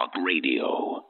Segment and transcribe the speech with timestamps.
[0.00, 1.04] Talk Radio.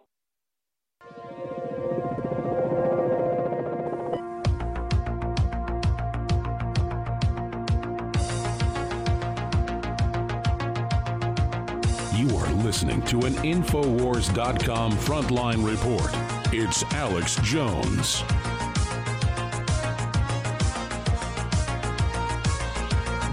[12.16, 16.11] You are listening to an Infowars.com frontline report.
[16.52, 18.25] It's Alex Jones.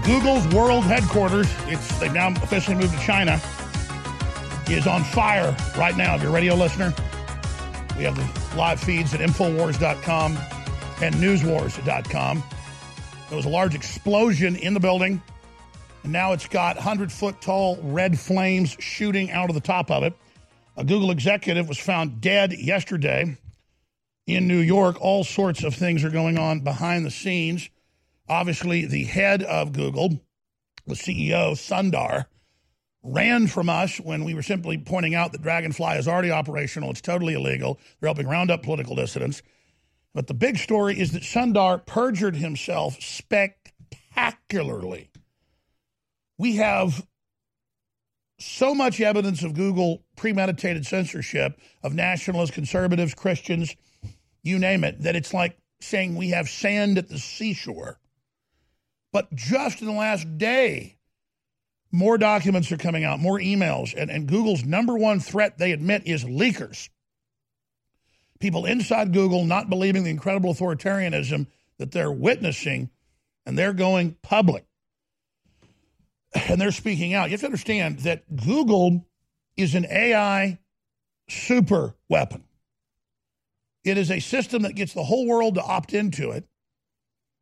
[0.06, 3.40] Google's world headquarters, it's they've now officially moved to China,
[4.74, 6.14] is on fire right now.
[6.14, 6.92] If you're a radio listener,
[7.96, 10.38] we have the live feeds at Infowars.com
[11.02, 12.42] and Newswars.com.
[13.28, 15.22] There was a large explosion in the building,
[16.02, 20.02] and now it's got 100 foot tall red flames shooting out of the top of
[20.02, 20.14] it.
[20.76, 23.36] A Google executive was found dead yesterday
[24.26, 24.96] in New York.
[25.00, 27.68] All sorts of things are going on behind the scenes.
[28.28, 30.20] Obviously, the head of Google,
[30.86, 32.26] the CEO, Sundar,
[33.12, 36.90] ran from us when we were simply pointing out that Dragonfly is already operational.
[36.90, 37.78] It's totally illegal.
[38.00, 39.42] They're helping round up political dissidents.
[40.14, 45.10] But the big story is that Sundar perjured himself spectacularly.
[46.38, 47.06] We have
[48.38, 53.74] so much evidence of Google premeditated censorship of nationalists, conservatives, Christians,
[54.42, 57.98] you name it, that it's like saying we have sand at the seashore.
[59.12, 60.97] But just in the last day,
[61.90, 66.02] more documents are coming out, more emails, and, and Google's number one threat, they admit,
[66.06, 66.88] is leakers.
[68.40, 71.46] People inside Google not believing the incredible authoritarianism
[71.78, 72.90] that they're witnessing,
[73.46, 74.64] and they're going public.
[76.34, 77.28] And they're speaking out.
[77.28, 79.06] You have to understand that Google
[79.56, 80.58] is an AI
[81.28, 82.44] super weapon.
[83.82, 86.46] It is a system that gets the whole world to opt into it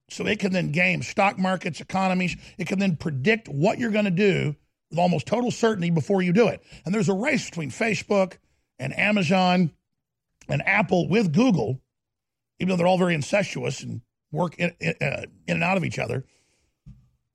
[0.09, 2.37] so it can then game stock markets, economies.
[2.59, 4.55] It can then predict what you're going to do
[4.91, 6.62] with almost total certainty before you do it.
[6.85, 8.39] And there's a race between Facebook
[8.79, 9.73] and Amazon
[10.49, 11.81] and Apple with Google,
[12.61, 14.00] even though they're all very incestuous and
[14.31, 16.25] work in, uh, in and out of each other,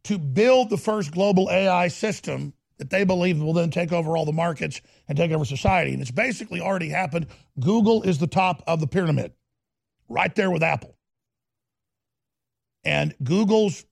[0.05, 4.25] to build the first global AI system that they believe will then take over all
[4.25, 5.93] the markets and take over society.
[5.93, 7.27] And it's basically already happened.
[7.59, 9.33] Google is the top of the pyramid,
[10.09, 10.97] right there with Apple.
[12.83, 13.85] And Google's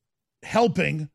[0.44, 1.10] helping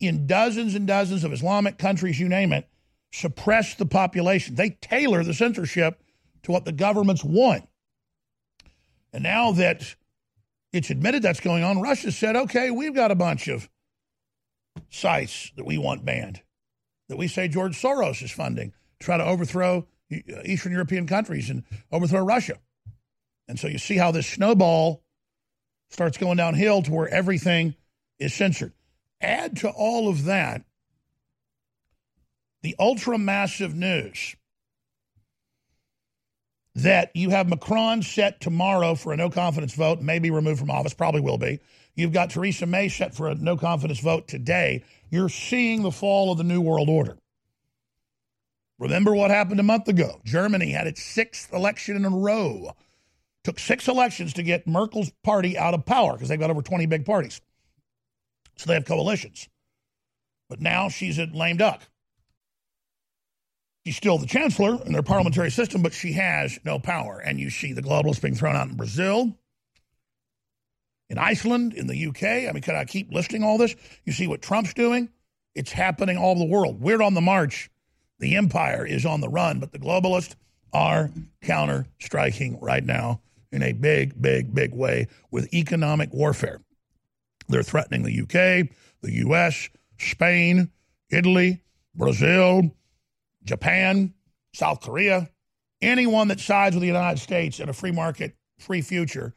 [0.00, 2.68] in dozens and dozens of Islamic countries, you name it,
[3.12, 4.54] suppress the population.
[4.54, 6.00] They tailor the censorship
[6.44, 7.68] to what the governments want.
[9.12, 9.94] And now that
[10.72, 13.68] it's admitted that's going on, Russia said, okay, we've got a bunch of
[14.90, 16.42] sites that we want banned,
[17.08, 19.86] that we say George Soros is funding try to overthrow
[20.44, 22.58] Eastern European countries and overthrow Russia.
[23.46, 25.02] And so you see how this snowball
[25.88, 27.74] starts going downhill to where everything
[28.18, 28.72] is censored.
[29.20, 30.64] Add to all of that
[32.62, 34.36] the ultra massive news
[36.74, 40.94] that you have Macron set tomorrow for a no confidence vote, maybe removed from office,
[40.94, 41.60] probably will be.
[41.94, 44.84] You've got Theresa May set for a no confidence vote today.
[45.10, 47.16] You're seeing the fall of the New World Order.
[48.78, 50.20] Remember what happened a month ago?
[50.24, 52.76] Germany had its sixth election in a row
[53.48, 56.84] Took six elections to get Merkel's party out of power because they've got over 20
[56.84, 57.40] big parties.
[58.58, 59.48] So they have coalitions.
[60.50, 61.80] But now she's a lame duck.
[63.86, 67.20] She's still the chancellor in their parliamentary system, but she has no power.
[67.20, 69.34] And you see the globalists being thrown out in Brazil,
[71.08, 72.50] in Iceland, in the UK.
[72.50, 73.74] I mean, could I keep listing all this?
[74.04, 75.08] You see what Trump's doing?
[75.54, 76.82] It's happening all over the world.
[76.82, 77.70] We're on the march.
[78.18, 80.34] The empire is on the run, but the globalists
[80.70, 81.10] are
[81.40, 83.22] counter striking right now
[83.52, 86.60] in a big, big, big way with economic warfare.
[87.48, 88.68] They're threatening the UK,
[89.02, 90.70] the US, Spain,
[91.10, 91.62] Italy,
[91.94, 92.74] Brazil,
[93.44, 94.14] Japan,
[94.52, 95.30] South Korea.
[95.80, 99.34] Anyone that sides with the United States in a free market, free future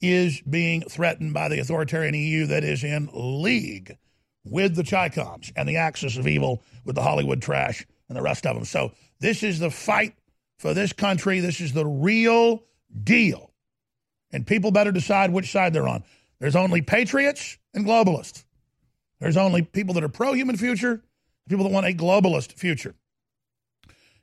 [0.00, 3.96] is being threatened by the authoritarian EU that is in league
[4.44, 8.46] with the Chicoms and the axis of evil with the Hollywood trash and the rest
[8.46, 8.64] of them.
[8.64, 10.14] So this is the fight
[10.58, 11.40] for this country.
[11.40, 12.62] This is the real
[13.02, 13.52] deal.
[14.32, 16.04] And people better decide which side they're on.
[16.40, 18.44] There's only patriots and globalists.
[19.20, 21.02] There's only people that are pro human future,
[21.48, 22.94] people that want a globalist future.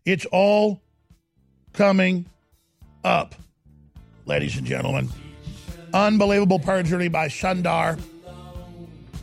[0.06, 0.82] It's all
[1.72, 2.26] coming
[3.04, 3.36] up,
[4.26, 5.10] ladies and gentlemen.
[5.94, 8.00] Unbelievable perjury by Sundar.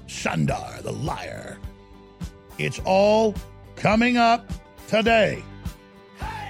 [0.09, 1.59] Sundar, the liar.
[2.59, 3.35] It's all
[3.77, 4.51] coming up
[4.89, 5.43] today.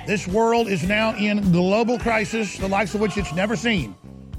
[0.06, 3.94] This world is now in global crisis, the likes of which it's never seen.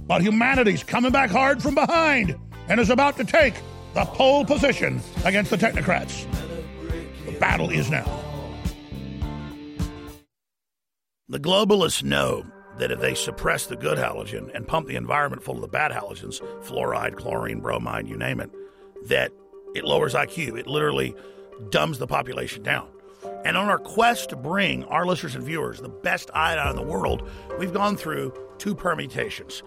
[0.07, 2.35] But humanity's coming back hard from behind
[2.67, 3.53] and is about to take
[3.93, 6.25] the pole position against the technocrats.
[7.25, 8.05] The battle is now.
[11.29, 12.45] The globalists know
[12.77, 15.91] that if they suppress the good halogen and pump the environment full of the bad
[15.91, 18.49] halogens, fluoride, chlorine, bromide, you name it,
[19.07, 19.31] that
[19.75, 20.59] it lowers IQ.
[20.59, 21.15] It literally
[21.69, 22.89] dumbs the population down.
[23.43, 26.81] And on our quest to bring our listeners and viewers the best iodine in the
[26.81, 27.27] world,
[27.57, 29.63] we've gone through two permutations.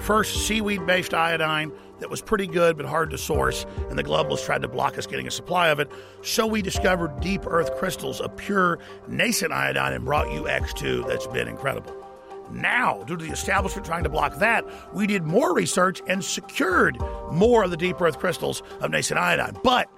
[0.00, 4.44] First, seaweed based iodine that was pretty good but hard to source, and the globalists
[4.44, 5.90] tried to block us getting a supply of it.
[6.22, 8.78] So we discovered deep earth crystals of pure
[9.08, 11.94] nascent iodine and brought you X2 that's been incredible.
[12.50, 14.64] Now, due to the establishment trying to block that,
[14.94, 16.96] we did more research and secured
[17.30, 19.58] more of the deep earth crystals of nascent iodine.
[19.62, 19.90] But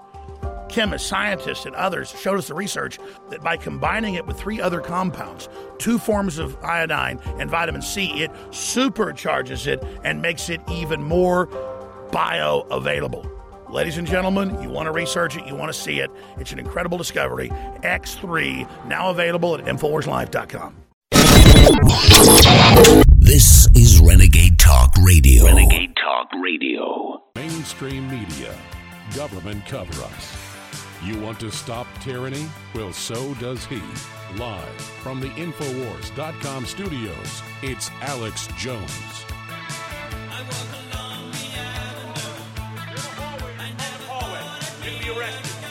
[0.70, 4.80] chemists, scientists, and others showed us the research that by combining it with three other
[4.80, 11.02] compounds, two forms of iodine and vitamin C, it supercharges it and makes it even
[11.02, 11.46] more
[12.10, 13.28] bioavailable.
[13.70, 16.10] Ladies and gentlemen, you want to research it, you want to see it.
[16.38, 17.50] It's an incredible discovery.
[17.82, 20.76] X3, now available at InfoWarsLife.com.
[23.18, 25.44] This is Renegade Talk Radio.
[25.44, 27.22] Renegade Talk Radio.
[27.36, 28.52] Mainstream media,
[29.14, 30.49] government cover ups.
[31.02, 32.46] You want to stop tyranny?
[32.74, 33.80] Well, so does he.
[34.36, 39.24] Live from the Infowars.com studios, it's Alex Jones.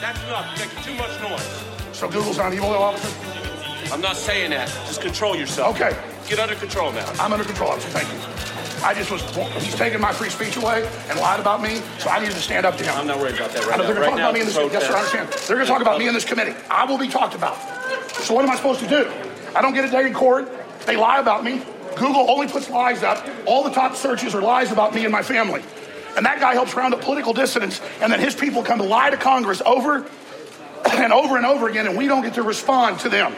[0.00, 0.58] That's enough.
[0.58, 1.64] You're making too much noise.
[1.92, 3.92] So Google's not evil, officer?
[3.92, 4.68] I'm not saying that.
[4.86, 5.76] Just control yourself.
[5.80, 5.96] Okay.
[6.28, 7.08] Get under control now.
[7.20, 7.88] I'm under control, officer.
[7.90, 8.59] Thank you.
[8.82, 9.22] I just was,
[9.62, 12.64] he's taking my free speech away and lied about me, so I needed to stand
[12.64, 12.94] up to him.
[12.96, 13.84] I'm not worried about that right now.
[13.84, 14.56] they're going to talk now, about me in this.
[14.56, 15.28] Yes, sir, I understand.
[15.28, 16.54] They're going to talk about me in this committee.
[16.70, 17.58] I will be talked about.
[18.12, 19.10] So what am I supposed to do?
[19.54, 20.50] I don't get a day in court.
[20.86, 21.62] They lie about me.
[21.96, 23.26] Google only puts lies up.
[23.44, 25.62] All the top searches are lies about me and my family.
[26.16, 29.10] And that guy helps round up political dissidents, and then his people come to lie
[29.10, 30.06] to Congress over
[30.92, 33.34] and over and over again, and we don't get to respond to them.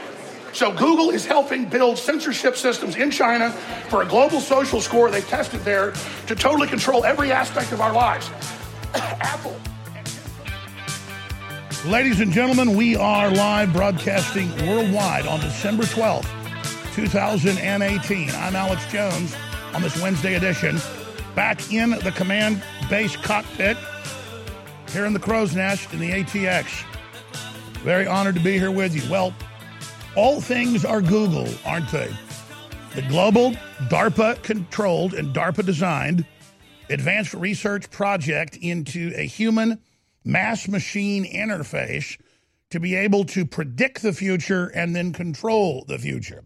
[0.53, 3.51] So Google is helping build censorship systems in China
[3.89, 5.93] for a global social score they tested there
[6.27, 8.31] to totally control every aspect of our lives.
[8.95, 9.57] Apple.
[11.87, 16.29] Ladies and gentlemen, we are live broadcasting worldwide on December 12th,
[16.95, 18.31] 2018.
[18.31, 19.35] I'm Alex Jones
[19.73, 20.79] on this Wednesday edition,
[21.35, 23.79] back in the command base cockpit
[24.91, 26.85] here in the crow's nest in the ATX.
[27.79, 29.11] Very honored to be here with you.
[29.11, 29.35] Well,
[30.15, 32.11] all things are Google, aren't they?
[32.95, 33.53] The global
[33.89, 36.27] DARPA controlled and DARPA designed
[36.91, 39.81] advanced research project into a human
[40.25, 42.21] mass machine interface
[42.71, 46.45] to be able to predict the future and then control the future.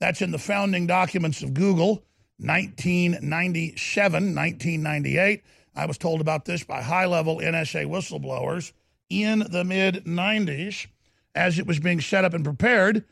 [0.00, 2.04] That's in the founding documents of Google,
[2.38, 5.44] 1997, 1998.
[5.76, 8.72] I was told about this by high level NSA whistleblowers
[9.08, 10.86] in the mid 90s
[11.34, 13.04] as it was being set up and prepared.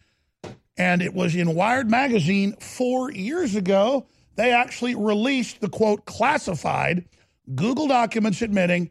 [0.76, 4.06] And it was in Wired Magazine four years ago.
[4.36, 7.04] They actually released the quote classified
[7.54, 8.90] Google documents admitting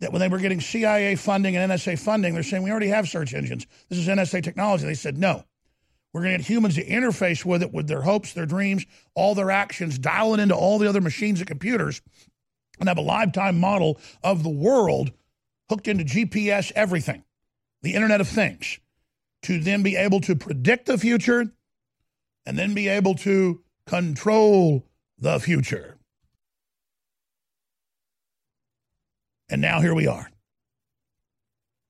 [0.00, 3.08] that when they were getting CIA funding and NSA funding, they're saying we already have
[3.08, 3.66] search engines.
[3.88, 4.84] This is NSA technology.
[4.84, 5.44] They said no.
[6.12, 9.34] We're going to get humans to interface with it with their hopes, their dreams, all
[9.34, 12.00] their actions, dial it into all the other machines and computers,
[12.78, 15.12] and have a lifetime model of the world
[15.68, 17.22] hooked into GPS, everything,
[17.86, 18.80] the Internet of Things,
[19.42, 21.52] to then be able to predict the future
[22.44, 24.84] and then be able to control
[25.20, 25.96] the future.
[29.48, 30.28] And now here we are.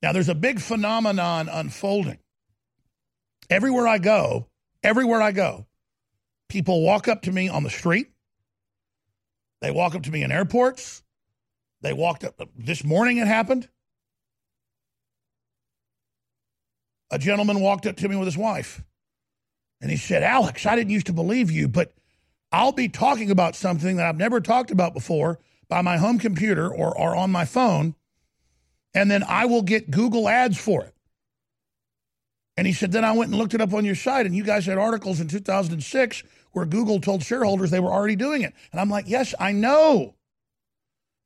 [0.03, 2.19] Now there's a big phenomenon unfolding.
[3.49, 4.49] Everywhere I go,
[4.83, 5.65] everywhere I go,
[6.51, 8.09] people walk up to me on the street.
[9.63, 11.03] They walk up to me in airports.
[11.81, 13.71] They walked up this morning it happened.
[17.11, 18.83] A gentleman walked up to me with his wife.
[19.81, 21.93] And he said, "Alex, I didn't used to believe you, but
[22.51, 26.69] I'll be talking about something that I've never talked about before by my home computer
[26.69, 27.95] or, or on my phone,
[28.95, 30.95] and then I will get Google ads for it.
[32.57, 34.43] And he said, then I went and looked it up on your site, and you
[34.43, 36.23] guys had articles in 2006
[36.53, 38.55] where Google told shareholders they were already doing it.
[38.73, 40.15] And I'm like, yes, I know.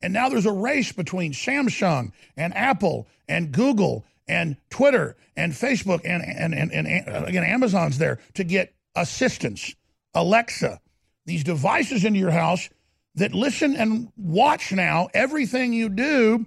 [0.03, 6.03] And now there's a race between Samsung and Apple and Google and Twitter and Facebook
[6.05, 9.75] and, and, and, and, again, Amazon's there to get assistance,
[10.15, 10.81] Alexa,
[11.27, 12.71] these devices into your house
[13.17, 16.47] that listen and watch now everything you do.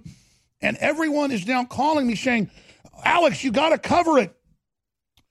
[0.62, 2.50] And everyone is now calling me saying,
[3.04, 4.34] Alex, you got to cover it.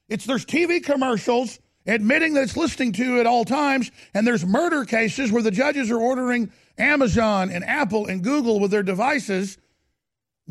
[0.10, 4.46] It's there's TV commercials admitting that it's listening to you at all times, and there's
[4.46, 9.58] murder cases where the judges are ordering Amazon and Apple and Google with their devices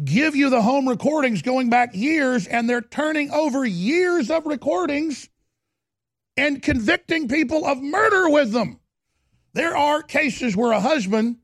[0.03, 5.29] give you the home recordings going back years, and they're turning over years of recordings
[6.37, 8.81] and convicting people of murder with them.
[9.53, 11.37] There are cases where a husband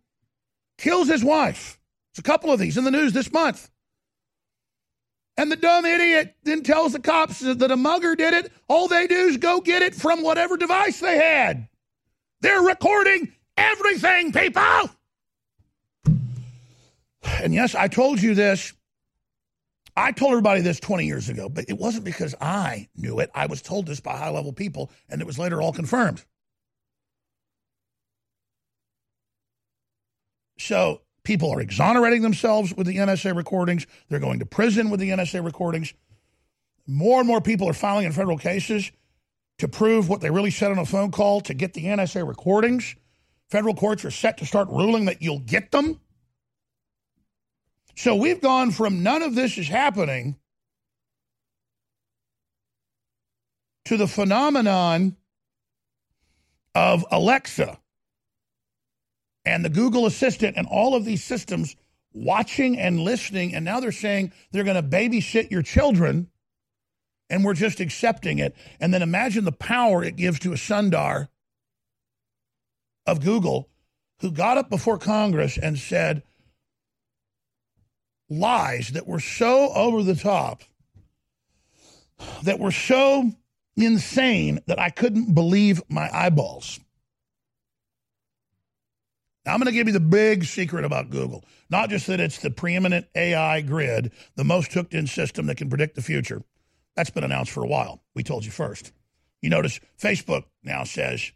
[0.79, 1.79] kills his wife.
[2.13, 3.71] It's a couple of these in the news this month.
[5.37, 8.51] And the dumb idiot then tells the cops that a mugger did it.
[8.67, 11.69] All they do is go get it from whatever device they had.
[12.41, 14.91] They're recording everything, people.
[17.43, 18.73] And yes, I told you this.
[19.97, 23.31] I told everybody this 20 years ago, but it wasn't because I knew it.
[23.35, 26.25] I was told this by high level people, and it was later all confirmed.
[30.59, 33.87] So people are exonerating themselves with the NSA recordings.
[34.09, 35.95] They're going to prison with the NSA recordings.
[36.87, 38.91] More and more people are filing in federal cases
[39.59, 42.95] to prove what they really said on a phone call to get the NSA recordings.
[43.51, 46.01] Federal courts are set to start ruling that you'll get them.
[47.99, 50.37] So we've gone from none of this is happening
[53.87, 55.17] to the phenomenon
[56.77, 57.77] of Alexa
[59.45, 61.75] and the Google Assistant and all of these systems
[62.13, 63.53] watching and listening.
[63.53, 66.31] And now they're saying they're going to babysit your children
[67.29, 68.55] and we're just accepting it.
[68.79, 71.31] And then imagine the power it gives to a Sundar
[73.07, 73.69] of Google
[74.21, 76.23] who got up before Congress and said
[78.31, 80.63] lies that were so over the top,
[82.43, 83.31] that were so
[83.77, 86.81] insane that I couldn't believe my eyeballs.
[89.47, 91.43] Now, I'm going to give you the big secret about Google.
[91.71, 95.71] Not just that it's the preeminent AI grid, the most hooked in system that can
[95.71, 96.43] predict the future.
[96.97, 98.03] That's been announced for a while.
[98.15, 98.93] We told you first.
[99.41, 101.33] You notice Facebook now says,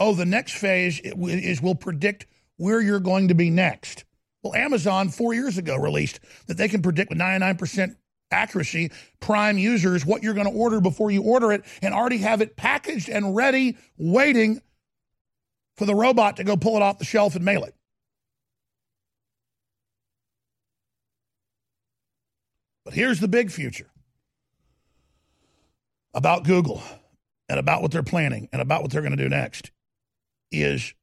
[0.00, 4.04] oh, the next phase is we'll predict where you're going to be next.
[4.42, 7.96] Well, Amazon four years ago released that they can predict with 99%
[8.30, 12.40] accuracy prime users what you're going to order before you order it and already have
[12.40, 14.60] it packaged and ready, waiting
[15.76, 17.74] for the robot to go pull it off the shelf and mail it.
[22.84, 23.90] But here's the big future
[26.14, 26.82] about Google
[27.48, 29.70] and about what they're planning and about what they're going to do next
[30.50, 30.94] is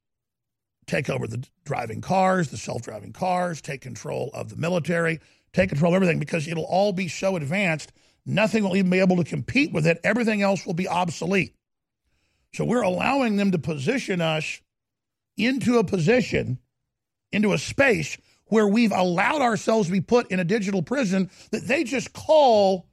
[0.88, 5.20] take over the driving cars, the self driving cars, take control of the military,
[5.52, 7.92] take control of everything because it'll all be so advanced,
[8.26, 10.00] nothing will even be able to compete with it.
[10.02, 11.54] Everything else will be obsolete.
[12.54, 14.60] So we're allowing them to position us
[15.36, 16.58] into a position,
[17.30, 18.16] into a space
[18.46, 22.86] where we've allowed ourselves to be put in a digital prison that they just call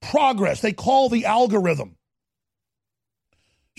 [0.00, 0.60] progress.
[0.60, 1.96] They call the algorithm.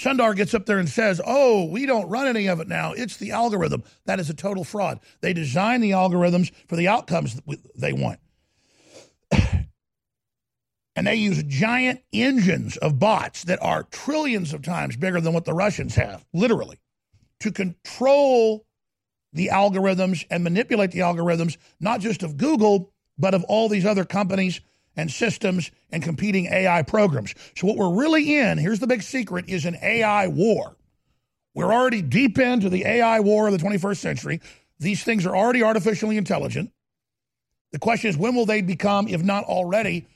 [0.01, 2.93] Sundar gets up there and says, Oh, we don't run any of it now.
[2.93, 3.83] It's the algorithm.
[4.05, 4.99] That is a total fraud.
[5.21, 7.39] They design the algorithms for the outcomes
[7.75, 8.19] they want.
[9.31, 15.45] and they use giant engines of bots that are trillions of times bigger than what
[15.45, 16.79] the Russians have, literally,
[17.41, 18.65] to control
[19.33, 24.03] the algorithms and manipulate the algorithms, not just of Google, but of all these other
[24.03, 24.61] companies
[24.95, 27.33] and systems and competing AI programs.
[27.55, 30.75] So, what we're really in, here's the big secret, is an AI war.
[31.53, 34.41] We're already deep into the AI war of the 21st century.
[34.79, 36.71] These things are already artificially intelligent.
[37.71, 40.07] The question is, when will they become, if not already,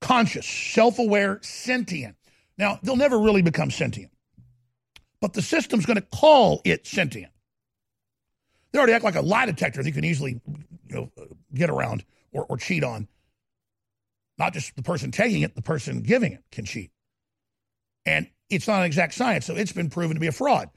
[0.00, 2.16] conscious, self aware, sentient?
[2.58, 4.10] Now, they'll never really become sentient,
[5.20, 7.32] but the system's going to call it sentient.
[8.72, 10.40] They already act like a lie detector they can easily
[10.88, 11.10] you know,
[11.54, 13.08] get around or, or cheat on.
[14.38, 16.90] Not just the person taking it, the person giving it can cheat.
[18.06, 20.70] And it's not an exact science, so it's been proven to be a fraud.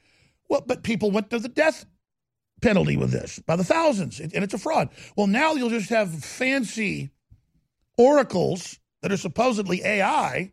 [0.48, 1.86] Well, but people went to the death
[2.60, 4.90] penalty with this by the thousands, and it's a fraud.
[5.16, 7.10] Well, now you'll just have fancy
[7.96, 10.52] oracles that are supposedly AI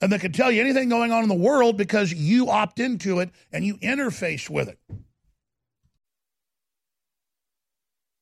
[0.00, 3.20] and that can tell you anything going on in the world because you opt into
[3.20, 4.78] it and you interface with it.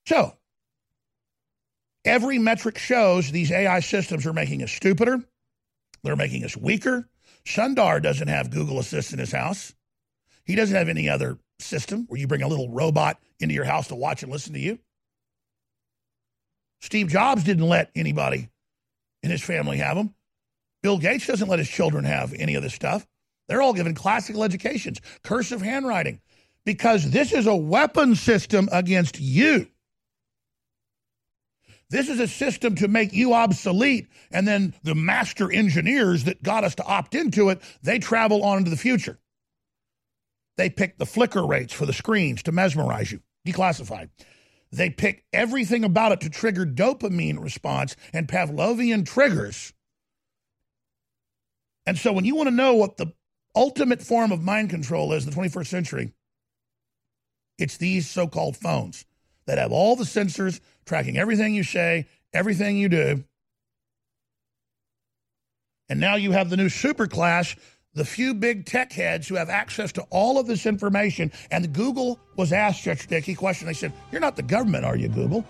[0.06, 0.36] So,
[2.04, 5.22] Every metric shows these AI systems are making us stupider.
[6.02, 7.08] They're making us weaker.
[7.44, 9.74] Sundar doesn't have Google Assist in his house.
[10.44, 13.88] He doesn't have any other system where you bring a little robot into your house
[13.88, 14.78] to watch and listen to you.
[16.80, 18.48] Steve Jobs didn't let anybody
[19.22, 20.14] in his family have them.
[20.82, 23.06] Bill Gates doesn't let his children have any of this stuff.
[23.48, 26.20] They're all given classical educations, cursive handwriting,
[26.64, 29.68] because this is a weapon system against you.
[31.90, 34.08] This is a system to make you obsolete.
[34.30, 38.58] And then the master engineers that got us to opt into it, they travel on
[38.58, 39.18] into the future.
[40.56, 44.10] They pick the flicker rates for the screens to mesmerize you, declassified.
[44.72, 49.72] They pick everything about it to trigger dopamine response and Pavlovian triggers
[51.86, 53.12] And so when you want to know what the
[53.56, 56.12] ultimate form of mind control is in the 21st century,
[57.58, 59.04] it's these so called phones
[59.46, 62.04] that have all the sensors tracking everything you say,
[62.34, 63.22] everything you do.
[65.88, 67.54] And now you have the new super class,
[67.94, 71.30] the few big tech heads who have access to all of this information.
[71.52, 73.68] And Google was asked yesterday, a key question.
[73.68, 75.44] They said, You're not the government, are you, Google?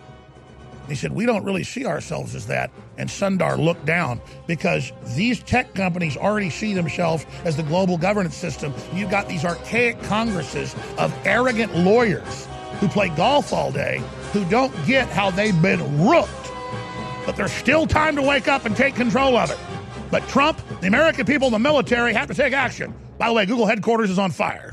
[0.88, 2.70] He said, We don't really see ourselves as that.
[2.98, 8.36] And Sundar looked down because these tech companies already see themselves as the global governance
[8.36, 8.74] system.
[8.92, 12.46] You've got these archaic congresses of arrogant lawyers
[12.78, 14.02] who play golf all day
[14.32, 16.30] who don't get how they've been rooked.
[17.26, 19.58] But there's still time to wake up and take control of it.
[20.10, 22.94] But Trump, the American people, the military have to take action.
[23.18, 24.72] By the way, Google headquarters is on fire.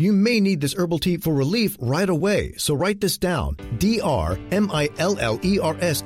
[0.00, 3.56] You may need this herbal tea for relief right away, so write this down.
[3.78, 4.44] D-R-M-I-L-L-E-R-S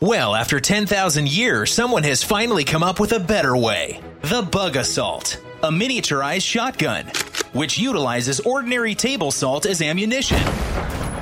[0.00, 4.00] Well, after 10,000 years, someone has finally come up with a better way.
[4.22, 7.06] The Bug Assault, a miniaturized shotgun,
[7.52, 10.42] which utilizes ordinary table salt as ammunition.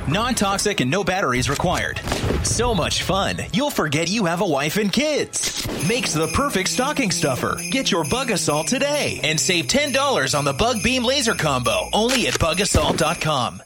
[0.07, 2.01] Non toxic and no batteries required.
[2.41, 5.67] So much fun, you'll forget you have a wife and kids.
[5.87, 7.55] Makes the perfect stocking stuffer.
[7.69, 12.25] Get your Bug Assault today and save $10 on the Bug Beam Laser Combo only
[12.25, 13.61] at bugassault.com.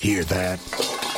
[0.00, 1.09] Hear that?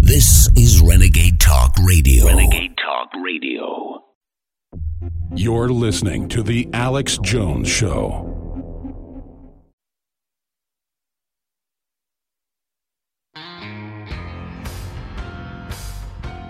[0.00, 2.24] This is Renegade Talk Radio.
[2.24, 4.02] Renegade Talk Radio.
[5.34, 8.24] You're listening to The Alex Jones Show.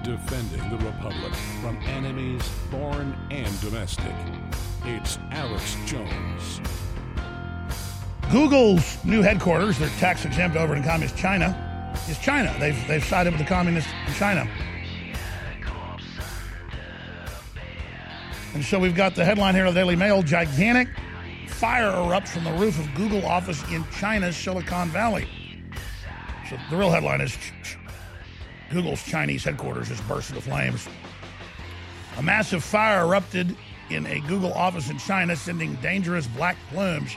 [0.04, 4.14] Defending the Republic from enemies foreign and domestic.
[4.84, 6.60] It's Alex Jones.
[8.30, 11.64] Google's new headquarters, they're tax exempt over in communist China,
[12.08, 12.54] is China.
[12.58, 14.48] They've, they've sided with the communists in China.
[18.54, 20.88] And so we've got the headline here of the Daily Mail gigantic
[21.48, 25.28] fire erupts from the roof of Google office in China's Silicon Valley.
[26.48, 27.36] So the real headline is
[28.70, 30.88] Google's Chinese headquarters has burst into flames.
[32.16, 33.56] A massive fire erupted
[33.90, 37.16] in a Google office in China, sending dangerous black plumes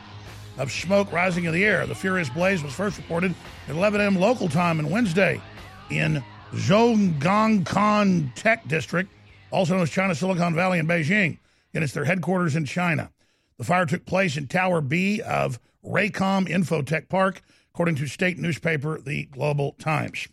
[0.62, 1.88] of smoke rising in the air.
[1.88, 3.34] The furious blaze was first reported
[3.67, 4.15] at 11 a.m.
[4.15, 5.41] local time on Wednesday
[5.89, 9.12] in Zhongangkan Tech District,
[9.50, 11.39] also known as China Silicon Valley in Beijing.
[11.74, 13.10] And it's their headquarters in China.
[13.58, 17.41] The fire took place in Tower B of Raycom Infotech Park,
[17.74, 20.28] according to state newspaper The Global Times.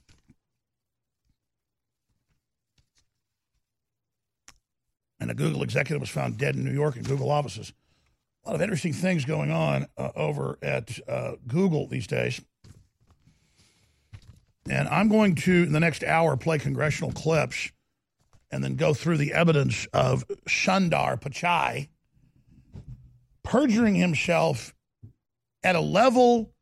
[5.21, 7.73] And a Google executive was found dead in New York in Google offices.
[8.45, 12.41] A lot of interesting things going on uh, over at uh, Google these days.
[14.71, 17.71] And I'm going to, in the next hour, play congressional clips
[18.51, 21.89] and then go through the evidence of Sundar Pichai
[23.43, 24.75] perjuring himself
[25.63, 26.53] at a level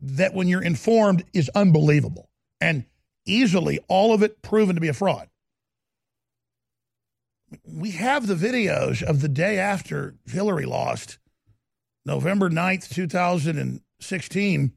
[0.00, 2.28] that, when you're informed, is unbelievable
[2.60, 2.84] and
[3.26, 5.28] easily all of it proven to be a fraud.
[7.64, 11.18] We have the videos of the day after Hillary lost,
[12.04, 14.72] November 9th, 2016.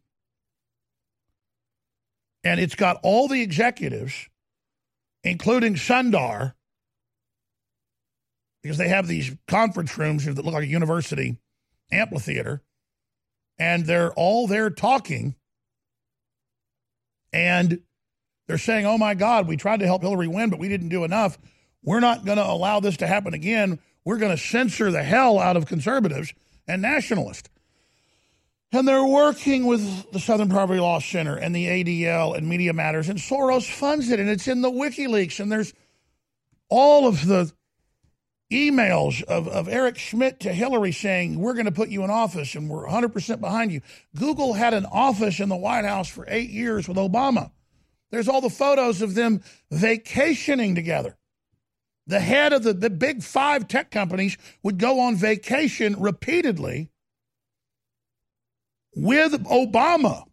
[2.44, 4.28] And it's got all the executives,
[5.24, 6.54] including Sundar,
[8.64, 11.38] because they have these conference rooms that look like a university
[11.92, 12.62] amphitheater,
[13.60, 15.36] and they're all there talking.
[17.34, 17.82] And
[18.48, 21.04] they're saying, oh my God, we tried to help Hillary win, but we didn't do
[21.04, 21.38] enough.
[21.84, 23.80] We're not going to allow this to happen again.
[24.06, 26.34] We're going to censor the hell out of conservatives
[26.68, 27.50] and nationalists.
[28.72, 33.10] And they're working with the Southern Poverty Law Center and the ADL and Media Matters,
[33.10, 35.74] and Soros funds it, and it's in the WikiLeaks, and there's
[36.70, 37.52] all of the
[38.52, 42.56] emails of, of Eric Schmidt to Hillary saying, We're going to put you in office
[42.56, 43.82] and we're 100% behind you.
[44.16, 47.52] Google had an office in the White House for eight years with Obama.
[48.12, 49.42] There's all the photos of them
[49.72, 51.18] vacationing together.
[52.12, 56.90] The head of the, the big five tech companies would go on vacation repeatedly
[58.94, 60.26] with Obama.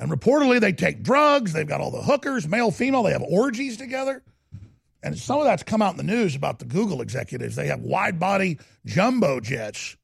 [0.00, 1.52] And reportedly, they take drugs.
[1.52, 3.04] They've got all the hookers, male, female.
[3.04, 4.24] They have orgies together.
[5.00, 7.54] And some of that's come out in the news about the Google executives.
[7.54, 9.96] They have wide body jumbo jets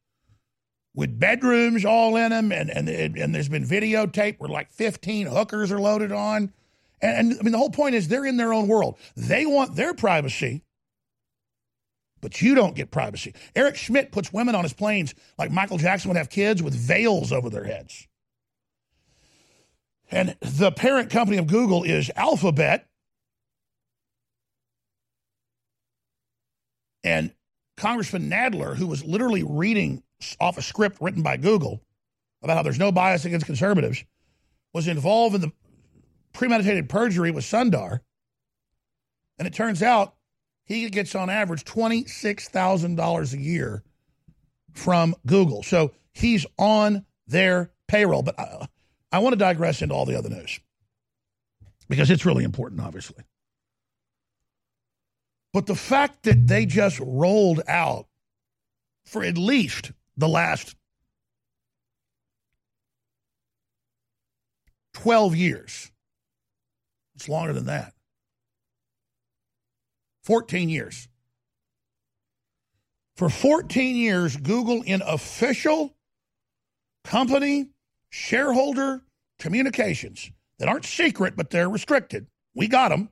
[0.95, 2.53] with bedrooms all in them.
[2.53, 6.53] And, and, and there's been videotape where like 15 hookers are loaded on.
[7.01, 8.99] And, and I mean, the whole point is they're in their own world.
[9.17, 10.63] They want their privacy,
[12.21, 13.35] but you don't get privacy.
[13.55, 17.33] Eric Schmidt puts women on his planes like Michael Jackson would have kids with veils
[17.33, 18.07] over their heads.
[20.11, 22.89] And the parent company of Google is Alphabet.
[27.05, 27.33] And
[27.77, 30.03] Congressman Nadler, who was literally reading
[30.41, 31.81] off a script written by Google
[32.43, 34.05] about how there's no bias against conservatives,
[34.73, 35.53] was involved in the
[36.39, 37.99] premeditated perjury with Sundar.
[39.41, 40.15] And it turns out
[40.65, 43.83] he gets on average $26,000 a year
[44.73, 45.65] from Google.
[45.65, 48.23] So he's on their payroll.
[48.23, 48.69] But I,
[49.11, 50.61] I want to digress into all the other news
[51.89, 53.25] because it's really important, obviously.
[55.53, 58.07] But the fact that they just rolled out
[59.05, 60.77] for at least the last
[64.95, 65.91] 12 years,
[67.19, 67.95] it's longer than that,
[70.23, 71.09] 14 years.
[73.17, 75.97] For 14 years, Google, in official
[77.03, 77.71] company
[78.11, 79.03] shareholder
[79.41, 83.09] communications that aren't secret, but they're restricted, we got them.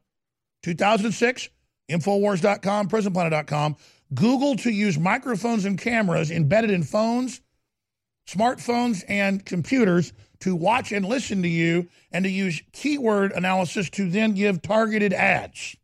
[0.63, 1.49] 2006,
[1.91, 3.77] Infowars.com, PrisonPlanet.com.
[4.15, 7.41] Google to use microphones and cameras embedded in phones,
[8.29, 14.11] smartphones, and computers to watch and listen to you and to use keyword analysis to
[14.11, 15.77] then give targeted ads.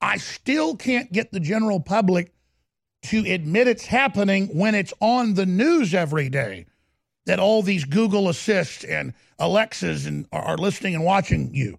[0.00, 2.32] I still can't get the general public
[3.04, 6.66] to admit it's happening when it's on the news every day
[7.26, 11.78] that all these Google Assists and Alexas and are listening and watching you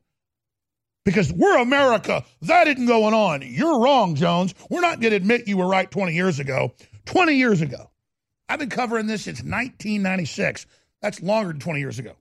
[1.05, 2.23] because we're America.
[2.41, 3.41] That isn't going on.
[3.41, 4.53] You're wrong, Jones.
[4.69, 6.73] We're not going to admit you were right 20 years ago.
[7.05, 7.89] 20 years ago.
[8.49, 10.65] I've been covering this since 1996.
[11.01, 12.13] That's longer than 20 years ago.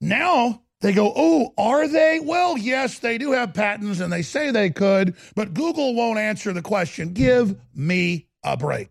[0.00, 2.20] Now they go, oh, are they?
[2.20, 6.52] Well, yes, they do have patents and they say they could, but Google won't answer
[6.52, 7.12] the question.
[7.12, 8.90] Give me a break.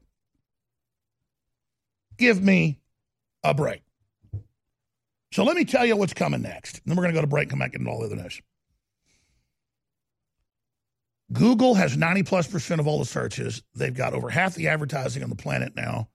[2.17, 2.79] Give me
[3.43, 3.82] a break.
[5.32, 6.82] So let me tell you what's coming next.
[6.86, 8.41] Then we're going to go to break and come back and all the other news.
[11.31, 13.63] Google has 90 plus percent of all the searches.
[13.75, 16.09] They've got over half the advertising on the planet now.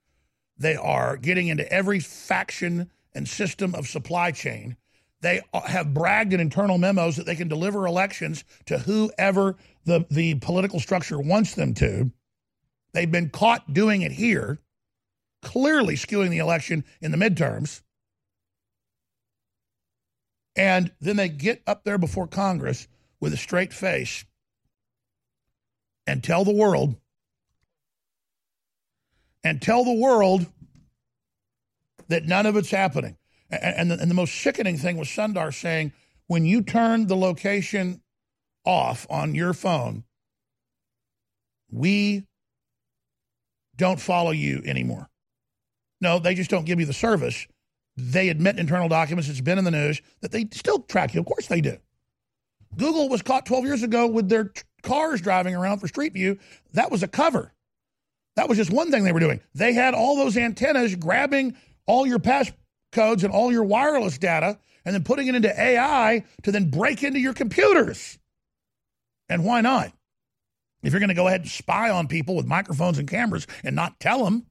[0.59, 4.77] They are getting into every faction and system of supply chain.
[5.21, 10.35] They have bragged in internal memos that they can deliver elections to whoever the, the
[10.37, 12.13] political structure wants them to.
[12.93, 14.61] They've been caught doing it here,
[15.43, 17.83] clearly skewing the election in the midterms.
[20.55, 22.89] And then they get up there before Congress
[23.21, 24.25] with a straight face
[26.09, 26.97] and tell the world
[29.45, 30.47] and tell the world
[32.09, 33.17] that none of it's happening.
[33.51, 35.93] And, the, and the most sickening thing was Sundar saying,
[36.27, 38.03] when you turn the location
[38.65, 40.05] off on your phone,
[41.71, 42.27] we
[43.77, 45.09] don't follow you anymore.
[46.01, 47.47] No, they just don't give you the service.
[47.97, 51.21] They admit internal documents, it's been in the news, that they still track you.
[51.21, 51.79] Of course they do.
[52.77, 56.39] Google was caught 12 years ago with their t- cars driving around for Street View.
[56.73, 57.53] That was a cover.
[58.37, 59.41] That was just one thing they were doing.
[59.55, 62.53] They had all those antennas grabbing all your pass
[62.93, 67.03] codes and all your wireless data and then putting it into AI to then break
[67.03, 68.19] into your computers.
[69.29, 69.93] And why not?
[70.83, 73.75] If you're going to go ahead and spy on people with microphones and cameras and
[73.75, 74.47] not tell them,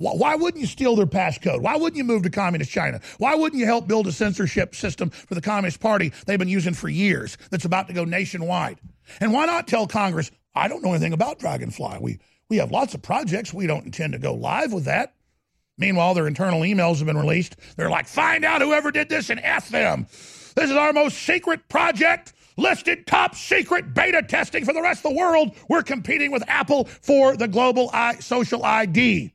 [0.00, 1.60] why wouldn't you steal their passcode?
[1.60, 3.00] Why wouldn't you move to communist China?
[3.18, 6.72] Why wouldn't you help build a censorship system for the Communist Party they've been using
[6.72, 8.78] for years that's about to go nationwide?
[9.20, 11.98] And why not tell Congress, I don't know anything about Dragonfly.
[12.00, 13.52] We, we have lots of projects.
[13.52, 15.14] We don't intend to go live with that.
[15.76, 17.56] Meanwhile, their internal emails have been released.
[17.76, 20.06] They're like, find out whoever did this and F them.
[20.54, 25.12] This is our most secret project, listed top secret beta testing for the rest of
[25.12, 25.56] the world.
[25.68, 29.32] We're competing with Apple for the global I- social ID.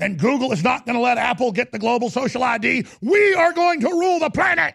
[0.00, 2.86] And Google is not going to let Apple get the global social ID.
[3.00, 4.74] We are going to rule the planet.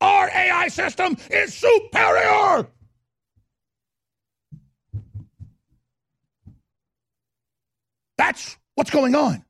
[0.00, 2.68] Our AI system is superior.
[8.16, 9.44] That's what's going on.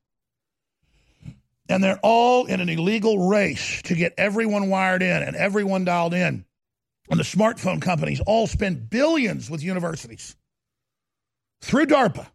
[1.69, 6.15] And they're all in an illegal race to get everyone wired in and everyone dialed
[6.15, 6.45] in.
[7.11, 10.37] And the smartphone companies all spend billions with universities
[11.61, 12.27] through DARPA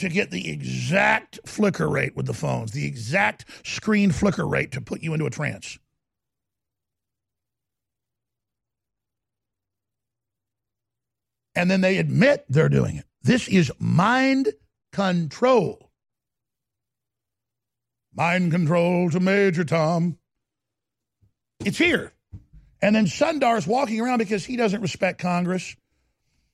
[0.00, 4.80] to get the exact flicker rate with the phones, the exact screen flicker rate to
[4.80, 5.78] put you into a trance.
[11.54, 13.04] And then they admit they're doing it.
[13.22, 14.48] This is mind
[14.92, 15.90] control.
[18.14, 20.18] Mind control to Major Tom.
[21.64, 22.12] It's here.
[22.80, 25.76] And then Sundar's walking around because he doesn't respect Congress.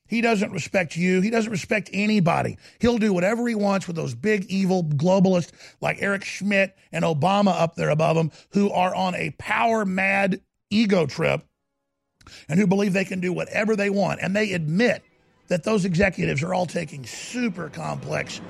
[0.06, 1.20] He doesn't respect you.
[1.20, 2.58] He doesn't respect anybody.
[2.78, 7.60] He'll do whatever he wants with those big evil globalists like Eric Schmidt and Obama
[7.60, 10.40] up there above him who are on a power mad
[10.70, 11.42] ego trip
[12.48, 14.20] and who believe they can do whatever they want.
[14.22, 15.02] And they admit
[15.48, 18.40] that those executives are all taking super complex,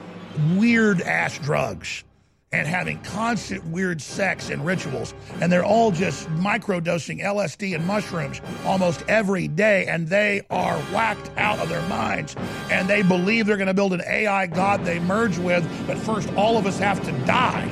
[0.57, 2.05] weird ass drugs
[2.53, 5.15] and having constant weird sex and rituals.
[5.41, 9.87] And they're all just microdosing LSD and mushrooms almost every day.
[9.87, 12.37] And they are whacked out of their minds.
[12.71, 15.69] And they believe they're going to build an AI God they merge with.
[15.87, 17.69] But first, all of us have to die.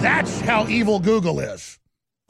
[0.00, 1.78] That's how evil Google is.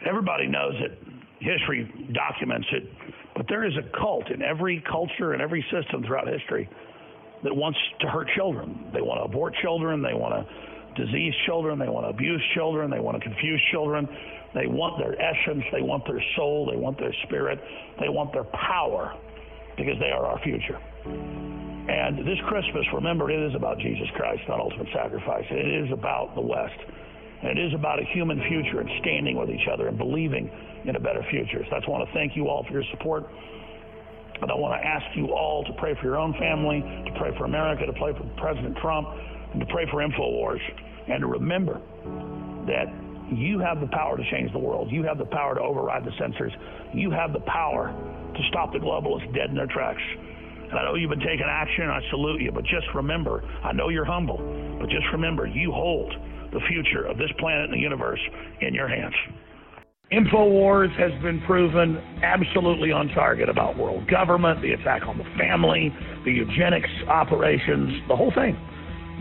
[0.06, 1.00] Everybody knows it.
[1.40, 2.84] history documents it,
[3.36, 6.70] but there is a cult in every culture and every system throughout history
[7.44, 8.90] that wants to hurt children.
[8.94, 10.02] They want to abort children.
[10.02, 11.80] They want to disease children.
[11.80, 12.90] They want to abuse children.
[12.90, 14.08] They want to confuse children.
[14.54, 15.64] They want their essence.
[15.72, 16.70] They want their soul.
[16.70, 17.60] They want their spirit.
[18.00, 19.14] They want their power
[19.76, 20.78] because they are our future.
[21.06, 25.44] And this Christmas, remember, it is about Jesus Christ, not ultimate sacrifice.
[25.50, 26.80] It is about the West.
[27.44, 30.50] And it is about a human future and standing with each other and believing
[30.86, 31.64] in a better future.
[31.70, 33.28] So I just want to thank you all for your support.
[34.42, 37.36] And I want to ask you all to pray for your own family, to pray
[37.38, 39.08] for America, to pray for President Trump,
[39.52, 40.62] and to pray for InfoWars.
[41.08, 41.82] And to remember
[42.68, 42.88] that
[43.32, 44.92] you have the power to change the world.
[44.92, 46.52] You have the power to override the censors.
[46.94, 47.92] You have the power
[48.36, 50.02] to stop the globalists dead in their tracks.
[50.74, 52.52] And I know you've been taking action, I salute you.
[52.52, 54.38] But just remember, I know you're humble,
[54.80, 56.12] but just remember, you hold
[56.52, 58.20] the future of this planet and the universe
[58.60, 59.14] in your hands.
[60.12, 65.94] InfoWars has been proven absolutely on target about world government, the attack on the family,
[66.26, 68.58] the eugenics operations, the whole thing.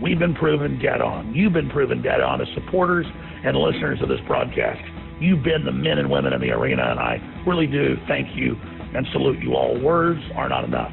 [0.01, 1.35] We've been proven dead on.
[1.35, 3.05] You've been proven dead on as supporters
[3.45, 4.81] and listeners of this broadcast.
[5.21, 8.55] You've been the men and women in the arena, and I really do thank you
[8.95, 9.79] and salute you all.
[9.79, 10.91] Words are not enough.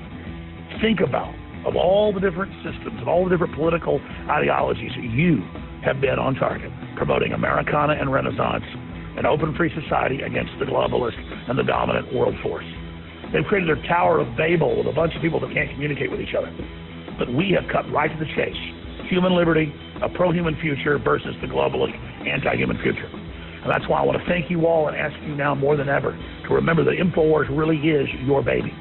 [0.81, 1.35] Think about
[1.67, 5.45] of all the different systems, of all the different political ideologies, you
[5.85, 8.65] have been on target, promoting Americana and Renaissance,
[9.17, 12.65] an open free society against the globalist and the dominant world force.
[13.33, 16.21] They've created their Tower of Babel with a bunch of people that can't communicate with
[16.21, 16.51] each other.
[17.19, 18.57] But we have cut right to the chase.
[19.13, 21.93] Human liberty, a pro-human future versus the globalist
[22.27, 23.07] anti-human future.
[23.07, 25.91] And that's why I want to thank you all and ask you now more than
[25.91, 26.17] ever
[26.49, 28.73] to remember that InfoWars really is your baby.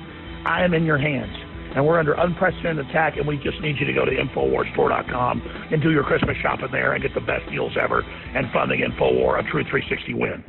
[0.46, 1.36] I am in your hands
[1.76, 5.82] and we're under unprecedented attack, and we just need you to go to InfoWarsStore.com and
[5.82, 9.40] do your Christmas shopping there and get the best deals ever and fund the InfoWar,
[9.40, 10.44] a true 360 win.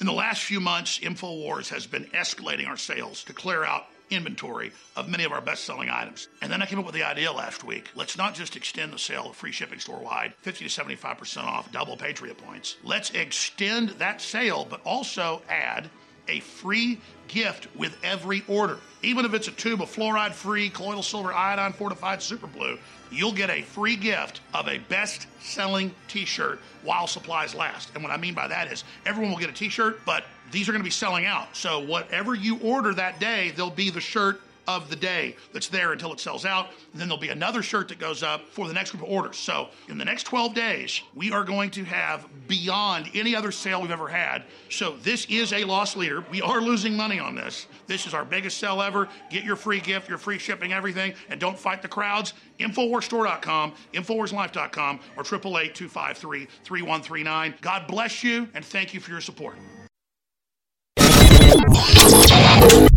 [0.00, 4.72] In the last few months, InfoWars has been escalating our sales to clear out inventory
[4.96, 6.28] of many of our best selling items.
[6.42, 8.98] And then I came up with the idea last week let's not just extend the
[8.98, 12.76] sale of free shipping store wide, 50 to 75% off, double Patriot points.
[12.82, 15.90] Let's extend that sale, but also add
[16.28, 18.78] a free gift with every order.
[19.02, 22.78] Even if it's a tube of fluoride free colloidal silver iodine fortified super blue,
[23.10, 27.90] you'll get a free gift of a best selling t shirt while supplies last.
[27.94, 30.68] And what I mean by that is everyone will get a t shirt, but these
[30.68, 31.54] are going to be selling out.
[31.56, 35.92] So whatever you order that day, there'll be the shirt of the day that's there
[35.92, 36.68] until it sells out.
[36.92, 39.36] And then there'll be another shirt that goes up for the next group of orders.
[39.36, 43.82] So in the next 12 days, we are going to have beyond any other sale
[43.82, 44.44] we've ever had.
[44.70, 46.24] So this is a loss leader.
[46.30, 47.66] We are losing money on this.
[47.86, 49.08] This is our biggest sell ever.
[49.30, 52.34] Get your free gift, your free shipping, everything, and don't fight the crowds.
[52.58, 57.54] Infowarsstore.com, Infowarslife.com, or 888 253 3139.
[57.60, 59.56] God bless you, and thank you for your support.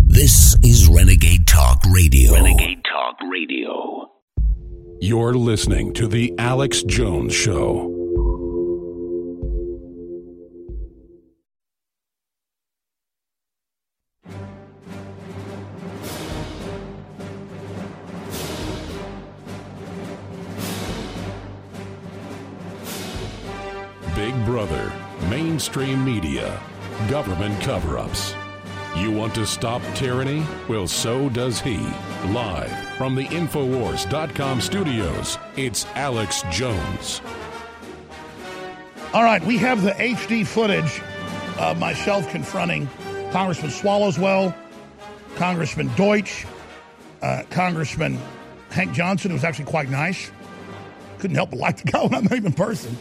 [0.08, 2.34] This is Renegade Talk Radio.
[2.34, 4.12] Renegade Talk Radio.
[5.02, 7.96] You're listening to The Alex Jones Show.
[24.13, 24.93] Big Brother,
[25.28, 26.62] mainstream media,
[27.10, 28.36] government cover ups.
[28.97, 30.43] You want to stop tyranny?
[30.67, 31.77] Well, so does he.
[32.29, 37.21] Live from the Infowars.com studios, it's Alex Jones.
[39.13, 40.99] All right, we have the HD footage
[41.60, 42.89] of myself confronting
[43.31, 44.55] Congressman Swallowswell,
[45.36, 46.47] Congressman Deutch,
[47.21, 48.19] uh, Congressman
[48.71, 50.31] Hank Johnson, who was actually quite nice.
[51.19, 52.97] Couldn't help but like the guy when I met him in person.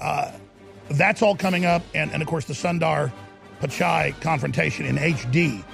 [0.00, 0.30] Uh,
[0.90, 3.10] that's all coming up, and, and of course the Sundar
[3.60, 5.64] Pichai confrontation in HD.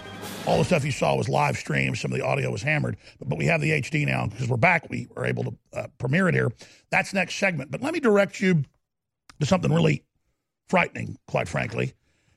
[0.46, 1.98] All the stuff you saw was live streamed.
[1.98, 4.56] Some of the audio was hammered, but, but we have the HD now because we're
[4.56, 4.88] back.
[4.88, 6.50] We are able to uh, premiere it here.
[6.90, 7.70] That's next segment.
[7.70, 8.64] But let me direct you
[9.38, 10.04] to something really
[10.68, 11.94] frightening, quite frankly.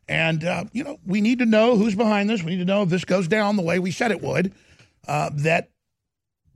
[0.08, 2.44] And, uh, you know, we need to know who's behind this.
[2.44, 4.54] We need to know if this goes down the way we said it would,
[5.08, 5.70] uh, that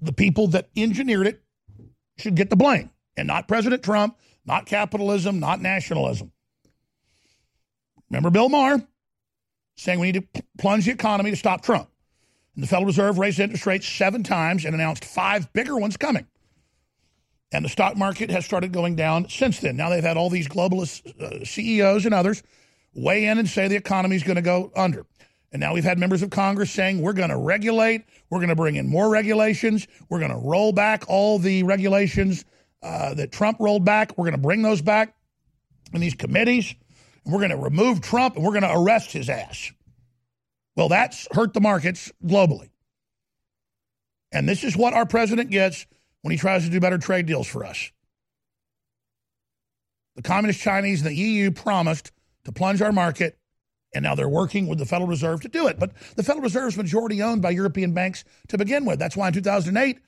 [0.01, 1.41] the people that engineered it
[2.17, 6.31] should get the blame and not President Trump, not capitalism, not nationalism.
[8.09, 8.85] Remember Bill Maher
[9.75, 11.89] saying we need to plunge the economy to stop Trump.
[12.55, 16.25] And the Federal Reserve raised interest rates seven times and announced five bigger ones coming.
[17.51, 19.77] And the stock market has started going down since then.
[19.77, 22.43] Now they've had all these globalist uh, CEOs and others
[22.93, 25.05] weigh in and say the economy is going to go under.
[25.51, 28.55] And now we've had members of Congress saying we're going to regulate, we're going to
[28.55, 32.43] bring in more regulations, we're going to roll back all the regulations
[32.83, 34.17] uh, that Trump rolled back.
[34.17, 35.15] We're going to bring those back
[35.93, 36.75] in these committees.
[37.27, 39.71] We're going to remove Trump and we're going to arrest his ass.
[40.75, 42.69] Well, that's hurt the markets globally.
[44.31, 45.85] And this is what our president gets
[46.21, 47.91] when he tries to do better trade deals for us.
[50.15, 52.11] The Communist Chinese and the EU promised
[52.45, 53.37] to plunge our market,
[53.93, 55.79] and now they're working with the Federal Reserve to do it.
[55.79, 58.99] But the Federal Reserve is majority owned by European banks to begin with.
[58.99, 59.99] That's why in 2008,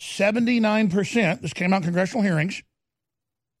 [0.00, 2.62] 79%, this came out in congressional hearings,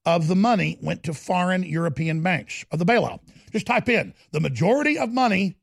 [0.06, 3.20] of the money went to foreign European banks of the bailout.
[3.52, 5.56] Just type in the majority of money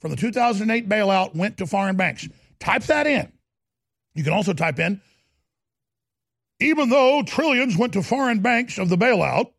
[0.00, 2.28] from the 2008 bailout went to foreign banks.
[2.58, 3.30] Type that in.
[4.14, 5.00] You can also type in
[6.62, 9.52] even though trillions went to foreign banks of the bailout,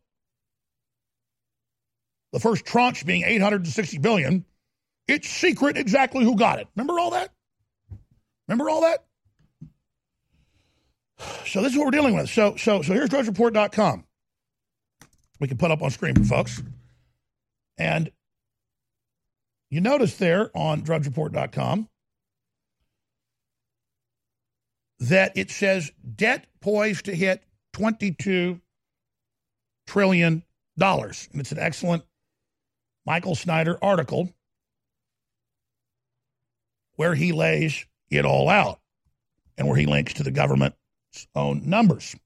[2.32, 4.44] the first tranche being 860 billion,
[5.06, 6.66] it's secret exactly who got it.
[6.74, 7.30] Remember all that?
[8.48, 9.04] Remember all that?
[11.46, 12.28] So this is what we're dealing with.
[12.28, 14.04] So so so here's drudgereport.com.
[15.44, 16.62] We can put up on screen for folks.
[17.76, 18.10] And
[19.68, 21.90] you notice there on drudgereport.com
[25.00, 27.42] that it says debt poised to hit
[27.74, 28.58] $22
[29.86, 30.42] trillion.
[30.80, 32.04] And it's an excellent
[33.04, 34.32] Michael Snyder article
[36.96, 38.80] where he lays it all out
[39.58, 40.78] and where he links to the government's
[41.34, 42.16] own numbers.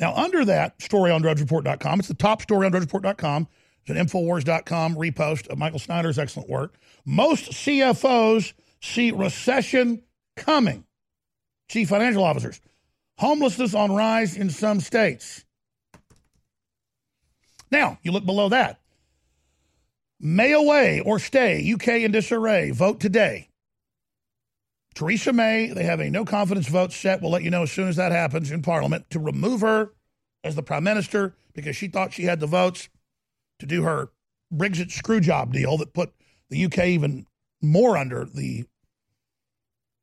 [0.00, 3.46] Now, under that story on drudgereport.com, it's the top story on drudgereport.com.
[3.82, 6.74] It's an Infowars.com repost of Michael Snyder's excellent work.
[7.04, 10.02] Most CFOs see recession
[10.36, 10.84] coming
[11.68, 12.62] chief financial officers.
[13.18, 15.44] Homelessness on rise in some states.
[17.70, 18.80] Now, you look below that.
[20.18, 22.70] May away or stay, UK in disarray.
[22.70, 23.49] Vote today.
[24.94, 27.20] Theresa May, they have a no confidence vote set.
[27.20, 29.92] We'll let you know as soon as that happens in Parliament to remove her
[30.42, 32.88] as the Prime Minister because she thought she had the votes
[33.60, 34.10] to do her
[34.52, 36.12] Brexit screwjob deal that put
[36.48, 37.26] the UK even
[37.62, 38.64] more under the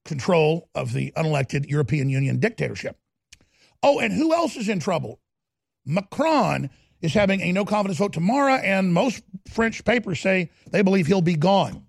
[0.06, 2.98] control of the unelected European Union dictatorship.
[3.84, 5.20] Oh, and who else is in trouble?
[5.86, 6.70] Macron
[7.02, 11.22] is having a no confidence vote tomorrow, and most French papers say they believe he'll
[11.22, 11.87] be gone.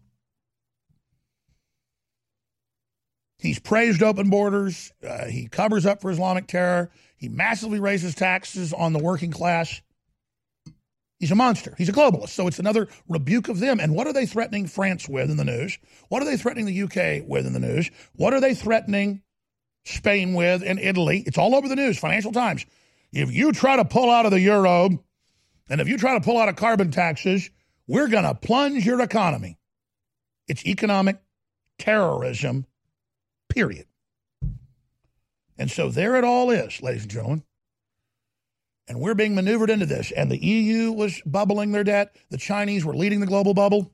[3.38, 4.92] He's praised open borders.
[5.06, 6.90] Uh, he covers up for Islamic terror.
[7.16, 9.80] He massively raises taxes on the working class.
[11.18, 11.74] He's a monster.
[11.76, 12.30] He's a globalist.
[12.30, 13.80] So it's another rebuke of them.
[13.80, 15.78] And what are they threatening France with in the news?
[16.08, 17.90] What are they threatening the UK with in the news?
[18.14, 19.22] What are they threatening
[19.84, 21.24] Spain with and Italy?
[21.26, 22.66] It's all over the news, Financial Times.
[23.12, 25.04] If you try to pull out of the euro
[25.68, 27.50] and if you try to pull out of carbon taxes,
[27.86, 29.58] we're going to plunge your economy.
[30.46, 31.20] It's economic
[31.78, 32.66] terrorism,
[33.58, 33.86] period.
[35.58, 37.42] And so there it all is, ladies and gentlemen.
[38.86, 40.12] And we're being maneuvered into this.
[40.12, 42.14] And the EU was bubbling their debt.
[42.30, 43.92] The Chinese were leading the global bubble.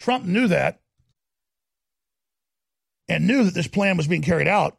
[0.00, 0.80] Trump knew that
[3.08, 4.78] and knew that this plan was being carried out.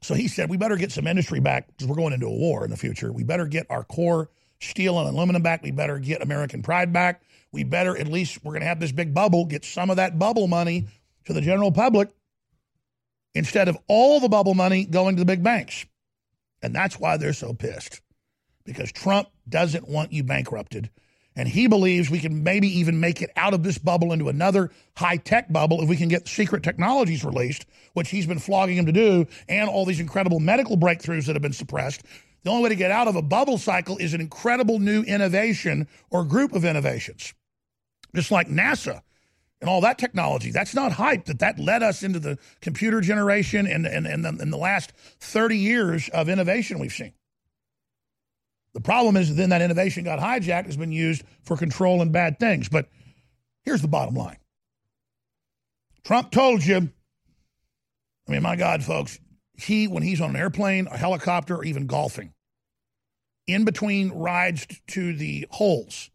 [0.00, 2.64] So he said, we better get some industry back because we're going into a war
[2.64, 3.12] in the future.
[3.12, 5.62] We better get our core steel and aluminum back.
[5.62, 7.24] We better get American pride back.
[7.52, 10.18] We better, at least, we're going to have this big bubble, get some of that
[10.18, 10.88] bubble money
[11.26, 12.10] to the general public
[13.34, 15.84] instead of all the bubble money going to the big banks.
[16.62, 18.00] And that's why they're so pissed
[18.64, 20.90] because Trump doesn't want you bankrupted.
[21.36, 24.70] And he believes we can maybe even make it out of this bubble into another
[24.96, 28.86] high tech bubble if we can get secret technologies released, which he's been flogging him
[28.86, 32.04] to do, and all these incredible medical breakthroughs that have been suppressed.
[32.44, 35.88] The only way to get out of a bubble cycle is an incredible new innovation
[36.10, 37.34] or group of innovations.
[38.14, 39.02] Just like NASA
[39.60, 40.50] and all that technology.
[40.50, 41.24] That's not hype.
[41.26, 44.92] That that led us into the computer generation and and and the, in the last
[45.20, 47.12] thirty years of innovation we've seen.
[48.74, 52.40] The problem is then that innovation got hijacked, has been used for control and bad
[52.40, 52.68] things.
[52.68, 52.88] But
[53.62, 54.38] here's the bottom line.
[56.04, 56.90] Trump told you.
[58.26, 59.18] I mean, my God, folks,
[59.56, 62.32] he when he's on an airplane, a helicopter, or even golfing,
[63.46, 66.10] in between rides to the holes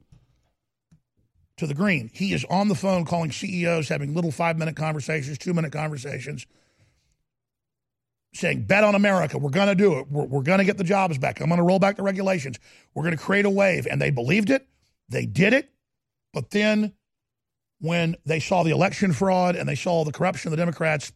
[1.59, 2.09] to the green.
[2.13, 6.45] He is on the phone calling CEOs, having little five minute conversations, two minute conversations,
[8.33, 9.37] saying, Bet on America.
[9.37, 10.07] We're going to do it.
[10.09, 11.41] We're, we're going to get the jobs back.
[11.41, 12.59] I'm going to roll back the regulations.
[12.93, 13.87] We're going to create a wave.
[13.89, 14.67] And they believed it.
[15.09, 15.69] They did it.
[16.33, 16.93] But then
[17.79, 21.11] when they saw the election fraud and they saw the corruption of the Democrats,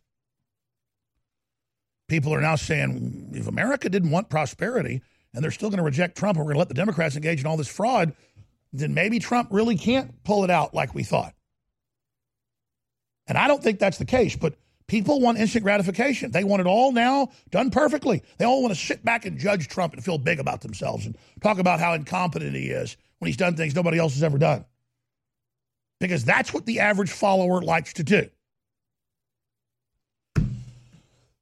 [2.07, 5.01] people are now saying, if America didn't want prosperity
[5.33, 7.39] and they're still going to reject Trump and we're going to let the Democrats engage
[7.39, 8.13] in all this fraud,
[8.73, 11.33] then maybe Trump really can't pull it out like we thought.
[13.27, 14.55] And I don't think that's the case, but
[14.87, 16.31] people want instant gratification.
[16.31, 18.23] They want it all now done perfectly.
[18.37, 21.17] They all want to sit back and judge Trump and feel big about themselves and
[21.41, 24.65] talk about how incompetent he is when he's done things nobody else has ever done.
[25.99, 28.29] because that's what the average follower likes to do.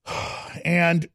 [0.63, 1.09] And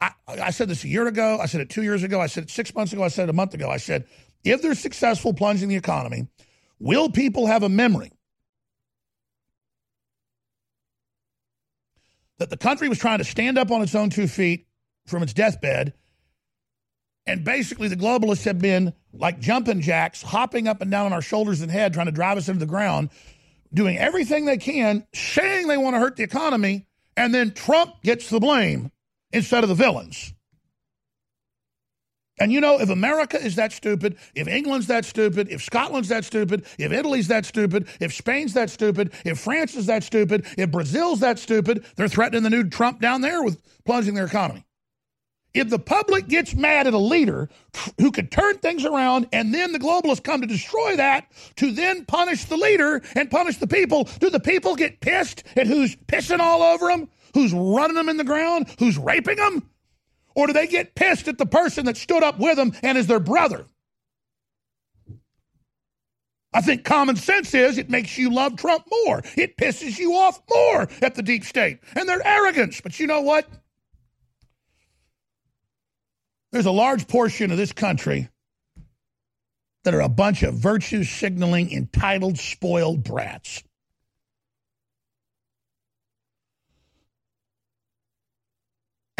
[0.00, 1.38] I, I, said this a year ago.
[1.40, 2.20] I said it two years ago.
[2.20, 3.04] I said it six months ago.
[3.04, 3.70] I said it a month ago.
[3.70, 4.06] I said,
[4.44, 6.28] if they're successful plunging the economy,
[6.78, 8.12] will people have a memory
[12.38, 14.66] that the country was trying to stand up on its own two feet
[15.06, 15.94] from its deathbed?
[17.24, 21.22] And basically, the globalists have been like jumping jacks, hopping up and down on our
[21.22, 23.10] shoulders and head, trying to drive us into the ground,
[23.72, 26.86] doing everything they can, saying they want to hurt the economy,
[27.16, 28.90] and then Trump gets the blame
[29.30, 30.34] instead of the villains.
[32.42, 36.24] And you know, if America is that stupid, if England's that stupid, if Scotland's that
[36.24, 40.68] stupid, if Italy's that stupid, if Spain's that stupid, if France is that stupid, if
[40.72, 44.64] Brazil's that stupid, they're threatening the new Trump down there with plunging their economy.
[45.54, 47.48] If the public gets mad at a leader
[48.00, 52.06] who could turn things around and then the globalists come to destroy that to then
[52.06, 56.40] punish the leader and punish the people, do the people get pissed at who's pissing
[56.40, 59.62] all over them, who's running them in the ground, who's raping them?
[60.34, 63.06] Or do they get pissed at the person that stood up with them and is
[63.06, 63.66] their brother?
[66.54, 69.22] I think common sense is it makes you love Trump more.
[69.36, 72.80] It pisses you off more at the deep state and their arrogance.
[72.80, 73.48] But you know what?
[76.52, 78.28] There's a large portion of this country
[79.84, 83.62] that are a bunch of virtue signaling, entitled, spoiled brats.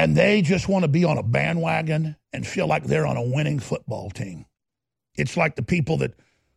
[0.02, 3.22] And they just want to be on a bandwagon and feel like they're on a
[3.22, 4.46] winning football team.
[5.14, 6.14] It's like the people that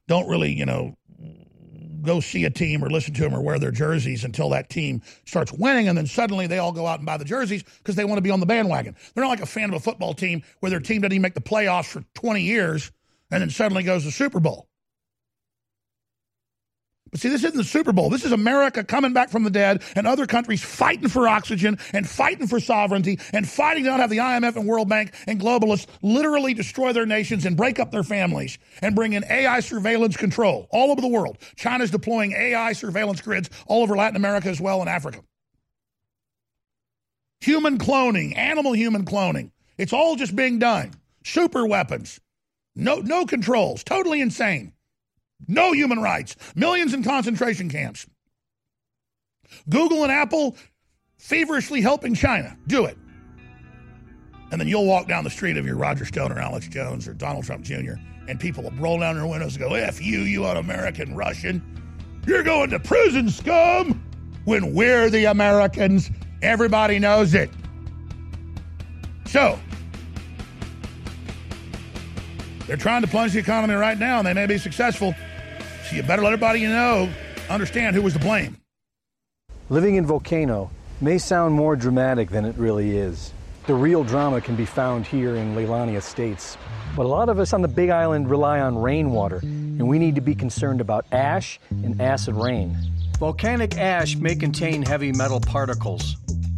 [0.08, 0.98] don't really, you know,
[2.02, 5.04] go see a team or listen to them or wear their jerseys until that team
[5.26, 5.88] starts winning.
[5.88, 8.24] And then suddenly they all go out and buy the jerseys because they want to
[8.24, 8.96] be on the bandwagon.
[9.14, 11.36] They're not like a fan of a football team where their team doesn't even make
[11.36, 12.92] the playoffs for 20 years
[13.30, 14.68] and then suddenly goes to Super Bowl.
[17.16, 18.10] But see, this isn't the Super Bowl.
[18.10, 22.06] This is America coming back from the dead and other countries fighting for oxygen and
[22.06, 25.88] fighting for sovereignty and fighting to not have the IMF and World Bank and globalists
[26.02, 30.68] literally destroy their nations and break up their families and bring in AI surveillance control
[30.72, 31.38] all over the world.
[31.56, 35.22] China's deploying AI surveillance grids all over Latin America as well and Africa.
[37.40, 39.52] Human cloning, animal human cloning.
[39.78, 40.92] It's all just being done.
[41.24, 42.20] Super weapons.
[42.76, 43.86] No, no controls.
[43.86, 44.74] Totally insane.
[45.48, 46.36] No human rights.
[46.56, 48.08] Millions in concentration camps.
[49.70, 50.56] Google and Apple
[51.18, 52.58] feverishly helping China.
[52.68, 52.98] Do it.
[54.52, 57.14] And then you'll walk down the street of your Roger Stone or Alex Jones or
[57.14, 57.94] Donald Trump Jr.,
[58.28, 61.62] and people will roll down their windows and go, F you, you un American Russian.
[62.26, 64.02] You're going to prison, scum!
[64.46, 66.10] When we're the Americans,
[66.42, 67.50] everybody knows it.
[69.26, 69.60] So,
[72.68, 75.14] they're trying to plunge the economy right now, and they may be successful.
[75.90, 77.10] So you better let everybody you know
[77.48, 78.58] understand who was to blame.
[79.70, 83.32] Living in Volcano may sound more dramatic than it really is.
[83.68, 86.58] The real drama can be found here in Leilani Estates.
[86.96, 90.16] But a lot of us on the Big Island rely on rainwater, and we need
[90.16, 92.76] to be concerned about ash and acid rain.
[93.20, 96.16] Volcanic ash may contain heavy metal particles,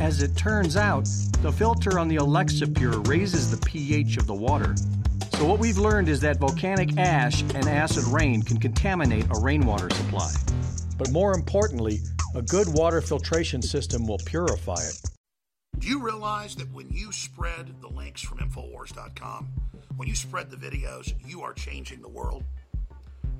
[0.00, 1.08] As it turns out,
[1.42, 4.74] the filter on the Alexa Pure raises the pH of the water,
[5.36, 9.90] so, what we've learned is that volcanic ash and acid rain can contaminate a rainwater
[9.90, 10.32] supply.
[10.96, 11.98] But more importantly,
[12.34, 14.98] a good water filtration system will purify it.
[15.78, 19.52] Do you realize that when you spread the links from Infowars.com,
[19.96, 22.42] when you spread the videos, you are changing the world?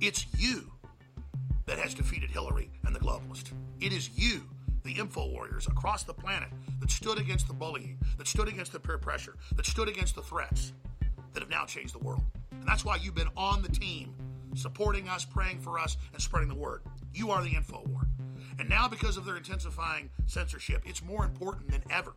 [0.02, 0.70] It's you
[1.64, 3.52] that has defeated Hillary and the globalist.
[3.80, 4.42] It is you,
[4.86, 6.48] the info warriors across the planet,
[6.80, 10.22] that stood against the bullying, that stood against the peer pressure, that stood against the
[10.22, 10.72] threats
[11.32, 12.22] that have now changed the world.
[12.52, 14.14] And that's why you've been on the team,
[14.54, 16.82] supporting us, praying for us, and spreading the word.
[17.12, 18.06] You are the info war.
[18.58, 22.14] And now, because of their intensifying censorship, it's more important than ever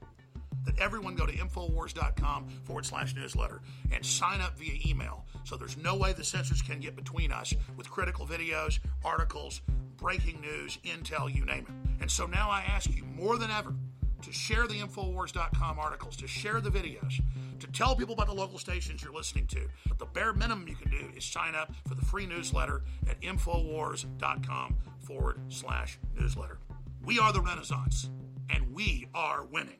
[0.65, 3.61] that everyone go to Infowars.com forward slash newsletter
[3.91, 5.26] and sign up via email.
[5.43, 9.61] So there's no way the censors can get between us with critical videos, articles,
[10.00, 12.02] breaking news, intel, you name it.
[12.02, 13.74] And so now I ask you more than ever
[14.22, 17.22] to share the Infowars.com articles, to share the videos,
[17.60, 19.68] to tell people about the local stations you're listening to.
[19.88, 23.20] But the bare minimum you can do is sign up for the free newsletter at
[23.22, 26.60] Infowars.com forward slash newsletter.
[27.04, 28.10] We are the Renaissance,
[28.50, 29.80] and we are winning.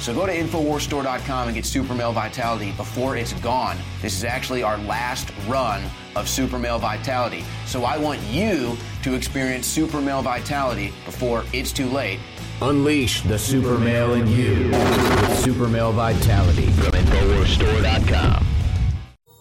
[0.00, 3.76] So go to InfoWarsStore.com and get Super Male Vitality before it's gone.
[4.00, 5.82] This is actually our last run
[6.14, 7.44] of Super Male Vitality.
[7.66, 12.20] So I want you to experience Super Male Vitality before it's too late.
[12.62, 18.46] Unleash the super male in you with Super Male Vitality from InfoWarsStore.com.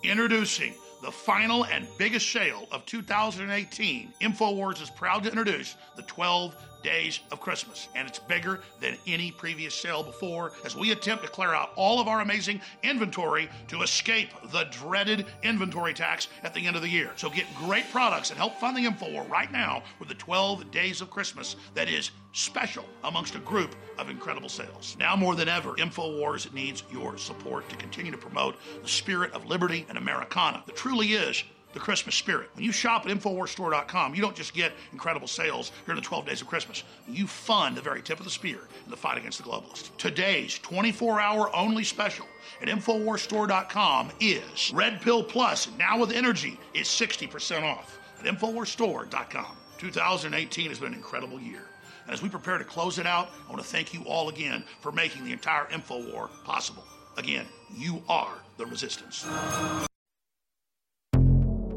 [0.03, 6.55] Introducing the final and biggest sale of 2018, InfoWars is proud to introduce the 12
[6.83, 7.87] days of Christmas.
[7.95, 11.99] And it's bigger than any previous sale before as we attempt to clear out all
[11.99, 16.89] of our amazing inventory to escape the dreaded inventory tax at the end of the
[16.89, 17.11] year.
[17.15, 21.01] So get great products and help fund the InfoWar right now with the 12 days
[21.01, 24.95] of Christmas that is special amongst a group of incredible sales.
[24.99, 29.45] Now more than ever, InfoWars needs your support to continue to promote the spirit of
[29.45, 31.43] liberty and Americana that truly is
[31.73, 32.49] the Christmas spirit.
[32.53, 36.41] When you shop at InfoWarsStore.com, you don't just get incredible sales during the 12 days
[36.41, 36.83] of Christmas.
[37.07, 39.95] You fund the very tip of the spear in the fight against the globalists.
[39.97, 42.25] Today's 24 hour only special
[42.61, 49.57] at InfoWarsStore.com is Red Pill Plus, now with energy, is 60% off at InfoWarsStore.com.
[49.77, 51.67] 2018 has been an incredible year.
[52.05, 54.63] And as we prepare to close it out, I want to thank you all again
[54.79, 56.83] for making the entire InfoWar possible.
[57.17, 57.45] Again,
[57.75, 59.25] you are the resistance.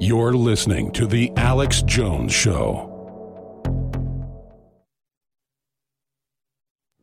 [0.02, 2.86] You're listening to The Alex Jones Show.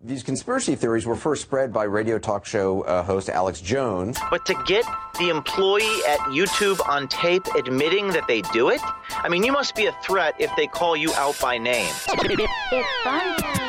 [0.04, 4.18] These conspiracy theories were first spread by radio talk show uh, host Alex Jones.
[4.32, 4.84] But to get
[5.20, 8.82] the employee at YouTube on tape admitting that they do it,
[9.12, 11.94] I mean, you must be a threat if they call you out by name.
[12.08, 13.67] Alex Jones.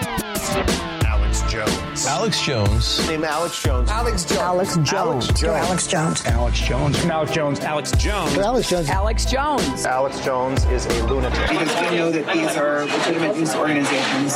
[2.07, 3.09] Alex Jones.
[3.09, 3.90] Name Alex Jones.
[3.90, 4.40] Alex Jones.
[4.40, 5.44] Alex Jones.
[5.44, 6.26] Alex Jones.
[6.26, 7.01] Alex Jones.
[7.05, 7.61] Alex Jones.
[7.61, 8.38] Alex Jones.
[8.38, 8.88] Alex Jones.
[8.88, 9.84] Alex Jones.
[9.86, 11.40] Alex Jones is a lunatic.
[11.49, 14.34] Because we know that these are legitimate news organizations.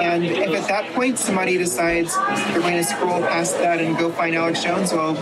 [0.00, 4.10] And if at that point somebody decides they're going to scroll past that and go
[4.10, 5.14] find Alex Jones, well,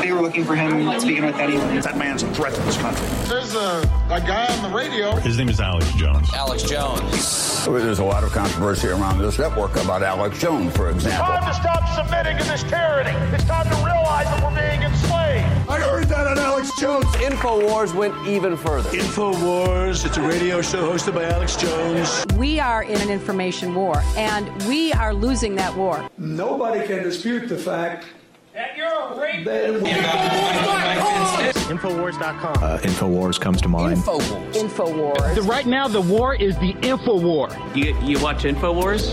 [0.00, 1.80] they were looking for him to begin with anyway.
[1.80, 3.06] That man's a threat to this country.
[3.28, 3.80] There's a,
[4.10, 5.16] a guy on the radio.
[5.16, 6.32] His name is Alex Jones.
[6.32, 7.64] Alex Jones.
[7.66, 11.26] There's a lot of controversy around this network about Alex Jones, for example.
[11.26, 13.10] Time to stop submitting to this tyranny.
[13.34, 15.46] It's time to realize that we're being enslaved.
[15.68, 17.04] I heard that on Alex Jones.
[17.16, 18.90] InfoWars went even further.
[18.90, 22.24] InfoWars, it's a radio show hosted by Alex Jones.
[22.36, 26.08] We are in an information war, and we are losing that war.
[26.18, 28.06] Nobody can dispute the fact
[28.52, 29.84] that you're a rapist.
[31.64, 32.62] Infowars.com.
[32.62, 33.96] Uh, Infowars comes to mind.
[33.98, 34.52] Infowars.
[34.54, 35.34] Infowars.
[35.34, 37.48] So right now, the war is the info war.
[37.74, 39.12] You, you watch Infowars?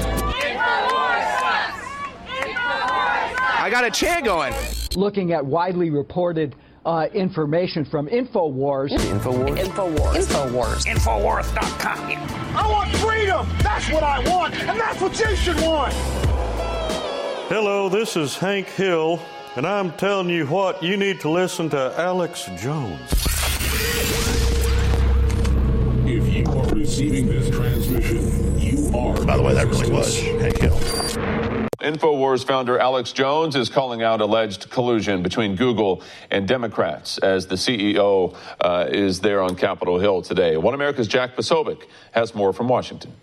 [3.62, 4.56] I got a chair going.
[4.96, 8.90] Looking at widely reported uh, information from InfoWars.
[8.90, 9.60] InfoWars?
[9.60, 10.16] Infowars.
[10.16, 10.86] Infowars.
[10.88, 12.58] Infowars.com.
[12.58, 13.48] I want freedom.
[13.62, 15.94] That's what I want, and that's what you should want.
[17.50, 19.20] Hello, this is Hank Hill,
[19.56, 23.00] and I'm telling you what, you need to listen to Alex Jones.
[26.08, 29.24] If you are receiving this transmission, you are.
[29.24, 31.51] By the way, that really was Hank Hill.
[31.82, 37.56] InfoWars founder Alex Jones is calling out alleged collusion between Google and Democrats as the
[37.56, 40.58] CEO uh, is there on Capitol Hill today.
[40.58, 43.14] One America's Jack Posobiec has more from Washington.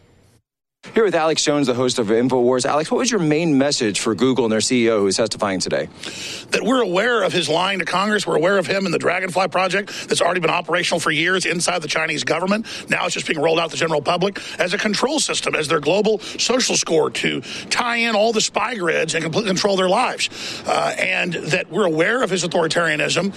[0.99, 2.67] Here with Alex Jones, the host of InfoWars.
[2.67, 5.89] Alex, what was your main message for Google and their CEO who's testifying today?
[6.51, 8.27] That we're aware of his lying to Congress.
[8.27, 11.83] We're aware of him and the Dragonfly project that's already been operational for years inside
[11.83, 12.67] the Chinese government.
[12.91, 15.69] Now it's just being rolled out to the general public as a control system, as
[15.69, 19.89] their global social score to tie in all the spy grids and completely control their
[19.89, 20.29] lives.
[20.67, 23.33] Uh, and that we're aware of his authoritarianism.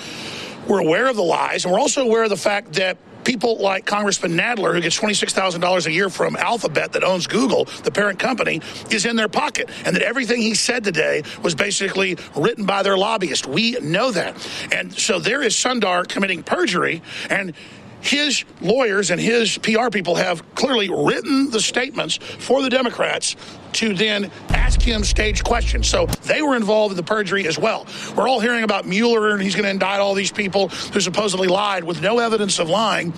[0.68, 3.86] We're aware of the lies, and we're also aware of the fact that people like
[3.86, 8.62] Congressman Nadler, who gets $26,000 a year from Alphabet that owns Google, the parent company,
[8.90, 9.70] is in their pocket.
[9.86, 13.46] And that everything he said today was basically written by their lobbyist.
[13.46, 14.36] We know that.
[14.72, 17.54] And so there is Sundar committing perjury and
[18.02, 23.36] his lawyers and his PR people have clearly written the statements for the Democrats
[23.74, 25.88] to then ask him stage questions.
[25.88, 27.88] So they were involved in the perjury as well.
[28.16, 31.48] We're all hearing about Mueller and he's going to indict all these people who supposedly
[31.48, 33.14] lied with no evidence of lying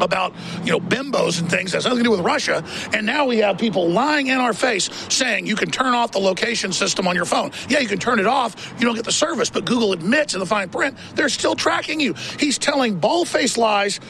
[0.00, 0.34] about
[0.64, 2.64] you know bimbos and things that's nothing to do with Russia.
[2.92, 6.18] And now we have people lying in our face saying you can turn off the
[6.18, 7.52] location system on your phone.
[7.68, 8.74] Yeah, you can turn it off.
[8.78, 12.00] You don't get the service, but Google admits in the fine print they're still tracking
[12.00, 12.14] you.
[12.38, 14.00] He's telling bald-faced lies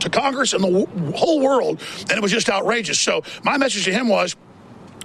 [0.00, 3.00] to Congress and the w- whole world, and it was just outrageous.
[3.00, 4.36] So my message to him was.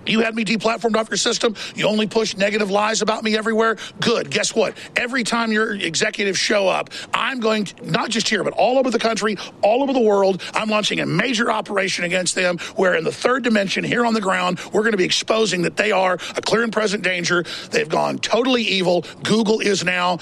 [0.05, 1.55] You had me deplatformed off your system.
[1.75, 3.77] You only push negative lies about me everywhere.
[3.99, 4.29] Good.
[4.29, 4.75] Guess what?
[4.95, 8.89] Every time your executives show up, I'm going to, not just here, but all over
[8.89, 13.03] the country, all over the world, I'm launching a major operation against them where in
[13.03, 16.13] the third dimension, here on the ground, we're going to be exposing that they are
[16.35, 17.43] a clear and present danger.
[17.71, 19.05] They've gone totally evil.
[19.23, 20.17] Google is now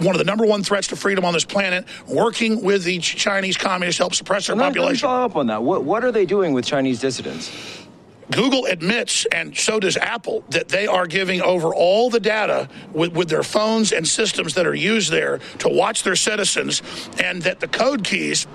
[0.00, 3.56] one of the number one threats to freedom on this planet, working with the Chinese
[3.56, 5.06] communists to help suppress their me- let me population.
[5.08, 5.62] follow up on that.
[5.62, 7.50] What, what are they doing with Chinese dissidents?
[8.30, 13.12] Google admits, and so does Apple, that they are giving over all the data with,
[13.12, 16.82] with their phones and systems that are used there to watch their citizens,
[17.22, 18.46] and that the code keys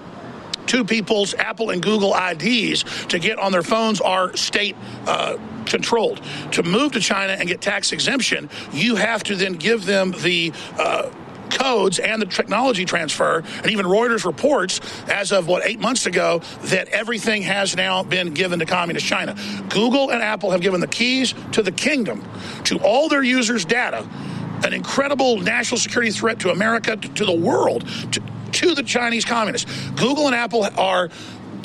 [0.67, 6.21] to people's Apple and Google IDs to get on their phones are state uh, controlled.
[6.53, 10.53] To move to China and get tax exemption, you have to then give them the
[10.77, 11.11] uh,
[11.49, 13.43] codes and the technology transfer.
[13.57, 14.79] And even Reuters reports,
[15.09, 19.35] as of what, eight months ago, that everything has now been given to Communist China.
[19.69, 22.23] Google and Apple have given the keys to the kingdom
[22.65, 24.07] to all their users' data
[24.63, 28.21] an incredible national security threat to America, to, the world, to,
[28.51, 29.69] to the Chinese communists.
[29.91, 31.09] Google and Apple are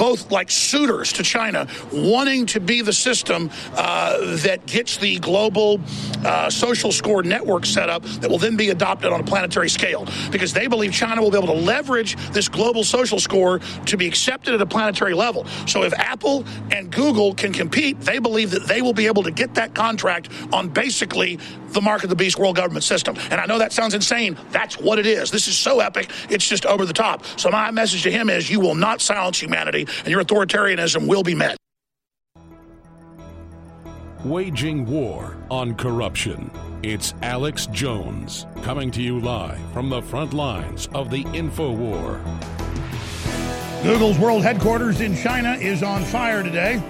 [0.00, 5.78] both like suitors to China, wanting to be the system uh, that gets the global
[6.24, 10.08] uh, social score network set up that will then be adopted on a planetary scale.
[10.32, 14.08] Because they believe China will be able to leverage this global social score to be
[14.08, 15.44] accepted at a planetary level.
[15.66, 19.30] So if Apple and Google can compete, they believe that they will be able to
[19.30, 21.38] get that contract on basically
[21.72, 23.16] the mark of the beast world government system.
[23.30, 24.36] And I know that sounds insane.
[24.50, 25.30] That's what it is.
[25.30, 27.24] This is so epic, it's just over the top.
[27.36, 31.22] So my message to him is you will not silence humanity, and your authoritarianism will
[31.22, 31.56] be met.
[34.24, 36.50] Waging war on corruption.
[36.82, 42.20] It's Alex Jones coming to you live from the front lines of the info war.
[43.82, 46.82] Google's world headquarters in China is on fire today.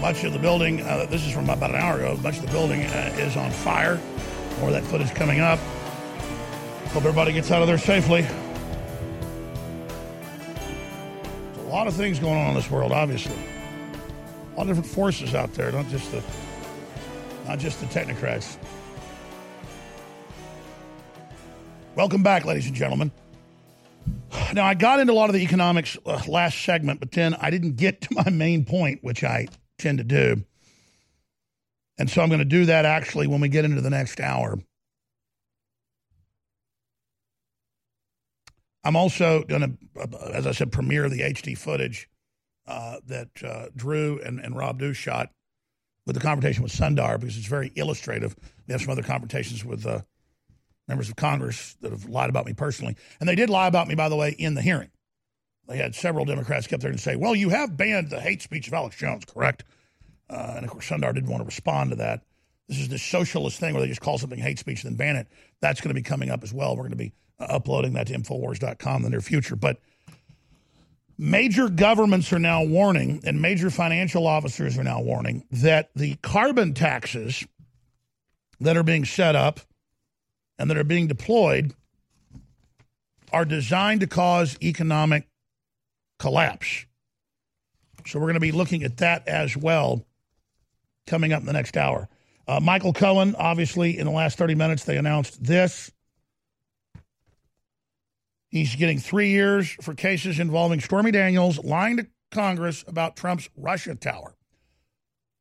[0.00, 2.52] Much of the building, uh, this is from about an hour ago, much of the
[2.52, 4.00] building uh, is on fire.
[4.60, 5.58] More of that footage coming up.
[6.88, 8.24] Hope everybody gets out of there safely.
[11.74, 13.34] Lot of things going on in this world, obviously.
[13.34, 16.22] A lot of different forces out there, not just the
[17.48, 18.56] not just the technocrats.
[21.96, 23.10] Welcome back, ladies and gentlemen.
[24.52, 27.50] Now, I got into a lot of the economics uh, last segment, but then I
[27.50, 29.48] didn't get to my main point, which I
[29.78, 30.44] tend to do.
[31.98, 34.58] And so I'm going to do that actually when we get into the next hour.
[38.84, 42.08] I'm also going to, as I said, premiere the HD footage
[42.66, 45.30] uh, that uh, Drew and, and Rob Dew shot
[46.06, 48.36] with the confrontation with Sundar because it's very illustrative.
[48.66, 50.00] We have some other confrontations with uh,
[50.86, 52.96] members of Congress that have lied about me personally.
[53.20, 54.90] And they did lie about me, by the way, in the hearing.
[55.66, 58.66] They had several Democrats kept there and say, well, you have banned the hate speech
[58.66, 59.64] of Alex Jones, correct?
[60.28, 62.22] Uh, and of course, Sundar didn't want to respond to that.
[62.68, 65.16] This is this socialist thing where they just call something hate speech and then ban
[65.16, 65.28] it.
[65.60, 66.76] That's going to be coming up as well.
[66.76, 69.56] We're going to be uh, uploading that to Infowars.com in the near future.
[69.56, 69.78] But
[71.18, 76.74] major governments are now warning, and major financial officers are now warning, that the carbon
[76.74, 77.44] taxes
[78.60, 79.60] that are being set up
[80.58, 81.74] and that are being deployed
[83.32, 85.28] are designed to cause economic
[86.18, 86.86] collapse.
[88.06, 90.04] So we're going to be looking at that as well
[91.06, 92.08] coming up in the next hour.
[92.46, 95.90] Uh, Michael Cohen, obviously, in the last 30 minutes, they announced this.
[98.54, 103.96] He's getting three years for cases involving Stormy Daniels lying to Congress about Trump's Russia
[103.96, 104.36] Tower.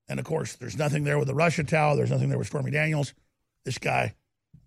[0.07, 1.95] And of course, there's nothing there with the Russia Tower.
[1.95, 3.14] There's nothing there with Stormy Daniels.
[3.66, 4.16] This guy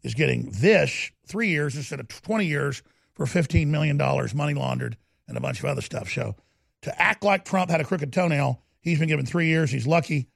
[0.05, 2.85] is getting this three years instead of 20 years
[3.15, 6.09] for $15 million money laundered and a bunch of other stuff.
[6.09, 6.37] So
[6.83, 9.73] to act like Trump had a crooked toenail, he's been given three years.
[9.73, 10.29] He's lucky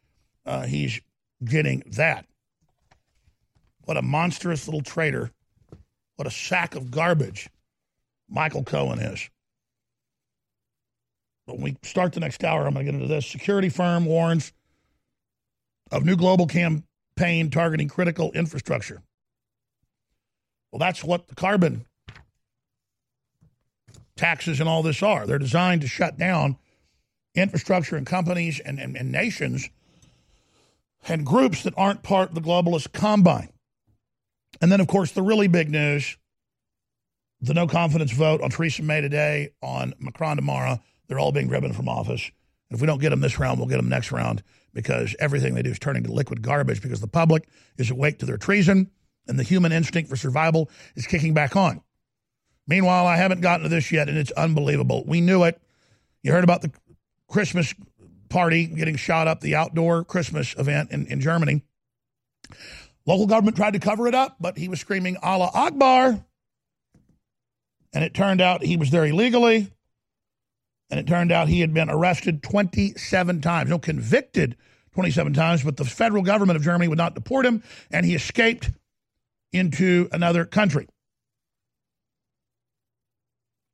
[0.45, 1.01] uh, he's
[1.45, 2.27] getting that.
[3.85, 5.31] What a monstrous little traitor.
[6.17, 7.49] What a sack of garbage
[8.31, 9.29] Michael Cohen is.
[11.47, 13.27] But when we start the next hour, I'm going to get into this.
[13.27, 14.53] Security firm warns
[15.91, 19.03] of new global campaign targeting critical infrastructure.
[20.71, 21.85] Well, that's what the carbon
[24.17, 25.27] taxes and all this are.
[25.27, 26.57] They're designed to shut down
[27.35, 29.69] infrastructure and companies and, and, and nations
[31.09, 33.49] and groups that aren't part of the globalist combine.
[34.61, 36.17] And then, of course, the really big news
[37.41, 40.79] the no confidence vote on Theresa May today, on Macron tomorrow.
[41.09, 42.31] They're all being driven from office.
[42.69, 45.55] And if we don't get them this round, we'll get them next round because everything
[45.55, 48.91] they do is turning to liquid garbage because the public is awake to their treason
[49.27, 51.81] and the human instinct for survival is kicking back on.
[52.67, 55.03] Meanwhile, I haven't gotten to this yet, and it's unbelievable.
[55.07, 55.61] We knew it.
[56.23, 56.71] You heard about the
[57.27, 57.75] Christmas
[58.29, 61.65] party getting shot up, the outdoor Christmas event in, in Germany.
[63.07, 66.25] Local government tried to cover it up, but he was screaming Allah Akbar.
[67.93, 69.73] And it turned out he was there illegally.
[70.91, 73.71] And it turned out he had been arrested 27 times.
[73.71, 74.57] No, convicted
[74.93, 78.71] 27 times, but the federal government of Germany would not deport him, and he escaped
[79.53, 80.89] into another country.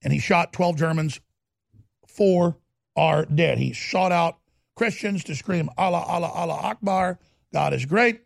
[0.03, 1.21] And he shot 12 Germans.
[2.07, 2.59] Four
[2.95, 3.59] are dead.
[3.59, 4.39] He sought out
[4.75, 7.19] Christians to scream Allah, Allah, Allah Akbar.
[7.53, 8.21] God is great.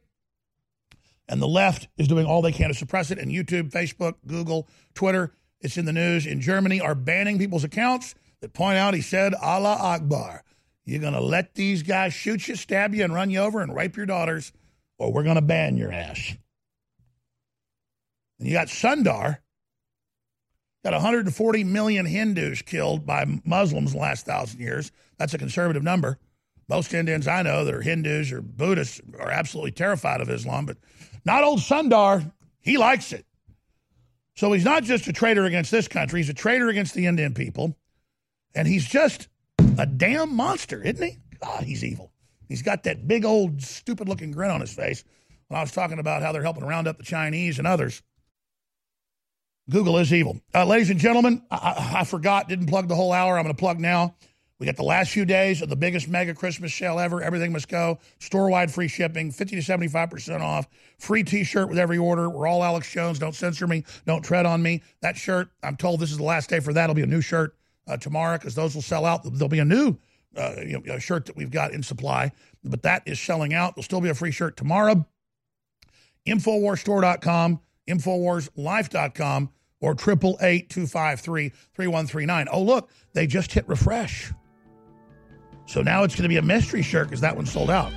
[1.29, 3.19] And the left is doing all they can to suppress it.
[3.19, 6.27] And YouTube, Facebook, Google, Twitter, it's in the news.
[6.27, 10.43] In Germany, are banning people's accounts that point out he said Allah Akbar.
[10.85, 13.75] You're going to let these guys shoot you, stab you, and run you over and
[13.75, 14.53] rape your daughters,
[14.99, 16.37] or we're going to ban your ass.
[18.39, 19.39] And you got Sundar,
[20.83, 24.91] got 140 million Hindus killed by Muslims last thousand years.
[25.19, 26.19] That's a conservative number.
[26.69, 30.79] Most Indians I know that are Hindus or Buddhists are absolutely terrified of Islam, but
[31.25, 32.33] not old Sundar.
[32.61, 33.27] He likes it.
[34.41, 37.35] So he's not just a traitor against this country, he's a traitor against the Indian
[37.35, 37.77] people.
[38.55, 39.29] And he's just
[39.77, 41.19] a damn monster, isn't he?
[41.43, 42.11] God, he's evil.
[42.49, 45.05] He's got that big old stupid looking grin on his face
[45.49, 48.03] when I was talking about how they're helping round up the Chinese and others.
[49.69, 50.41] Google is evil.
[50.55, 53.37] Uh, ladies and gentlemen, I, I, forgot, didn't plug the whole hour.
[53.37, 54.15] I'm going to plug now.
[54.61, 57.23] We got the last few days of the biggest mega Christmas sale ever.
[57.23, 57.99] Everything must go.
[58.19, 60.69] Store wide free shipping, 50 to 75% off.
[60.99, 62.29] Free t shirt with every order.
[62.29, 63.19] We're all Alex Jones.
[63.19, 63.85] Don't censor me.
[64.05, 64.83] Don't tread on me.
[65.01, 66.85] That shirt, I'm told this is the last day for that.
[66.85, 67.57] It'll be a new shirt
[67.89, 69.23] uh, tomorrow because those will sell out.
[69.25, 69.97] There'll be a new
[70.37, 72.31] uh, you know, shirt that we've got in supply,
[72.63, 73.75] but that is selling out.
[73.75, 75.07] There'll still be a free shirt tomorrow.
[76.27, 79.51] Infowarsstore.com, Infowarslife.com
[79.81, 82.47] or triple eight two five three three one three nine.
[82.53, 84.33] Oh, look, they just hit refresh.
[85.71, 87.93] So now it's going to be a mystery shirt because that one sold out.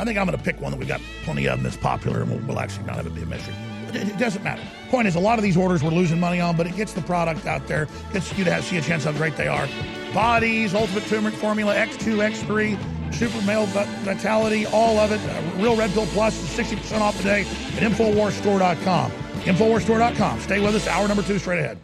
[0.00, 2.22] I think I'm going to pick one that we got plenty of and that's popular,
[2.22, 3.54] and we'll, we'll actually not have it be a mystery.
[3.90, 4.60] It, it, doesn't matter.
[4.88, 7.02] Point is, a lot of these orders we're losing money on, but it gets the
[7.02, 9.68] product out there, gets you to have, see a chance how great they are.
[10.12, 15.20] Bodies, Ultimate Turmeric Formula, X2, X3, Super Male Vitality, all of it.
[15.20, 19.12] Uh, Real Red Pill Plus, is 60% off today at InfoWarsStore.com.
[19.12, 20.40] InfoWarsStore.com.
[20.40, 20.88] Stay with us.
[20.88, 21.78] Hour number two straight ahead.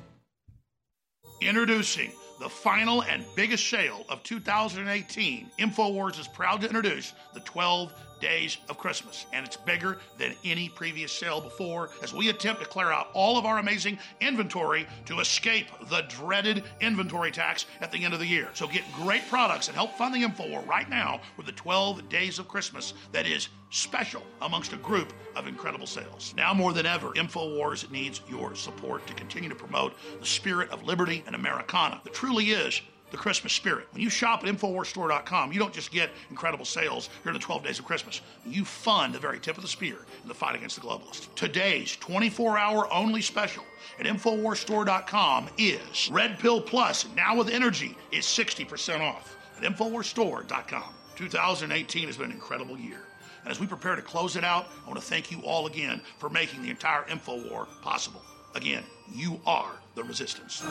[1.41, 2.11] Introducing
[2.47, 5.51] the final and biggest sale of 2018.
[5.59, 10.69] InfoWars is proud to introduce the 12 days of Christmas, and it's bigger than any
[10.69, 15.21] previous sale before as we attempt to clear out all of our amazing inventory to
[15.21, 18.49] escape the dreaded inventory tax at the end of the year.
[18.55, 22.39] So get great products and help fund the InfoWar right now with the 12 days
[22.39, 26.33] of Christmas that is special amongst a group of incredible sales.
[26.37, 30.85] Now more than ever, InfoWars needs your support to continue to promote the spirit of
[30.85, 32.81] liberty and Americana that truly is
[33.11, 33.87] the Christmas spirit.
[33.93, 37.79] When you shop at InfoWarsStore.com, you don't just get incredible sales during the 12 days
[37.79, 38.21] of Christmas.
[38.45, 41.33] You fund the very tip of the spear in the fight against the globalists.
[41.35, 43.65] Today's 24 hour only special
[43.99, 50.95] at InfoWarsStore.com is Red Pill Plus, now with energy, is 60% off at InfoWarsStore.com.
[51.17, 53.03] 2018 has been an incredible year.
[53.43, 56.01] And as we prepare to close it out, I want to thank you all again
[56.19, 58.21] for making the entire InfoWar possible.
[58.55, 58.83] Again,
[59.15, 60.65] you are the resistance.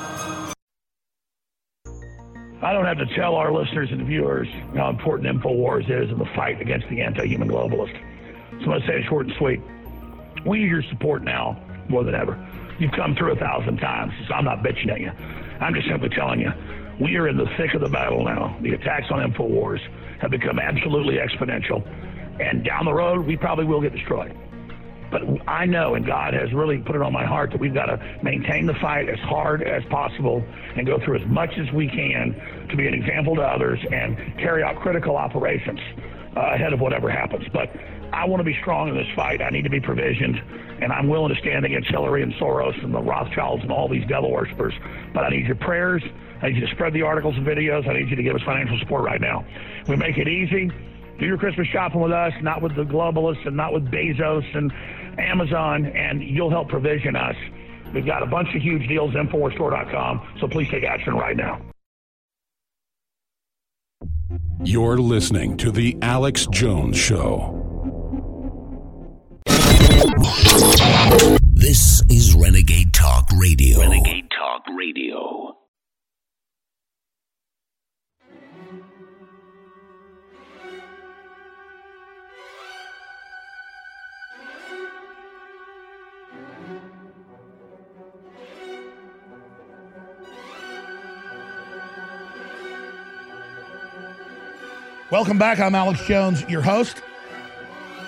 [2.66, 6.26] I don't have to tell our listeners and viewers how important InfoWars is in the
[6.36, 7.94] fight against the anti human globalist.
[7.94, 9.62] So I'm going to say it short and sweet.
[10.48, 12.44] We need your support now more than ever.
[12.80, 15.12] You've come through a thousand times, so I'm not bitching at you.
[15.60, 16.52] I'm just simply telling you,
[17.00, 18.58] we are in the thick of the battle now.
[18.64, 19.82] The attacks on InfoWars
[20.22, 21.86] have become absolutely exponential.
[22.42, 24.36] And down the road, we probably will get destroyed.
[25.12, 27.86] But I know, and God has really put it on my heart that we've got
[27.86, 30.44] to maintain the fight as hard as possible
[30.76, 34.18] and go through as much as we can to be an example to others and
[34.38, 35.80] carry out critical operations
[36.36, 37.46] uh, ahead of whatever happens.
[37.54, 37.70] But
[38.12, 39.42] I want to be strong in this fight.
[39.42, 40.42] I need to be provisioned,
[40.82, 44.06] and I'm willing to stand against Hillary and Soros and the Rothschilds and all these
[44.08, 44.74] devil worshippers.
[45.14, 46.04] But I need your prayers.
[46.42, 47.88] I need you to spread the articles and videos.
[47.88, 49.46] I need you to give us financial support right now.
[49.88, 50.72] We make it easy.
[51.20, 54.72] Do your Christmas shopping with us, not with the globalists and not with Bezos and
[55.18, 57.36] Amazon, and you'll help provision us.
[57.94, 61.62] We've got a bunch of huge deals, InfoWarsStore.com, so please take action right now.
[64.64, 67.62] You're listening to The Alex Jones Show.
[71.54, 73.80] This is Renegade Talk Radio.
[73.80, 75.56] Renegade Talk Radio.
[95.16, 95.62] Welcome back.
[95.62, 97.02] I'm Alex Jones, your host.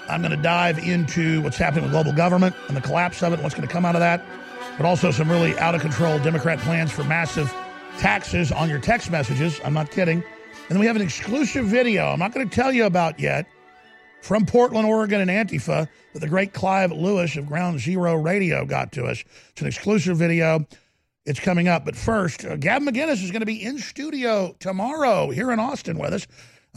[0.09, 3.35] I'm going to dive into what's happening with global government and the collapse of it,
[3.35, 4.25] and what's going to come out of that,
[4.75, 7.49] but also some really out of control Democrat plans for massive
[7.97, 9.61] taxes on your text messages.
[9.63, 10.17] I'm not kidding.
[10.17, 13.47] And then we have an exclusive video I'm not going to tell you about yet
[14.21, 18.91] from Portland, Oregon, and Antifa that the great Clyde Lewis of Ground Zero Radio got
[18.91, 19.23] to us.
[19.51, 20.67] It's an exclusive video.
[21.25, 21.85] It's coming up.
[21.85, 25.97] But first, uh, Gavin McInnes is going to be in studio tomorrow here in Austin
[25.97, 26.27] with us.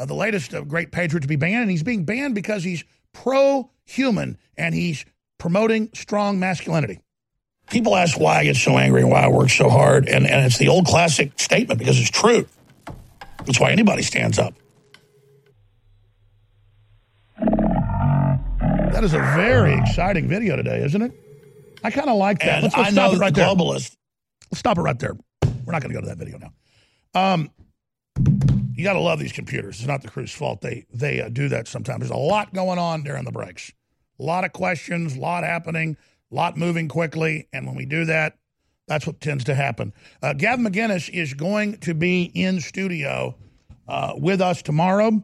[0.01, 2.85] Uh, the latest of Great Patriot to be banned, and he's being banned because he's
[3.13, 5.05] pro human and he's
[5.37, 7.01] promoting strong masculinity.
[7.71, 10.47] People ask why I get so angry and why I work so hard, and, and
[10.47, 12.47] it's the old classic statement because it's true.
[13.45, 14.55] That's why anybody stands up.
[17.39, 21.13] That is a very exciting video today, isn't it?
[21.85, 22.49] I kind of like that.
[22.49, 23.49] And let's, I stop know it right the there.
[23.55, 23.97] globalist-
[24.51, 25.15] Let's stop it right there.
[25.65, 26.53] We're not going to go to that video now.
[27.15, 27.51] Um,
[28.81, 29.79] you got to love these computers.
[29.79, 30.63] It's not the crew's fault.
[30.63, 32.01] They they uh, do that sometimes.
[32.01, 33.71] There's a lot going on during the breaks.
[34.19, 35.99] A lot of questions, a lot happening,
[36.33, 38.39] a lot moving quickly, and when we do that,
[38.89, 39.93] that's what tends to happen.
[40.23, 43.37] Uh, Gavin McInnes is going to be in studio
[43.87, 45.23] uh, with us tomorrow,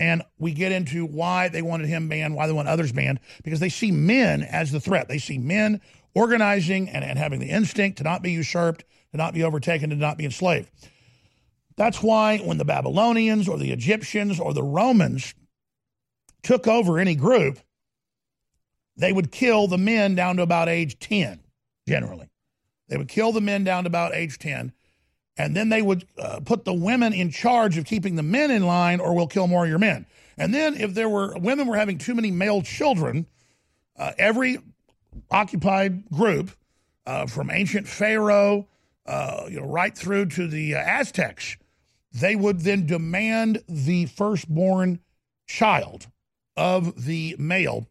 [0.00, 3.60] and we get into why they wanted him banned, why they want others banned, because
[3.60, 5.06] they see men as the threat.
[5.06, 5.80] They see men
[6.14, 9.96] organizing and, and having the instinct to not be usurped, to not be overtaken, to
[9.96, 10.68] not be enslaved.
[11.78, 15.32] That's why when the Babylonians or the Egyptians or the Romans
[16.42, 17.60] took over any group,
[18.96, 21.38] they would kill the men down to about age 10,
[21.86, 22.28] generally.
[22.88, 24.72] They would kill the men down to about age 10,
[25.36, 28.66] and then they would uh, put the women in charge of keeping the men in
[28.66, 30.04] line, or we'll kill more of your men.
[30.36, 33.24] And then if there were women were having too many male children,
[33.96, 34.58] uh, every
[35.30, 36.50] occupied group,
[37.06, 38.66] uh, from ancient Pharaoh,
[39.06, 41.56] uh, you know, right through to the uh, Aztecs,
[42.20, 45.00] they would then demand the firstborn
[45.46, 46.08] child
[46.56, 47.88] of the male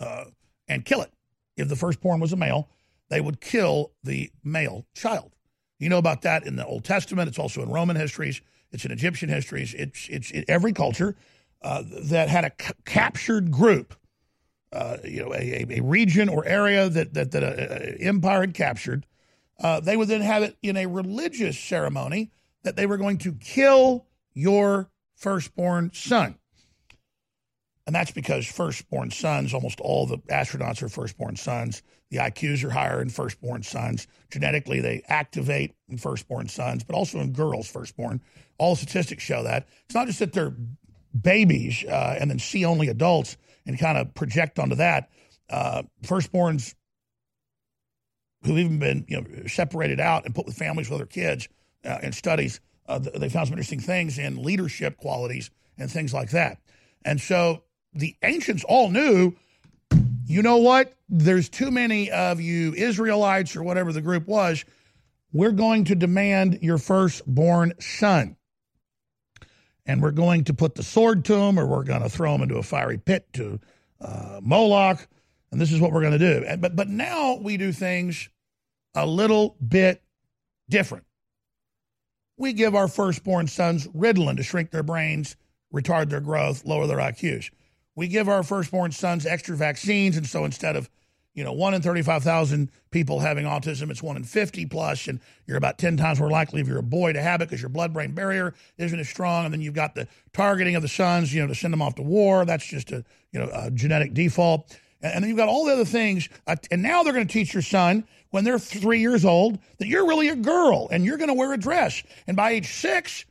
[0.00, 0.24] uh,
[0.68, 1.12] and kill it.
[1.56, 2.68] If the firstborn was a male,
[3.08, 5.34] they would kill the male child.
[5.78, 7.28] You know about that in the Old Testament.
[7.28, 8.40] It's also in Roman histories.
[8.70, 9.74] It's in Egyptian histories.
[9.74, 11.16] It's it's in every culture
[11.62, 13.94] uh, that had a c- captured group,
[14.72, 19.06] uh, you know, a, a, region or area that that that an empire had captured.
[19.60, 22.30] Uh, they would then have it in a religious ceremony
[22.68, 24.04] that they were going to kill
[24.34, 26.34] your firstborn son.
[27.86, 31.82] And that's because firstborn sons, almost all the astronauts are firstborn sons.
[32.10, 34.06] The IQs are higher in firstborn sons.
[34.30, 38.20] Genetically, they activate in firstborn sons, but also in girls' firstborn.
[38.58, 39.66] All statistics show that.
[39.86, 40.54] It's not just that they're
[41.18, 45.08] babies uh, and then see only adults and kind of project onto that.
[45.48, 46.74] Uh, firstborns
[48.44, 51.48] who've even been you know separated out and put with families with other kids
[51.84, 56.30] uh, in studies, uh, they found some interesting things in leadership qualities and things like
[56.30, 56.58] that.
[57.04, 57.62] And so
[57.92, 59.34] the ancients all knew,
[60.26, 60.94] you know what?
[61.08, 64.64] There's too many of you Israelites or whatever the group was.
[65.32, 68.36] We're going to demand your firstborn son.
[69.86, 72.42] And we're going to put the sword to him, or we're going to throw him
[72.42, 73.58] into a fiery pit to
[74.02, 75.06] uh, Moloch.
[75.50, 76.56] And this is what we're going to do.
[76.58, 78.28] But, but now we do things
[78.94, 80.02] a little bit
[80.68, 81.04] different.
[82.38, 85.36] We give our firstborn sons Ritalin to shrink their brains,
[85.74, 87.50] retard their growth, lower their IQs.
[87.96, 90.88] We give our firstborn sons extra vaccines, and so instead of
[91.34, 95.18] you know one in thirty-five thousand people having autism, it's one in fifty plus, and
[95.46, 97.70] you're about ten times more likely if you're a boy to have it because your
[97.70, 99.44] blood-brain barrier isn't as strong.
[99.44, 101.96] And then you've got the targeting of the sons, you know, to send them off
[101.96, 102.44] to war.
[102.44, 104.78] That's just a you know a genetic default.
[105.00, 106.28] And, then you've got all the other things.
[106.46, 109.86] Uh, and now they're going to teach your son when they're three years old that
[109.86, 112.02] you're really a girl and you're going to wear a dress.
[112.26, 113.24] And by age six,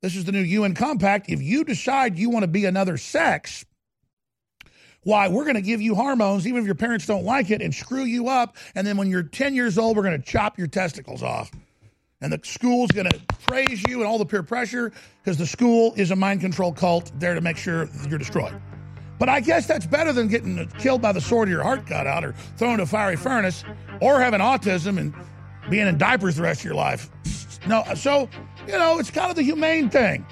[0.00, 1.28] this is the new UN compact.
[1.28, 3.64] If you decide you want to be another sex,
[5.02, 7.74] why we're going to give you hormones even if your parents don't like it and
[7.74, 8.56] screw you up.
[8.74, 11.50] And then when you're 10 years old, we're going to chop your testicles off.
[12.20, 14.92] And the school's going to praise you and all the peer pressure
[15.22, 18.60] because the school is a mind control cult there to make sure you're destroyed.
[19.18, 22.06] But I guess that's better than getting killed by the sword of your heart cut
[22.06, 23.64] out or thrown into a fiery furnace
[24.00, 25.14] or having autism and
[25.70, 27.10] being in diapers the rest of your life.
[27.66, 28.28] No, so,
[28.66, 30.24] you know, it's kind of the humane thing.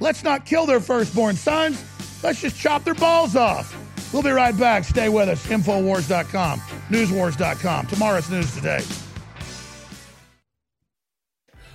[0.00, 1.84] Let's not kill their firstborn sons.
[2.22, 3.74] Let's just chop their balls off.
[4.12, 4.84] We'll be right back.
[4.84, 5.44] Stay with us.
[5.46, 7.86] Infowars.com, newswars.com.
[7.88, 8.82] Tomorrow's news today.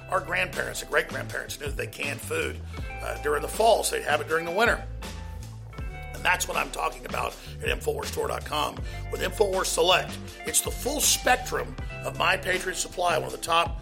[0.09, 2.57] Our grandparents and great grandparents knew that they canned food
[3.01, 4.83] uh, during the fall, so they'd have it during the winter.
[6.23, 8.77] And that's what I'm talking about at InfoWarsStore.com
[9.11, 10.17] with InfoWars Select.
[10.45, 13.81] It's the full spectrum of My Patriot Supply, one of the top,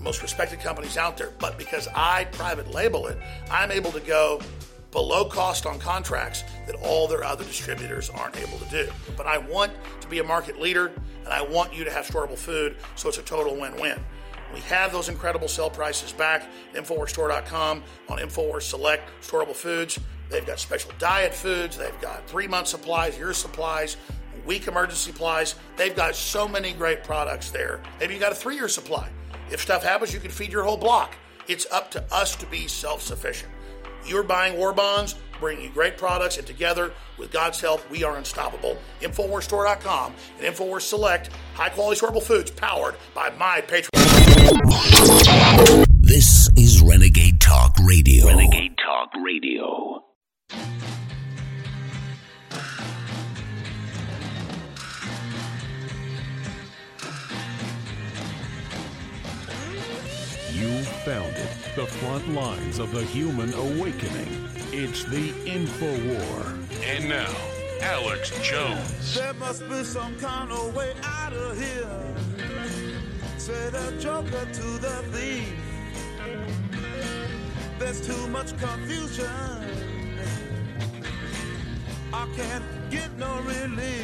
[0.00, 1.30] most respected companies out there.
[1.38, 3.18] But because I private label it,
[3.52, 4.40] I'm able to go
[4.90, 8.90] below cost on contracts that all their other distributors aren't able to do.
[9.16, 10.90] But I want to be a market leader
[11.22, 14.00] and I want you to have storable food so it's a total win win.
[14.52, 20.00] We have those incredible sell prices back at InfoWarsStore.com on InfoWars Select Storable Foods.
[20.34, 23.96] They've got special diet foods, they've got three month supplies, year supplies,
[24.44, 25.54] week emergency supplies.
[25.76, 27.80] They've got so many great products there.
[28.00, 29.08] Maybe you got a three year supply.
[29.52, 31.14] If stuff happens, you can feed your whole block.
[31.46, 33.52] It's up to us to be self sufficient.
[34.04, 38.16] You're buying war bonds, bringing you great products, and together, with God's help, we are
[38.16, 38.76] unstoppable.
[39.02, 43.92] InfoWarsStore.com and InfoWars Select, high quality storable foods powered by my Patriot.
[46.00, 48.26] This is Renegade Talk Radio.
[48.26, 50.03] Renegade Talk Radio.
[60.52, 61.50] You found it.
[61.74, 64.48] The front lines of the human awakening.
[64.72, 66.56] It's the InfoWar.
[66.84, 67.34] And now,
[67.80, 69.14] Alex Jones.
[69.14, 72.14] There must be some kind of way out of here.
[73.36, 75.52] Say the joker to the thief.
[77.78, 79.83] There's too much confusion.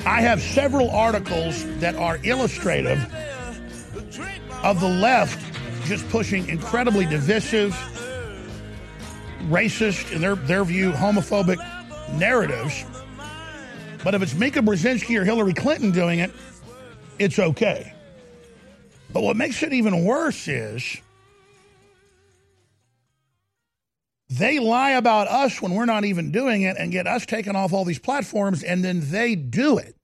[0.07, 2.99] I have several articles that are illustrative
[4.63, 5.39] of the left
[5.85, 7.73] just pushing incredibly divisive,
[9.49, 11.59] racist, in their, their view, homophobic
[12.19, 12.85] narratives.
[14.05, 16.31] But if it's Mika Brzezinski or Hillary Clinton doing it,
[17.19, 17.93] it's okay.
[19.13, 20.97] But what makes it even worse is
[24.31, 27.73] they lie about us when we're not even doing it and get us taken off
[27.73, 29.97] all these platforms, and then they do it.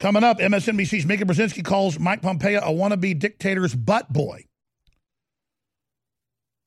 [0.00, 4.46] Coming up, MSNBC's Mika Brzezinski calls Mike Pompeo a wannabe dictator's butt boy.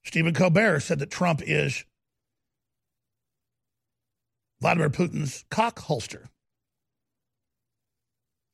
[0.06, 1.84] Stephen Colbert said that Trump is
[4.62, 6.30] Vladimir Putin's cock holster.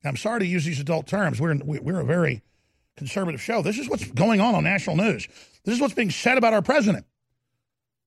[0.04, 1.38] I'm sorry to use these adult terms.
[1.38, 2.42] We're, we're a very
[2.96, 3.62] conservative show.
[3.62, 5.26] This is what's going on on national news.
[5.64, 7.06] This is what's being said about our president.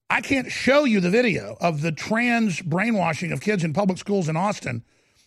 [0.09, 4.29] I can't show you the video of the trans brainwashing of kids in public schools
[4.29, 4.83] in Austin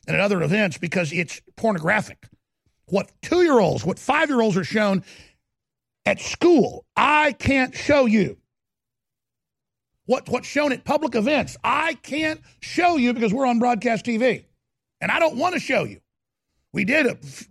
[0.07, 2.29] and at other events because it's pornographic.
[2.87, 5.05] What two year olds, what five year olds are shown
[6.07, 8.39] at school, I can't show you.
[10.07, 14.45] What, what's shown at public events, I can't show you because we're on broadcast TV.
[15.03, 16.01] And I don't want to show you.
[16.73, 17.47] We did it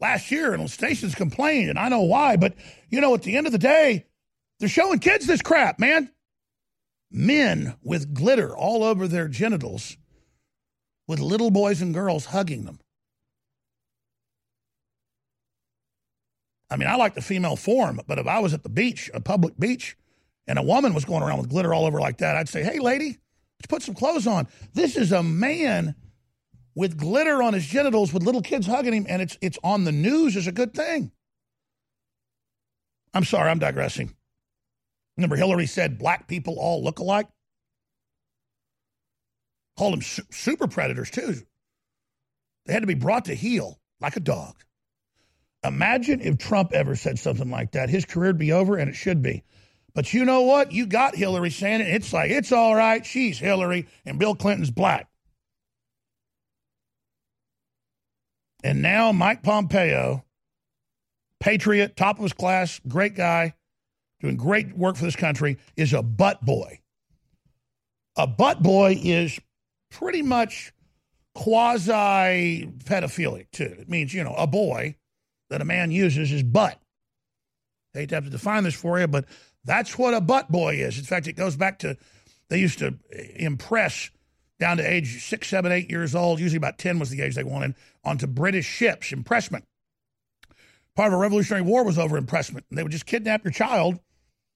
[0.00, 2.36] last year, and stations complained, and I know why.
[2.36, 2.54] But,
[2.88, 4.06] you know, at the end of the day,
[4.58, 6.10] they're showing kids this crap, man.
[7.10, 9.96] Men with glitter all over their genitals
[11.08, 12.78] with little boys and girls hugging them.
[16.70, 19.20] I mean, I like the female form, but if I was at the beach, a
[19.20, 19.96] public beach,
[20.46, 22.78] and a woman was going around with glitter all over like that, I'd say, hey,
[22.78, 23.18] lady,
[23.58, 24.46] let's put some clothes on.
[24.72, 25.96] This is a man
[26.74, 29.92] with glitter on his genitals with little kids hugging him, and it's, it's on the
[29.92, 31.10] news is a good thing.
[33.12, 34.14] I'm sorry, I'm digressing.
[35.16, 37.26] Remember, Hillary said black people all look alike?
[39.76, 41.34] Called them su- super predators, too.
[42.66, 44.54] They had to be brought to heel like a dog.
[45.64, 47.90] Imagine if Trump ever said something like that.
[47.90, 49.42] His career would be over, and it should be.
[49.92, 50.72] But you know what?
[50.72, 51.88] You got Hillary saying it.
[51.88, 53.04] It's like, it's all right.
[53.04, 55.09] She's Hillary, and Bill Clinton's black.
[58.62, 60.24] And now Mike Pompeo,
[61.38, 63.54] patriot, top of his class, great guy,
[64.20, 66.80] doing great work for this country, is a butt boy.
[68.16, 69.38] A butt boy is
[69.90, 70.72] pretty much
[71.34, 73.76] quasi pedophilic, too.
[73.78, 74.96] It means, you know, a boy
[75.48, 76.78] that a man uses his butt.
[77.94, 79.24] Hate to have to define this for you, but
[79.64, 80.98] that's what a butt boy is.
[80.98, 81.96] In fact, it goes back to
[82.48, 82.94] they used to
[83.36, 84.10] impress
[84.60, 87.42] down to age six, seven, eight years old, usually about 10 was the age they
[87.42, 87.74] wanted,
[88.04, 89.64] onto British ships, impressment.
[90.94, 92.66] Part of a Revolutionary War was over impressment.
[92.70, 93.98] They would just kidnap your child,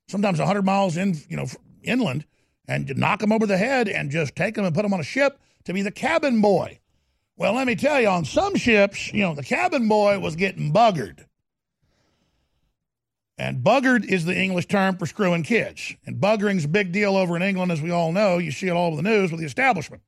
[0.08, 1.46] sometimes 100 miles in, you know,
[1.82, 2.26] inland,
[2.68, 5.04] and knock them over the head and just take them and put them on a
[5.04, 6.78] ship to be the cabin boy.
[7.36, 10.72] Well, let me tell you, on some ships, you know, the cabin boy was getting
[10.72, 11.24] buggered.
[13.36, 15.94] And buggered is the English term for screwing kids.
[16.06, 18.38] And buggering's a big deal over in England, as we all know.
[18.38, 20.02] You see it all over the news with the establishment.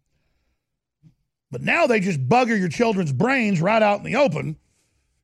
[1.51, 4.57] But now they just bugger your children's brains right out in the open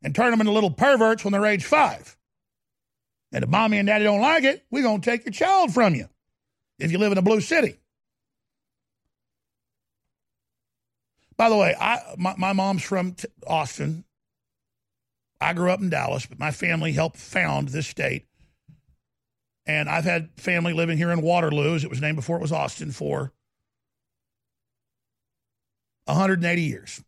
[0.03, 2.17] and turn them into little perverts when they're age five.
[3.33, 5.95] And if mommy and daddy don't like it, we're going to take your child from
[5.95, 6.09] you
[6.79, 7.79] if you live in a blue city.
[11.37, 13.17] By the way, I my, my mom's from
[13.47, 14.05] Austin.
[15.43, 18.27] I grew up in Dallas, but my family helped found this state.
[19.67, 22.53] And I've had family living here in Waterloo, as it was named before it was
[22.53, 23.33] Austin, for
[26.07, 27.03] 180 years.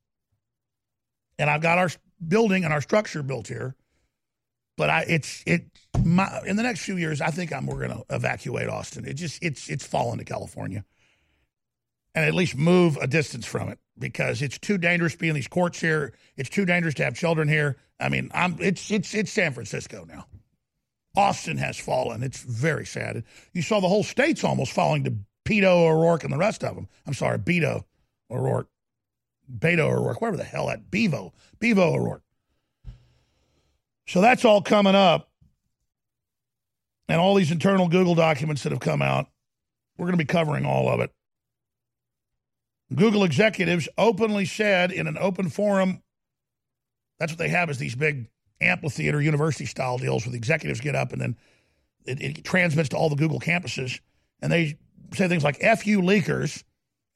[1.39, 1.91] And I've got our
[2.27, 3.75] building and our structure built here.
[4.77, 5.67] But I, it's it.
[6.05, 9.05] My, in the next few years, I think I'm we're going to evacuate Austin.
[9.05, 10.85] It just it's it's fallen to California,
[12.15, 15.35] and at least move a distance from it because it's too dangerous to be in
[15.35, 16.15] these courts here.
[16.37, 17.77] It's too dangerous to have children here.
[18.01, 20.27] I mean, I'm it's it's it's San Francisco now.
[21.17, 22.23] Austin has fallen.
[22.23, 23.23] It's very sad.
[23.53, 25.15] You saw the whole state's almost falling to
[25.45, 26.89] Peto O'Rourke and the rest of them.
[27.07, 27.85] I'm sorry, Beto
[28.31, 28.69] O'Rourke,
[29.59, 32.23] Beto O'Rourke, whatever the hell that Bevo, Bevo O'Rourke.
[34.07, 35.31] So that's all coming up.
[37.09, 39.29] And all these internal Google documents that have come out,
[39.97, 41.13] we're going to be covering all of it.
[42.93, 46.03] Google executives openly said in an open forum,
[47.19, 48.29] that's what they have is these big
[48.61, 51.37] amphitheater university style deals where the executives get up and then
[52.05, 54.01] it, it transmits to all the Google campuses.
[54.41, 54.79] And they
[55.15, 56.63] say things like F you leakers.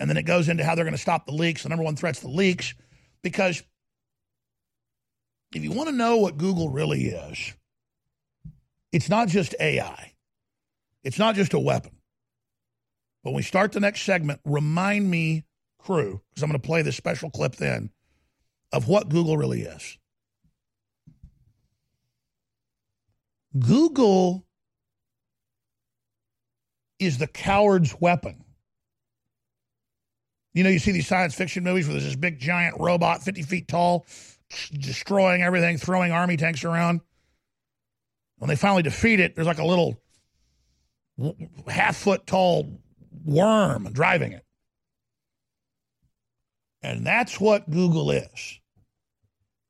[0.01, 1.65] And then it goes into how they're going to stop the leaks.
[1.65, 2.75] The number one threat's the leaks
[3.23, 3.63] because
[5.53, 7.55] if you want to know what Google really is,
[8.93, 10.15] it's not just AI,
[11.03, 11.93] it's not just a weapon.
[13.23, 15.45] When we start the next segment, remind me,
[15.79, 17.91] crew, because I'm going to play this special clip then,
[18.73, 19.99] of what Google really is.
[23.59, 24.47] Google
[26.99, 28.45] is the coward's weapon.
[30.53, 33.43] You know, you see these science fiction movies where there's this big giant robot, 50
[33.43, 34.07] feet tall,
[34.73, 37.01] destroying everything, throwing army tanks around.
[38.39, 40.01] When they finally defeat it, there's like a little
[41.69, 42.81] half foot tall
[43.25, 44.45] worm driving it.
[46.83, 48.61] And that's what Google is.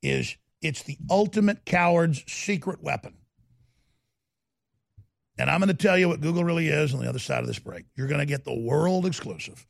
[0.03, 3.15] Is it's the ultimate coward's secret weapon.
[5.39, 7.47] And I'm going to tell you what Google really is on the other side of
[7.47, 7.85] this break.
[7.97, 9.65] You're going to get the world exclusive.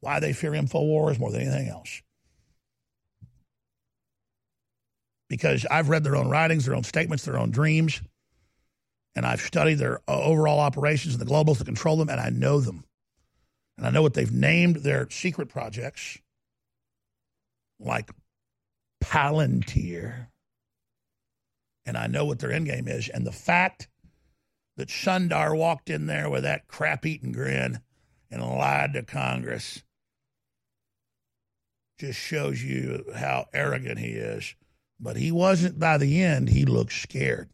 [0.00, 2.02] Why they fear InfoWars more than anything else.
[5.28, 8.00] because I've read their own writings, their own statements, their own dreams,
[9.14, 12.30] and I've studied their uh, overall operations and the globals to control them, and I
[12.30, 12.84] know them.
[13.76, 16.18] And I know what they've named their secret projects,
[17.78, 18.10] like
[19.02, 20.28] Palantir.
[21.86, 23.08] And I know what their end game is.
[23.08, 23.88] And the fact
[24.76, 27.80] that Sundar walked in there with that crap eating grin
[28.30, 29.82] and lied to Congress
[31.98, 34.54] just shows you how arrogant he is
[35.00, 36.48] but he wasn't by the end.
[36.48, 37.48] He looked scared.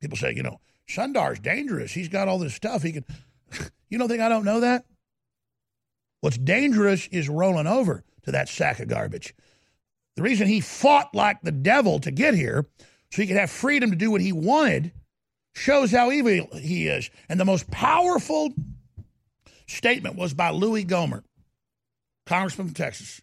[0.00, 1.92] People say, you know, Sundar's dangerous.
[1.92, 2.82] He's got all this stuff.
[2.82, 3.04] He can.
[3.88, 4.84] You don't think I don't know that?
[6.20, 9.34] What's dangerous is rolling over to that sack of garbage.
[10.16, 12.66] The reason he fought like the devil to get here,
[13.10, 14.92] so he could have freedom to do what he wanted,
[15.54, 17.08] shows how evil he is.
[17.28, 18.52] And the most powerful
[19.66, 21.24] statement was by Louis Gohmert,
[22.26, 23.22] congressman from Texas.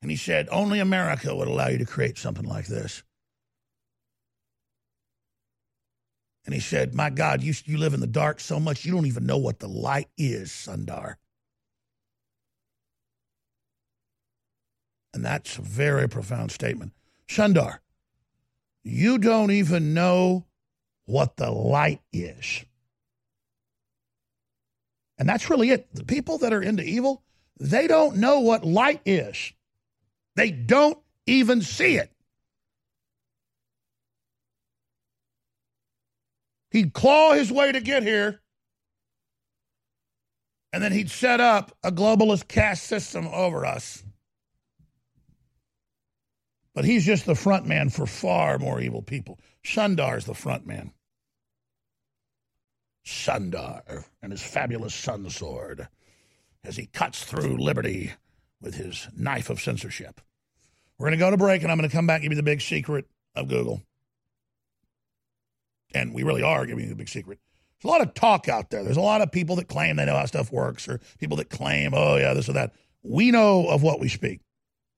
[0.00, 3.02] And he said, only America would allow you to create something like this.
[6.44, 9.06] And he said, My God, you, you live in the dark so much, you don't
[9.06, 11.16] even know what the light is, Sundar.
[15.14, 16.92] And that's a very profound statement.
[17.28, 17.78] Sundar,
[18.82, 20.46] you don't even know
[21.06, 22.64] what the light is.
[25.18, 25.88] And that's really it.
[25.94, 27.22] The people that are into evil,
[27.58, 29.52] they don't know what light is.
[30.36, 32.12] They don't even see it.
[36.70, 38.40] He'd claw his way to get here,
[40.72, 44.04] and then he'd set up a globalist caste system over us.
[46.78, 49.40] But he's just the front man for far more evil people.
[49.64, 50.92] Sundar's the front man.
[53.04, 55.88] Sundar and his fabulous sun sword
[56.62, 58.12] as he cuts through liberty
[58.62, 60.20] with his knife of censorship.
[61.00, 62.36] We're going to go to break, and I'm going to come back and give you
[62.36, 63.82] the big secret of Google.
[65.92, 67.40] And we really are giving you the big secret.
[67.82, 68.84] There's a lot of talk out there.
[68.84, 71.50] There's a lot of people that claim they know how stuff works, or people that
[71.50, 72.72] claim, oh, yeah, this or that.
[73.02, 74.42] We know of what we speak,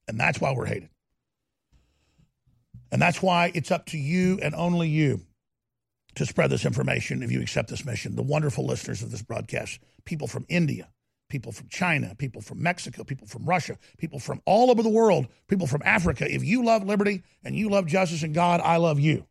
[0.07, 0.91] and that's why we're hated.
[2.93, 5.21] And that's why it's up to you and only you
[6.17, 8.17] to spread this information if you accept this mission.
[8.17, 10.89] The wonderful listeners of this broadcast, people from India,
[11.29, 15.29] people from China, people from Mexico, people from Russia, people from all over the world,
[15.49, 16.27] people from Africa.
[16.29, 19.27] If you love liberty and you love justice and God, I love you.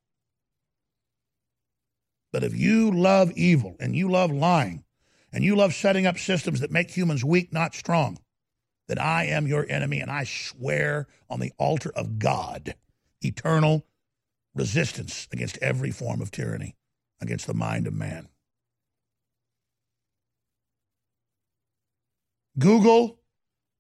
[2.32, 4.84] But if you love evil and you love lying
[5.34, 8.18] and you love setting up systems that make humans weak, not strong,
[8.88, 12.76] then I am your enemy and I swear on the altar of God,
[13.22, 13.86] eternal
[14.56, 16.76] resistance against every form of tyranny,
[17.22, 18.28] against the mind of man.
[22.58, 23.20] Google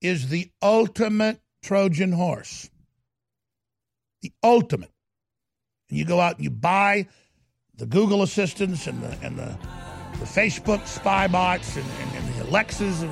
[0.02, 2.70] is the ultimate Trojan horse.
[4.22, 4.91] The ultimate.
[5.90, 7.07] And you go out and you buy
[7.76, 9.57] the Google assistants and the and the,
[10.20, 13.10] the Facebook spy bots and, and, and the Alexas of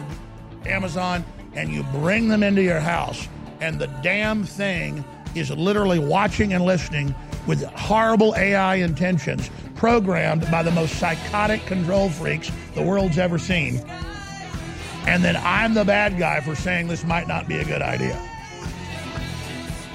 [0.68, 3.28] Amazon, and you bring them into your house,
[3.62, 5.04] and the damn thing
[5.36, 7.14] is literally watching and listening
[7.46, 13.80] with horrible AI intentions, programmed by the most psychotic control freaks the world's ever seen.
[15.08, 18.22] And then I'm the bad guy for saying this might not be a good idea.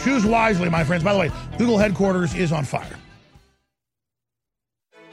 [0.02, 1.04] Choose wisely, my friends.
[1.04, 2.98] By the way, Google headquarters is on fire.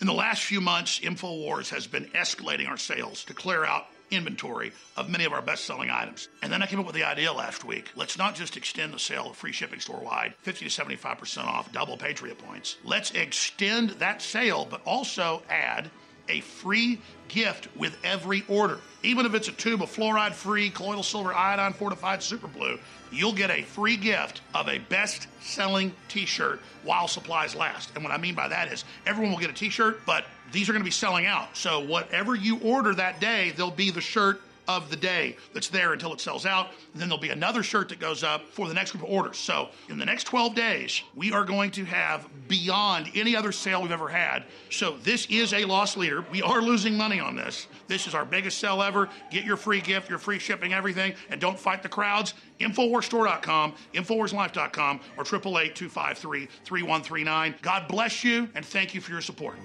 [0.00, 4.72] In the last few months, InfoWars has been escalating our sales to clear out inventory
[4.96, 6.30] of many of our best selling items.
[6.42, 8.98] And then I came up with the idea last week let's not just extend the
[8.98, 12.78] sale of free shipping store wide, 50 to 75% off, double Patriot points.
[12.82, 15.90] Let's extend that sale, but also add
[16.30, 16.98] a free
[17.28, 18.78] gift with every order.
[19.02, 22.78] Even if it's a tube of fluoride free colloidal silver iodine fortified super blue,
[23.10, 27.90] you'll get a free gift of a best selling t shirt while supplies last.
[27.94, 30.68] And what I mean by that is everyone will get a t shirt, but these
[30.68, 31.56] are going to be selling out.
[31.56, 34.40] So whatever you order that day, there'll be the shirt
[34.76, 36.68] of the day that's there until it sells out.
[36.92, 39.36] And then there'll be another shirt that goes up for the next group of orders.
[39.36, 43.82] So in the next 12 days, we are going to have beyond any other sale
[43.82, 44.44] we've ever had.
[44.70, 46.24] So this is a loss leader.
[46.30, 47.66] We are losing money on this.
[47.90, 49.08] This is our biggest sell ever.
[49.32, 52.34] Get your free gift, your free shipping, everything, and don't fight the crowds.
[52.60, 57.60] Infowarsstore.com, Infowarslife.com, or 888-253-3139.
[57.62, 59.56] God bless you, and thank you for your support.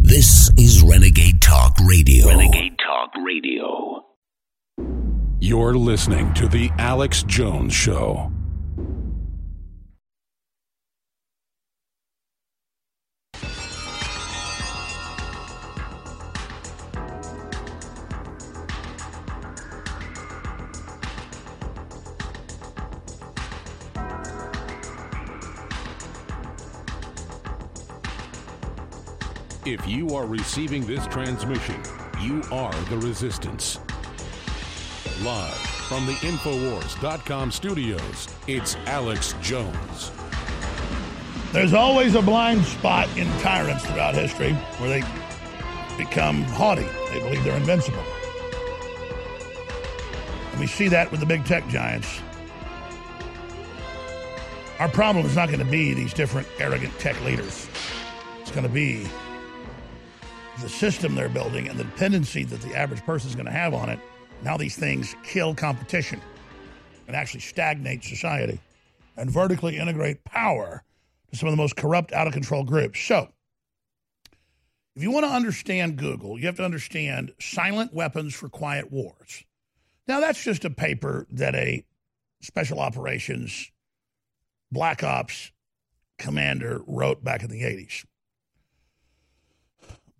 [0.00, 2.28] This is Renegade Talk Radio.
[2.28, 4.04] Renegade Talk Radio.
[5.40, 8.30] You're listening to The Alex Jones Show.
[29.66, 31.80] If you are receiving this transmission,
[32.20, 33.78] you are the resistance.
[35.22, 35.54] Live
[35.88, 40.12] from the Infowars.com studios, it's Alex Jones.
[41.52, 46.86] There's always a blind spot in tyrants throughout history where they become haughty.
[47.10, 48.04] They believe they're invincible.
[50.52, 52.20] And we see that with the big tech giants.
[54.78, 57.66] Our problem is not going to be these different arrogant tech leaders.
[58.42, 59.06] It's going to be
[60.60, 63.74] the system they're building and the dependency that the average person is going to have
[63.74, 63.98] on it.
[64.42, 66.20] Now these things kill competition
[67.06, 68.60] and actually stagnate society
[69.16, 70.84] and vertically integrate power
[71.30, 73.00] to some of the most corrupt, out of control groups.
[73.00, 73.28] So,
[74.96, 79.44] if you want to understand Google, you have to understand silent weapons for quiet wars.
[80.06, 81.84] Now, that's just a paper that a
[82.40, 83.70] special operations
[84.70, 85.50] black ops
[86.18, 88.04] commander wrote back in the 80s.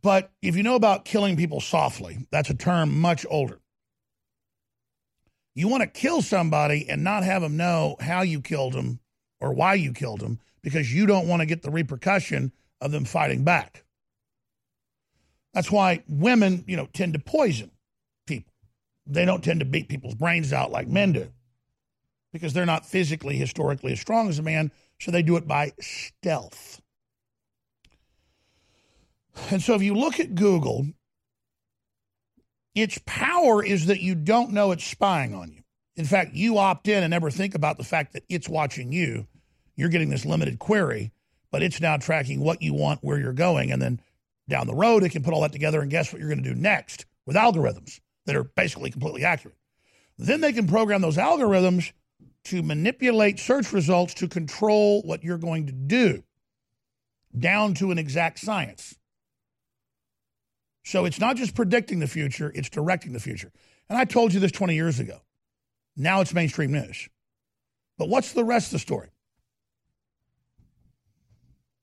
[0.05, 3.59] But if you know about killing people softly, that's a term much older.
[5.55, 9.01] You want to kill somebody and not have them know how you killed them
[9.40, 12.52] or why you killed them because you don't want to get the repercussion
[12.82, 13.82] of them fighting back.
[15.55, 17.70] That's why women, you know, tend to poison
[18.26, 18.52] people.
[19.06, 21.32] They don't tend to beat people's brains out like men do
[22.31, 24.70] because they're not physically, historically as strong as a man,
[25.01, 26.82] so they do it by stealth.
[29.51, 30.86] And so if you look at Google,
[32.74, 35.62] its power is that you don't know it's spying on you.
[35.97, 39.27] In fact, you opt in and never think about the fact that it's watching you.
[39.77, 41.12] You're getting this limited query,
[41.51, 44.01] but it's now tracking what you want, where you're going, and then
[44.48, 46.48] down the road, it can put all that together and guess what you're going to
[46.48, 49.56] do next with algorithms that are basically completely accurate.
[50.19, 51.93] Then they can program those algorithms
[52.44, 56.23] to manipulate search results to control what you're going to do
[57.36, 58.97] down to an exact science.
[60.85, 63.51] So it's not just predicting the future, it's directing the future.
[63.89, 65.19] And I told you this 20 years ago.
[65.97, 67.09] Now it's mainstream news.
[67.97, 69.09] But what's the rest of the story?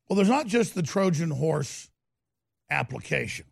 [0.07, 1.89] Well, there's not just the Trojan horse
[2.69, 3.45] application.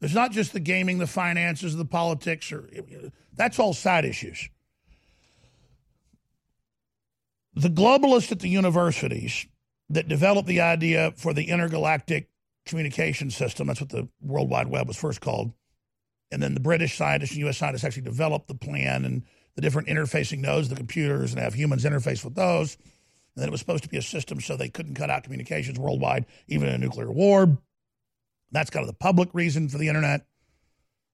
[0.00, 2.68] There's not just the gaming, the finances, the politics, or
[3.34, 4.50] that's all side issues.
[7.54, 9.46] The globalists at the universities
[9.88, 12.28] that developed the idea for the intergalactic
[12.66, 13.66] communication system.
[13.66, 15.52] That's what the World Wide Web was first called.
[16.30, 17.58] And then the British scientists and U.S.
[17.58, 19.22] scientists actually developed the plan and
[19.54, 22.76] the different interfacing nodes, the computers, and have humans interface with those.
[23.36, 25.78] And then it was supposed to be a system so they couldn't cut out communications
[25.78, 27.58] worldwide, even in a nuclear war.
[28.50, 30.26] That's kind of the public reason for the internet.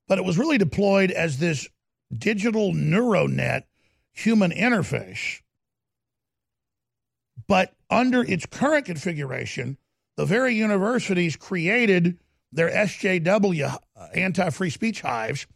[0.09, 1.69] But it was really deployed as this
[2.13, 3.63] digital neuronet
[4.13, 5.41] human interface.
[7.47, 9.79] But under its current configuration,
[10.21, 12.19] the very universities created
[12.53, 15.47] their SJW uh, anti free speech hives,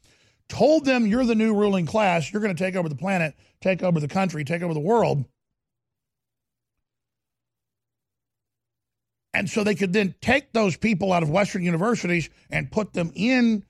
[0.49, 3.82] told them you're the new ruling class, you're going to take over the planet, take
[3.82, 5.27] over the country, take over the world.
[9.35, 13.12] And so they could then take those people out of Western universities and put them
[13.15, 13.65] in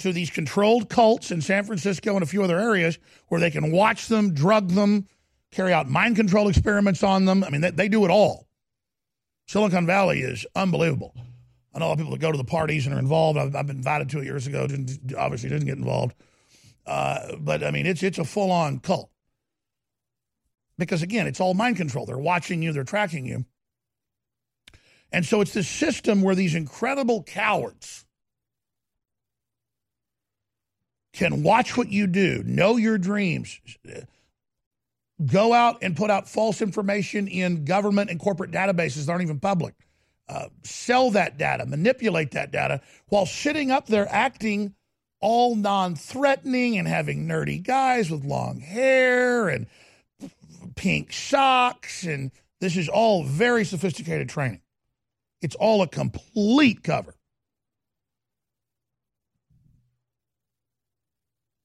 [0.00, 2.98] to these controlled cults in San Francisco and a few other areas
[3.28, 5.06] where they can watch them, drug them,
[5.50, 7.42] carry out mind control experiments on them.
[7.42, 8.49] I mean, they, they do it all.
[9.50, 11.12] Silicon Valley is unbelievable.
[11.74, 13.36] I know a lot of people that go to the parties and are involved.
[13.36, 14.68] I've, I've been invited to it years ago.
[14.68, 16.14] Didn't, obviously didn't get involved.
[16.86, 19.10] Uh, but I mean, it's it's a full on cult
[20.78, 22.06] because again, it's all mind control.
[22.06, 22.72] They're watching you.
[22.72, 23.44] They're tracking you.
[25.10, 28.04] And so it's this system where these incredible cowards
[31.12, 33.58] can watch what you do, know your dreams,
[35.26, 39.40] go out and put out false information in government and corporate databases that aren't even
[39.40, 39.74] public.
[40.28, 44.74] uh, sell that data, manipulate that data, while sitting up there acting
[45.20, 49.66] all non threatening and having nerdy guys with long hair and
[50.76, 52.04] pink socks.
[52.04, 52.30] And
[52.60, 54.62] this is all very sophisticated training.
[55.42, 57.14] It's all a complete cover.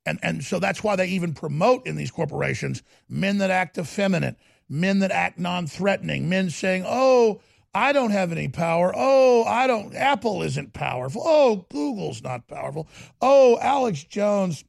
[0.05, 4.35] And, and so that's why they even promote in these corporations men that act effeminate,
[4.69, 7.41] men that act non threatening, men saying, oh,
[7.73, 8.93] I don't have any power.
[8.95, 11.21] Oh, I don't, Apple isn't powerful.
[11.25, 12.87] Oh, Google's not powerful.
[13.21, 14.63] Oh, Alex Jones,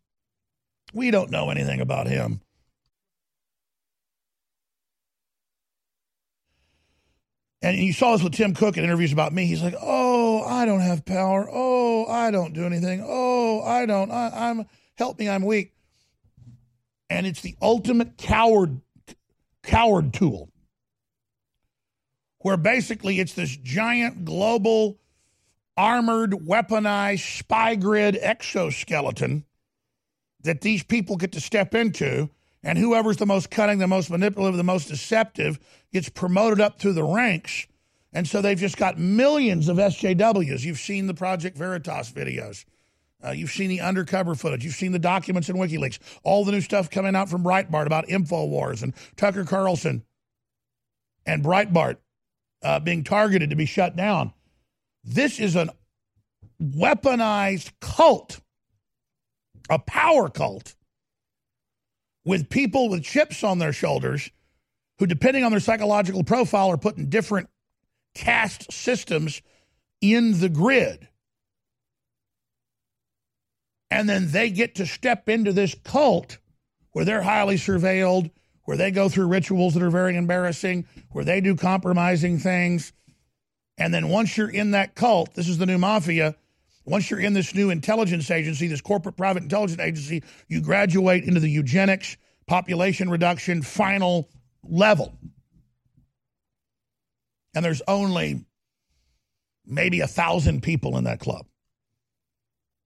[0.92, 2.40] we don't know anything about him.
[7.62, 9.46] And you saw this with Tim Cook in interviews about me.
[9.46, 11.48] He's like, "Oh, I don't have power.
[11.50, 13.02] Oh, I don't do anything.
[13.04, 14.10] Oh, I don't.
[14.10, 14.66] I, am
[14.96, 15.28] help me.
[15.28, 15.72] I'm weak."
[17.08, 18.80] And it's the ultimate coward
[19.62, 20.50] coward tool,
[22.38, 24.98] where basically it's this giant global
[25.76, 29.44] armored, weaponized spy grid exoskeleton
[30.42, 32.30] that these people get to step into
[32.62, 35.58] and whoever's the most cunning, the most manipulative, the most deceptive
[35.92, 37.66] gets promoted up through the ranks.
[38.12, 40.64] And so they've just got millions of SJWs.
[40.64, 42.64] You've seen the Project Veritas videos.
[43.26, 44.64] Uh, you've seen the undercover footage.
[44.64, 45.98] You've seen the documents in WikiLeaks.
[46.22, 50.04] All the new stuff coming out from Breitbart about InfoWars and Tucker Carlson
[51.26, 51.96] and Breitbart
[52.62, 54.32] uh, being targeted to be shut down.
[55.02, 55.70] This is an
[56.62, 58.40] weaponized cult,
[59.68, 60.76] a power cult
[62.24, 64.30] with people with chips on their shoulders
[64.98, 67.48] who, depending on their psychological profile, are put in different
[68.14, 69.42] caste systems
[70.00, 71.08] in the grid.
[73.90, 76.38] And then they get to step into this cult
[76.92, 78.30] where they're highly surveilled,
[78.64, 82.92] where they go through rituals that are very embarrassing, where they do compromising things.
[83.78, 86.34] And then once you're in that cult, this is the new mafia
[86.86, 91.40] once you're in this new intelligence agency, this corporate private intelligence agency, you graduate into
[91.40, 94.28] the eugenics, population reduction, final
[94.62, 95.18] level.
[97.54, 98.44] And there's only
[99.64, 101.46] maybe a thousand people in that club.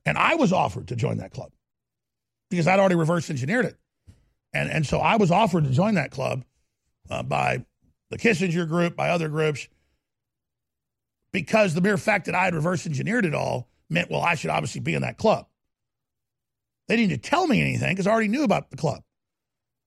[0.05, 1.53] And I was offered to join that club
[2.51, 3.77] because I'd already reverse engineered it.
[4.53, 6.45] And, and so I was offered to join that club
[7.09, 7.65] uh, by
[8.11, 9.69] the Kissinger group, by other groups,
[11.33, 14.51] because the mere fact that I had reverse engineered it all meant, well, I should
[14.51, 15.47] obviously be in that club.
[16.89, 19.03] They didn't tell me anything because I already knew about the club,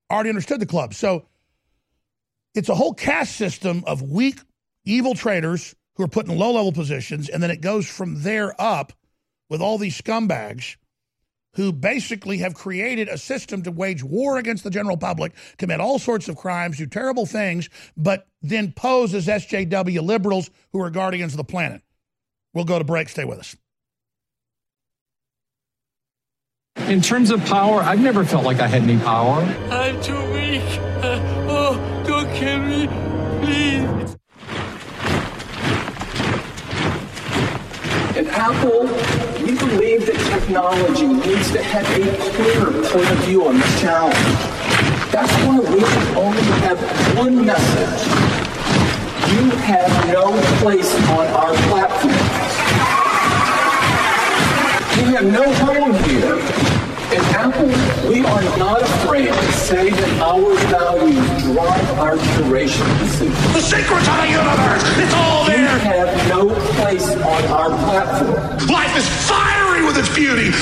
[0.09, 0.93] I already understood the club.
[0.93, 1.25] So
[2.55, 4.39] it's a whole caste system of weak,
[4.85, 7.27] evil traders who are put in low level positions.
[7.27, 8.93] And then it goes from there up
[9.49, 10.77] with all these scumbags
[11.55, 15.99] who basically have created a system to wage war against the general public, commit all
[15.99, 21.33] sorts of crimes, do terrible things, but then pose as SJW liberals who are guardians
[21.33, 21.81] of the planet.
[22.53, 23.09] We'll go to break.
[23.09, 23.55] Stay with us.
[26.87, 29.41] In terms of power, I've never felt like I had any power.
[29.71, 30.61] I'm too weak.
[31.01, 32.87] Uh, oh, don't kill me,
[33.41, 34.17] please.
[38.17, 43.59] At Apple, we believe that technology needs to have a clear point of view on
[43.59, 44.15] this challenge.
[45.11, 45.83] That's why we
[46.17, 46.79] only have
[47.17, 48.07] one message.
[49.29, 52.13] You have no place on our platform.
[54.97, 56.72] You have no home here.
[57.13, 57.69] At Apple,
[58.09, 63.53] we are not afraid to say that our values drive our curation decisions.
[63.53, 65.61] The secrets of the universe, it's all there.
[65.61, 68.67] You have no place on our platform.
[68.67, 70.57] Life is fiery with its beauty.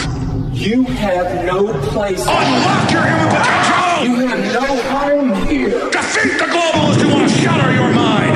[0.51, 2.19] You have no place.
[2.19, 4.03] Unlock your human potential.
[4.03, 5.71] You have no home here.
[5.87, 8.35] Defeat the globalists who want to shutter your mind,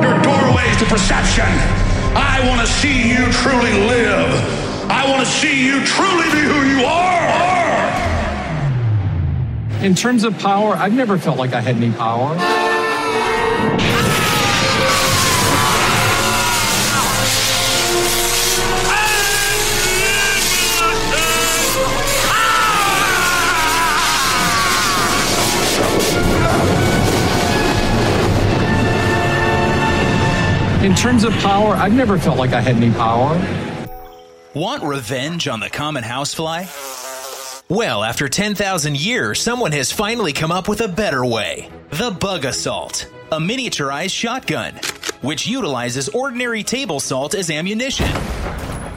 [0.00, 1.44] your doorways to perception.
[2.16, 4.69] I want to see you truly live.
[4.92, 7.20] I want to see you truly be who you are.
[9.84, 12.34] In terms of power, I've never felt like I had any power.
[30.84, 33.36] In terms of power, I've never felt like I had any power.
[34.54, 36.64] Want revenge on the common housefly?
[37.68, 41.70] Well, after 10,000 years, someone has finally come up with a better way.
[41.90, 44.74] The Bug Assault, a miniaturized shotgun,
[45.20, 48.10] which utilizes ordinary table salt as ammunition.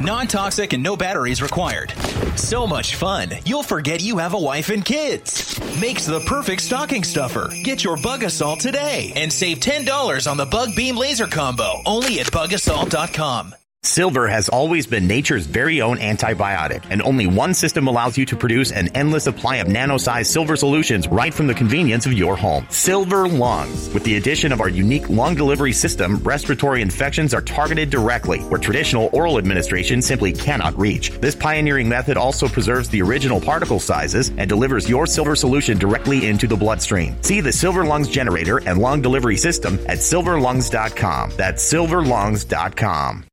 [0.02, 1.94] Non toxic and no batteries required.
[2.36, 5.60] So much fun, you'll forget you have a wife and kids.
[5.80, 7.54] Makes the perfect stocking stuffer.
[7.64, 12.20] Get your Bug Assault today and save $10 on the Bug Beam Laser Combo only
[12.22, 13.54] at bugassault.com.
[13.86, 18.36] Silver has always been nature's very own antibiotic, and only one system allows you to
[18.36, 22.66] produce an endless supply of nano-sized silver solutions right from the convenience of your home.
[22.70, 23.94] Silver Lungs.
[23.94, 28.60] With the addition of our unique lung delivery system, respiratory infections are targeted directly, where
[28.60, 31.12] traditional oral administration simply cannot reach.
[31.20, 36.26] This pioneering method also preserves the original particle sizes and delivers your silver solution directly
[36.26, 37.22] into the bloodstream.
[37.22, 41.32] See the Silver Lungs generator and lung delivery system at silverlungs.com.
[41.36, 43.26] That's silverlungs.com.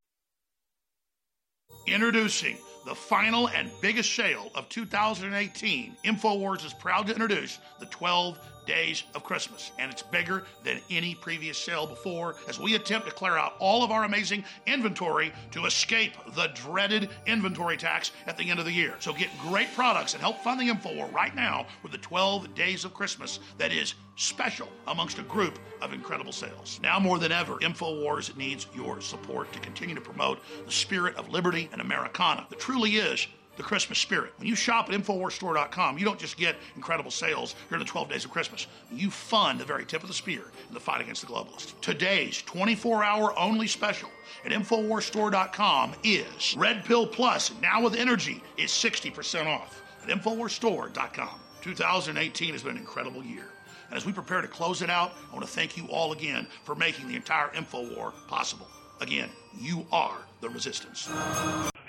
[1.91, 2.57] Introducing
[2.87, 8.39] the final and biggest sale of 2018, InfoWars is proud to introduce the 12
[8.71, 9.73] days of Christmas.
[9.81, 13.83] And it's bigger than any previous sale before as we attempt to clear out all
[13.83, 18.73] of our amazing inventory to escape the dreaded inventory tax at the end of the
[18.73, 18.95] year.
[19.01, 22.85] So get great products and help fund the InfoWar right now with the 12 days
[22.85, 26.79] of Christmas that is special amongst a group of incredible sales.
[26.81, 31.29] Now more than ever, InfoWars needs your support to continue to promote the spirit of
[31.29, 33.27] liberty and Americana that truly is
[33.57, 34.33] the Christmas spirit.
[34.39, 38.25] When you shop at InfoWarsStore.com, you don't just get incredible sales during the 12 days
[38.25, 38.67] of Christmas.
[38.93, 41.79] You fund the very tip of the spear in the fight against the globalists.
[41.81, 44.09] Today's 24 hour only special
[44.45, 51.41] at InfoWarsStore.com is Red Pill Plus, now with energy, is 60% off at InfoWarsStore.com.
[51.61, 53.49] 2018 has been an incredible year.
[53.89, 56.47] And as we prepare to close it out, I want to thank you all again
[56.65, 58.69] for making the entire InfoWar possible.
[59.01, 59.29] Again,
[59.59, 61.11] you are the resistance.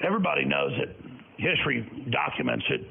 [0.02, 0.98] Everybody knows it
[1.38, 2.82] history documents it,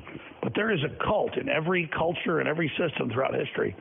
[0.43, 3.77] but there is a cult in every culture and every system throughout history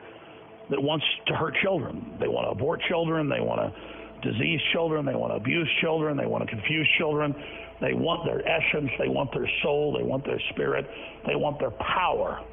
[0.70, 2.16] that wants to hurt children.
[2.20, 6.16] They want to abort children, they want to disease children, they want to abuse children,
[6.16, 7.34] they want to confuse children.
[7.80, 10.86] They want their essence, they want their soul, they want their spirit,
[11.26, 12.44] they want their power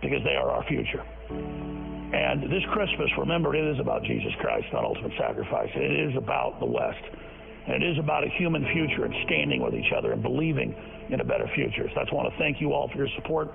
[0.00, 1.02] because they are our future.
[1.30, 5.68] And this Christmas, remember, it is about Jesus Christ, not ultimate sacrifice.
[5.74, 7.02] It is about the West.
[7.68, 10.74] And it is about a human future and standing with each other and believing
[11.10, 11.84] in a better future.
[11.92, 13.52] So I just want to thank you all for your support.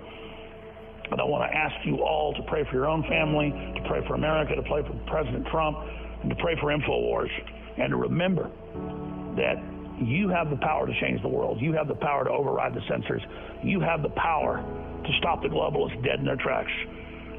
[1.10, 4.06] And I want to ask you all to pray for your own family, to pray
[4.07, 5.77] for America, to pray for President Trump,
[6.22, 7.30] and to pray for InfoWars.
[7.77, 8.49] And to remember
[9.35, 9.57] that
[9.98, 11.60] you have the power to change the world.
[11.60, 13.22] You have the power to override the censors.
[13.64, 16.72] You have the power to stop the globalists dead in their tracks.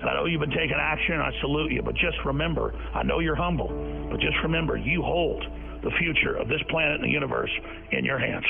[0.01, 1.83] And I know you've been taking action, and I salute you.
[1.83, 3.69] But just remember, I know you're humble,
[4.11, 5.43] but just remember, you hold
[5.85, 7.51] the future of this planet and the universe
[7.93, 8.45] in your hands.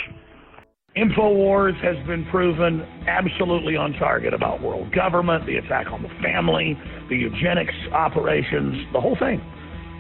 [0.96, 6.78] InfoWars has been proven absolutely on target about world government, the attack on the family,
[7.08, 9.42] the eugenics operations, the whole thing.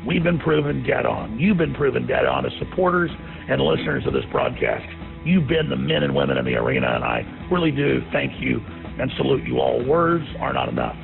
[0.06, 1.38] We've been proven dead on.
[1.38, 3.10] You've been proven dead on as supporters
[3.48, 4.86] and listeners of this broadcast.
[5.24, 8.60] You've been the men and women in the arena, and I really do thank you
[8.60, 9.84] and salute you all.
[9.84, 10.94] Words are not enough.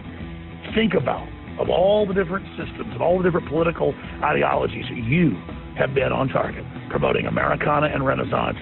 [0.75, 1.27] Think about
[1.59, 3.93] of all the different systems and all the different political
[4.23, 5.37] ideologies, you
[5.81, 8.61] have been on target, promoting Americana and Renaissance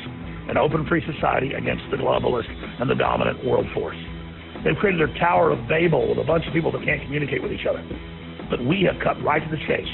[0.48, 2.48] an open free society against the globalist
[2.80, 3.98] and the dominant world force.
[4.64, 7.52] They've created their Tower of Babel with a bunch of people that can't communicate with
[7.52, 7.84] each other.
[8.48, 9.90] But we have cut right to the chase.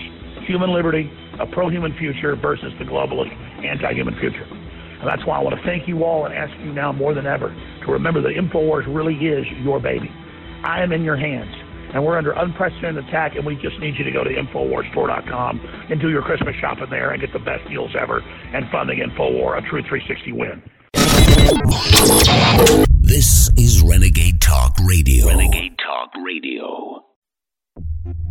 [0.46, 1.10] Human liberty,
[1.40, 3.34] a pro-human future versus the globalist
[3.66, 4.46] anti-human future.
[4.46, 7.26] And that's why I want to thank you all and ask you now more than
[7.26, 7.48] ever
[7.84, 10.08] to remember that InfoWars really is your baby.
[10.62, 11.52] I am in your hands
[11.94, 16.00] and we're under unprecedented attack, and we just need you to go to InfoWarsStore.com and
[16.00, 19.56] do your Christmas shopping there and get the best deals ever and fund the InfoWar,
[19.56, 20.62] a true 360 win.
[23.00, 25.28] This is Renegade Talk Radio.
[25.28, 27.04] Renegade Talk Radio.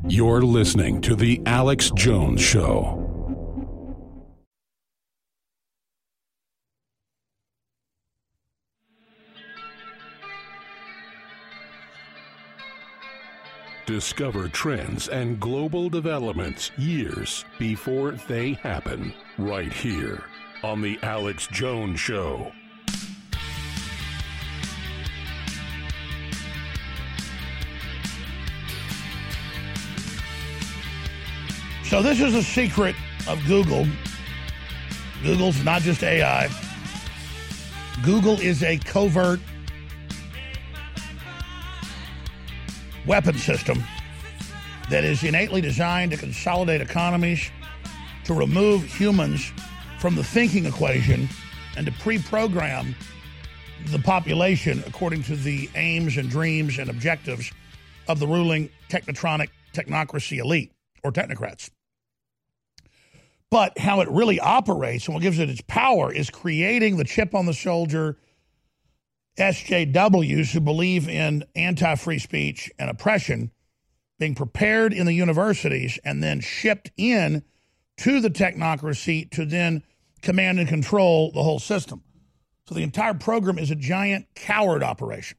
[0.10, 3.13] You're listening to The Alex Jones Show.
[13.86, 20.24] Discover trends and global developments years before they happen, right here
[20.64, 22.54] on The Alex Jones Show.
[31.84, 32.96] So, this is a secret
[33.28, 33.86] of Google.
[35.24, 36.50] Google's not just AI,
[38.02, 39.42] Google is a covert
[43.06, 43.84] weapon system
[44.90, 47.50] that is innately designed to consolidate economies,
[48.26, 49.52] to remove humans
[50.00, 51.28] from the thinking equation,
[51.78, 52.96] and to pre program
[53.88, 57.52] the population according to the aims and dreams and objectives
[58.08, 60.72] of the ruling technotronic technocracy elite
[61.04, 61.70] or technocrats.
[63.50, 67.36] But how it really operates and what gives it its power is creating the chip
[67.36, 68.18] on the soldier
[69.38, 73.52] SJWs who believe in anti free speech and oppression
[74.20, 77.44] being prepared in the universities and then shipped in
[77.98, 79.84] to the technocracy to then
[80.22, 82.04] command and control the whole system.
[82.68, 85.38] So the entire program is a giant coward operation.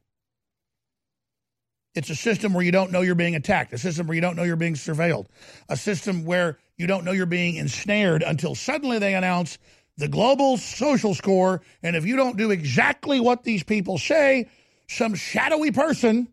[1.95, 4.35] It's a system where you don't know you're being attacked, a system where you don't
[4.35, 5.27] know you're being surveilled,
[5.69, 9.57] a system where you don't know you're being ensnared until suddenly they announce
[9.97, 11.61] the global social score.
[11.83, 14.49] And if you don't do exactly what these people say,
[14.87, 16.27] some shadowy person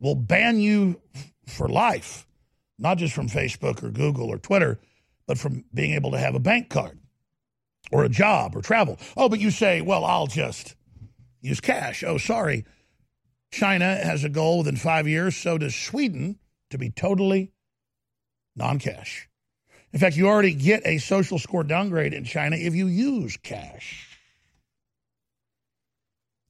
[0.00, 1.00] will ban you
[1.46, 2.26] for life,
[2.78, 4.78] not just from Facebook or Google or Twitter,
[5.26, 6.98] but from being able to have a bank card
[7.90, 8.98] or a job or travel.
[9.16, 10.74] Oh, but you say, well, I'll just
[11.40, 12.02] use cash.
[12.02, 12.64] Oh, sorry.
[13.50, 16.38] China has a goal within five years, so does Sweden,
[16.70, 17.52] to be totally
[18.56, 19.28] non cash.
[19.92, 24.08] In fact, you already get a social score downgrade in China if you use cash.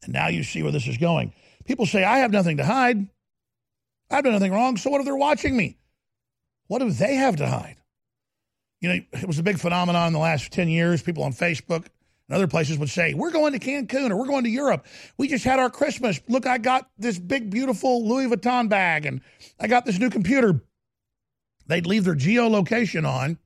[0.04, 1.32] And now you see where this is going.
[1.64, 3.08] People say, I have nothing to hide.
[4.10, 5.78] I've done nothing wrong, so what if they're watching me?
[6.66, 7.76] What do they have to hide?
[8.80, 11.02] You know, it was a big phenomenon in the last 10 years.
[11.02, 11.86] People on Facebook
[12.28, 14.86] and other places would say, We're going to Cancun or we're going to Europe.
[15.18, 16.20] We just had our Christmas.
[16.28, 19.20] Look, I got this big, beautiful Louis Vuitton bag and
[19.60, 20.60] I got this new computer.
[21.72, 23.38] They'd leave their geolocation on.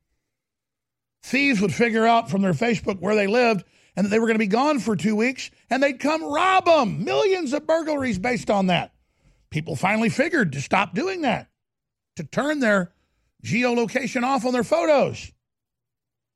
[1.23, 3.63] Thieves would figure out from their Facebook where they lived
[3.95, 6.65] and that they were going to be gone for two weeks and they'd come rob
[6.65, 7.05] them.
[7.05, 8.93] Millions of burglaries based on that.
[9.51, 11.47] People finally figured to stop doing that,
[12.17, 12.91] to turn their
[13.45, 15.31] geolocation off on their photos.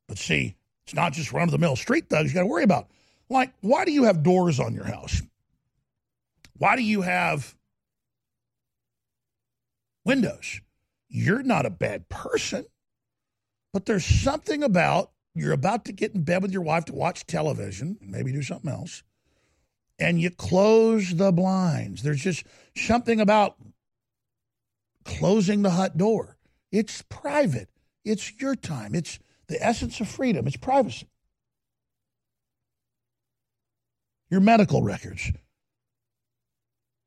[0.07, 0.55] But see,
[0.85, 2.87] it's not just run of the mill street thugs you got to worry about.
[3.29, 5.23] Like, why do you have doors on your house?
[6.57, 7.53] Why do you have
[10.05, 10.61] windows?
[11.11, 12.65] You're not a bad person,
[13.73, 17.27] but there's something about you're about to get in bed with your wife to watch
[17.27, 19.03] television, maybe do something else,
[19.99, 22.03] and you close the blinds.
[22.03, 22.45] There's just
[22.77, 23.57] something about
[25.05, 26.37] closing the hut door.
[26.71, 27.69] It's private.
[28.05, 28.95] It's your time.
[28.95, 29.19] It's
[29.49, 30.47] the essence of freedom.
[30.47, 31.09] It's privacy.
[34.31, 35.33] Your medical records,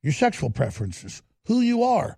[0.01, 2.17] your sexual preferences, who you are,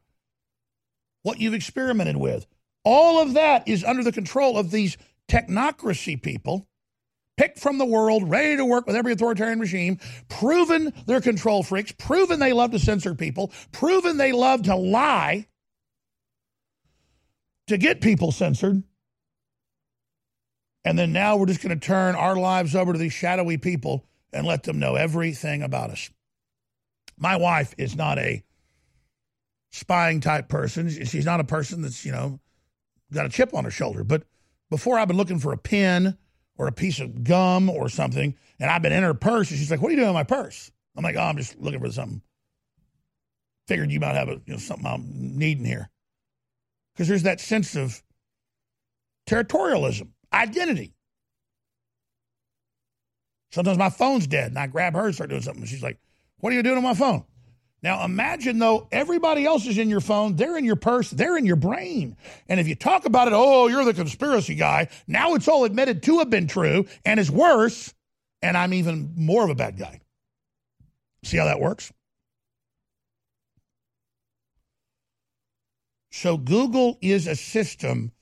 [1.26, 2.46] what you've experimented with.
[2.84, 4.96] All of that is under the control of these
[5.28, 6.68] technocracy people
[7.36, 9.98] picked from the world, ready to work with every authoritarian regime,
[10.30, 15.48] proven they're control freaks, proven they love to censor people, proven they love to lie
[17.68, 18.84] to get people censored.
[20.84, 24.06] And then now we're just going to turn our lives over to these shadowy people
[24.32, 26.12] and let them know everything about us.
[27.18, 28.44] My wife is not a
[29.76, 30.90] spying type person.
[30.90, 32.40] She's not a person that's, you know,
[33.14, 34.04] got a chip on her shoulder.
[34.04, 34.24] But
[34.70, 36.18] before I've been looking for a pen
[36.58, 39.70] or a piece of gum or something, and I've been in her purse, and she's
[39.70, 40.72] like, What are you doing in my purse?
[40.96, 42.22] I'm like, Oh, I'm just looking for something.
[43.68, 45.90] Figured you might have a, you know, something I'm needing here
[46.94, 48.02] because there's that sense of
[49.28, 50.94] territorialism, identity.
[53.52, 55.64] Sometimes my phone's dead and I grab her and start doing something.
[55.64, 56.00] And she's like,
[56.38, 57.26] What are you doing on my phone?
[57.86, 61.46] Now imagine though everybody else is in your phone, they're in your purse, they're in
[61.46, 62.18] your brain.
[62.50, 66.02] And if you talk about it, oh, you're the conspiracy guy, now it's all admitted
[66.02, 67.94] to have been true and is worse,
[68.42, 70.02] and I'm even more of a bad guy.
[71.24, 71.94] See how that works?
[76.10, 78.14] So Google is a system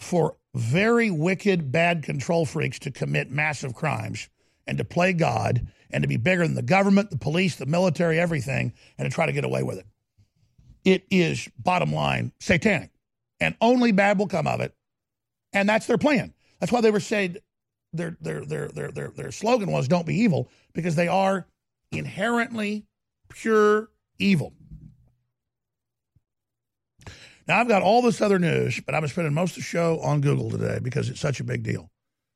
[0.00, 4.30] for very wicked, bad control freaks to commit massive crimes
[4.66, 8.18] and to play God and to be bigger than the government, the police, the military,
[8.18, 9.86] everything, and to try to get away with it.
[10.84, 12.90] It is, bottom line, satanic.
[13.40, 14.74] And only bad will come of it.
[15.52, 16.32] And that's their plan.
[16.60, 17.36] That's why they were saying
[17.92, 21.46] their, their, their, their, their, their slogan was don't be evil, because they are
[21.90, 22.86] inherently
[23.28, 24.54] pure evil.
[27.46, 30.00] Now, I've got all this other news, but I've been spending most of the show
[30.00, 31.91] on Google today because it's such a big deal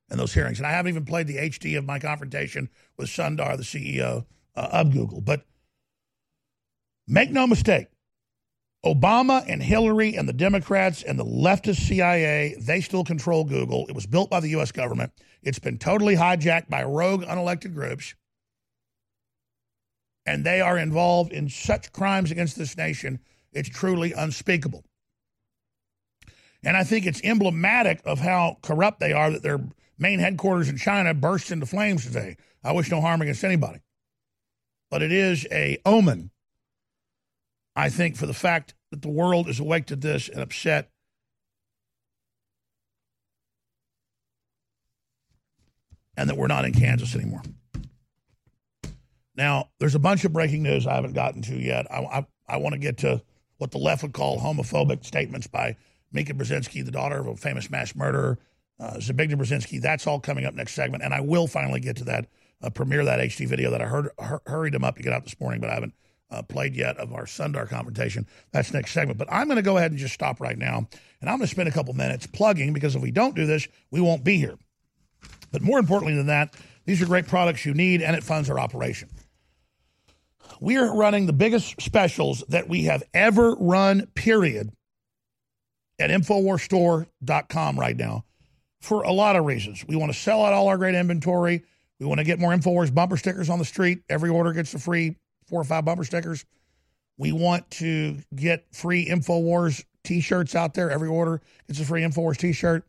[0.09, 0.59] and those hearings.
[0.59, 4.69] And I haven't even played the HD of my confrontation with Sundar, the CEO uh,
[4.73, 5.20] of Google.
[5.20, 5.45] But
[7.07, 7.89] make no mistake,
[8.85, 13.87] Obama and Hillary and the Democrats and the leftist CIA, they still control Google.
[13.89, 14.70] It was built by the U.S.
[14.70, 15.12] government.
[15.43, 18.15] It's been totally hijacked by rogue, unelected groups.
[20.24, 23.20] And they are involved in such crimes against this nation,
[23.53, 24.85] it's truly unspeakable.
[26.62, 29.61] And I think it's emblematic of how corrupt they are that their
[29.98, 32.36] main headquarters in China burst into flames today.
[32.62, 33.81] I wish no harm against anybody.
[34.90, 36.31] But it is a omen,
[37.74, 40.90] I think, for the fact that the world is awake to this and upset.
[46.16, 47.43] And that we're not in Kansas anymore.
[49.36, 51.86] Now, there's a bunch of breaking news I haven't gotten to yet.
[51.93, 53.23] I, I, I want to get to
[53.59, 55.77] what the left would call homophobic statements by
[56.12, 58.39] Mika Brzezinski, the daughter of a famous mass murderer,
[58.78, 59.81] uh, Zbigniew Brzezinski.
[59.81, 62.27] That's all coming up next segment, and I will finally get to that,
[62.62, 65.24] uh, premiere that HD video that I heard hur- hurried him up to get out
[65.24, 65.94] this morning, but I haven't
[66.31, 68.27] uh, played yet of our Sundar confrontation.
[68.53, 69.19] That's next segment.
[69.19, 70.89] But I'm going to go ahead and just stop right now,
[71.20, 73.66] and I'm going to spend a couple minutes plugging because if we don't do this,
[73.90, 74.59] we won't be here.
[75.53, 76.55] But more importantly than that,
[76.85, 79.09] these are great products you need, and it funds our operation.
[80.61, 84.73] We are running the biggest specials that we have ever run, period,
[85.98, 88.26] at InfoWarsStore.com right now
[88.81, 89.85] for a lot of reasons.
[89.86, 91.65] We want to sell out all our great inventory.
[91.98, 94.01] We want to get more InfoWars bumper stickers on the street.
[94.09, 95.16] Every order gets a free
[95.47, 96.44] four or five bumper stickers.
[97.19, 100.90] We want to get free InfoWars t shirts out there.
[100.90, 102.86] Every order gets a free InfoWars t shirt.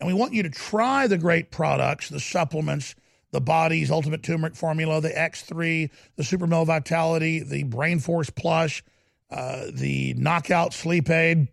[0.00, 2.94] And we want you to try the great products, the supplements,
[3.30, 8.82] the Body's Ultimate Turmeric Formula, the X3, the Super Male Vitality, the Brain Force Plus,
[9.30, 11.48] uh, the Knockout Sleep Aid,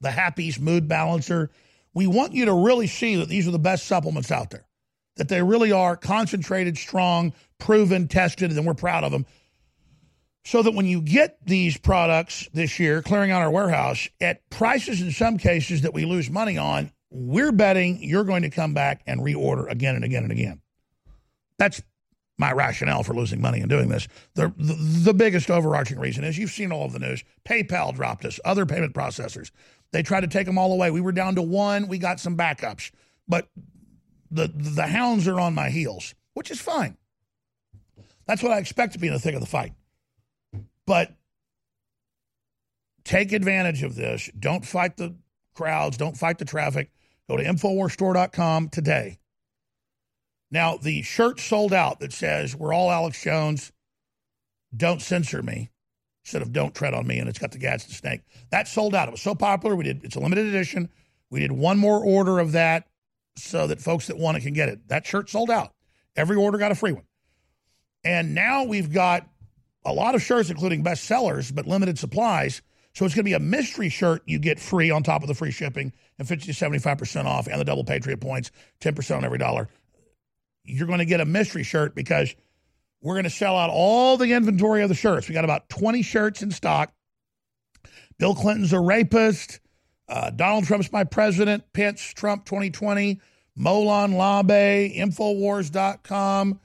[0.00, 1.50] the Happies Mood Balancer.
[1.96, 4.66] We want you to really see that these are the best supplements out there,
[5.16, 9.24] that they really are concentrated, strong, proven, tested, and we're proud of them.
[10.44, 15.00] So that when you get these products this year, clearing out our warehouse at prices
[15.00, 19.00] in some cases that we lose money on, we're betting you're going to come back
[19.06, 20.60] and reorder again and again and again.
[21.58, 21.80] That's
[22.38, 24.06] my rationale for losing money and doing this.
[24.34, 27.24] The, the, the biggest overarching reason is you've seen all of the news.
[27.48, 29.50] PayPal dropped us, other payment processors.
[29.96, 30.90] They tried to take them all away.
[30.90, 31.88] We were down to one.
[31.88, 32.90] We got some backups,
[33.26, 33.48] but
[34.30, 36.98] the the hounds are on my heels, which is fine.
[38.26, 39.72] That's what I expect to be in the thick of the fight.
[40.84, 41.14] But
[43.04, 44.30] take advantage of this.
[44.38, 45.16] Don't fight the
[45.54, 45.96] crowds.
[45.96, 46.90] Don't fight the traffic.
[47.26, 49.18] Go to InfoWarsStore.com today.
[50.50, 53.72] Now, the shirt sold out that says, We're all Alex Jones.
[54.76, 55.70] Don't censor me
[56.26, 57.20] instead of Don't Tread on Me.
[57.20, 58.22] And it's got the Gadsden snake.
[58.50, 59.06] That sold out.
[59.06, 59.76] It was so popular.
[59.76, 60.90] We did, it's a limited edition.
[61.30, 62.88] We did one more order of that
[63.36, 64.88] so that folks that want it can get it.
[64.88, 65.72] That shirt sold out.
[66.16, 67.04] Every order got a free one.
[68.02, 69.28] And now we've got
[69.84, 72.60] a lot of shirts, including bestsellers, but limited supplies.
[72.94, 75.34] So it's going to be a mystery shirt you get free on top of the
[75.34, 78.50] free shipping and 50 to 75% off and the double Patriot points,
[78.80, 79.68] 10% on every dollar.
[80.64, 82.34] You're going to get a mystery shirt because
[83.00, 85.28] we're going to sell out all the inventory of the shirts.
[85.28, 86.92] We got about 20 shirts in stock.
[88.18, 89.60] Bill Clinton's a rapist.
[90.08, 91.64] Uh, Donald Trump's my president.
[91.72, 93.20] Pence, Trump 2020.
[93.58, 96.60] Molon Labe, Infowars.com.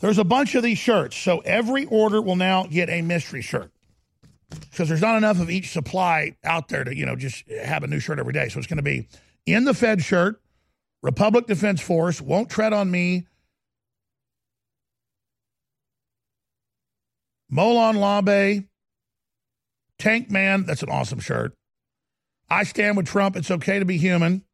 [0.00, 1.16] There's a bunch of these shirts.
[1.16, 3.70] So every order will now get a mystery shirt
[4.48, 7.86] because there's not enough of each supply out there to, you know, just have a
[7.86, 8.48] new shirt every day.
[8.48, 9.08] So it's going to be
[9.46, 10.40] in the Fed shirt,
[11.02, 13.26] Republic Defense Force, Won't Tread on Me,
[17.52, 18.64] Molon Labe,
[19.98, 21.52] Tank Man, that's an awesome shirt.
[22.48, 24.44] I stand with Trump, it's okay to be human.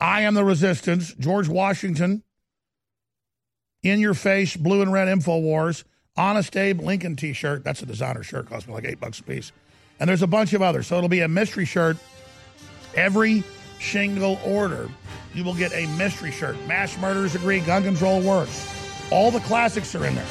[0.00, 2.22] I am the resistance, George Washington,
[3.82, 5.84] in your face, blue and red info wars.
[6.16, 7.62] Honest Abe Lincoln t shirt.
[7.62, 9.52] That's a designer shirt, cost me like eight bucks a piece.
[10.00, 10.86] And there's a bunch of others.
[10.86, 11.96] So it'll be a mystery shirt.
[12.94, 13.44] Every
[13.80, 14.88] single order,
[15.34, 16.56] you will get a mystery shirt.
[16.66, 18.66] Mass murders agree, gun control works.
[19.10, 20.26] All the classics are in there.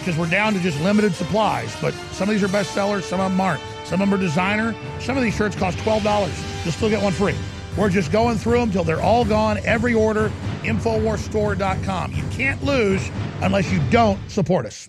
[0.00, 1.74] Because we're down to just limited supplies.
[1.80, 3.62] But some of these are bestsellers, some of them aren't.
[3.84, 4.74] Some of them are designer.
[4.98, 6.64] Some of these shirts cost $12.
[6.64, 7.34] You'll still get one free.
[7.76, 9.58] We're just going through them till they're all gone.
[9.64, 10.30] Every order,
[10.62, 12.12] InfoWarsStore.com.
[12.12, 13.08] You can't lose
[13.42, 14.88] unless you don't support us.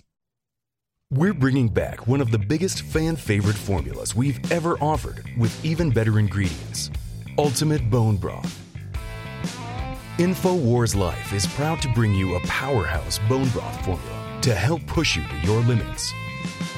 [1.10, 5.90] We're bringing back one of the biggest fan favorite formulas we've ever offered with even
[5.90, 6.90] better ingredients
[7.38, 8.58] Ultimate Bone Broth.
[10.18, 15.16] InfoWars Life is proud to bring you a powerhouse bone broth formula to help push
[15.16, 16.12] you to your limits.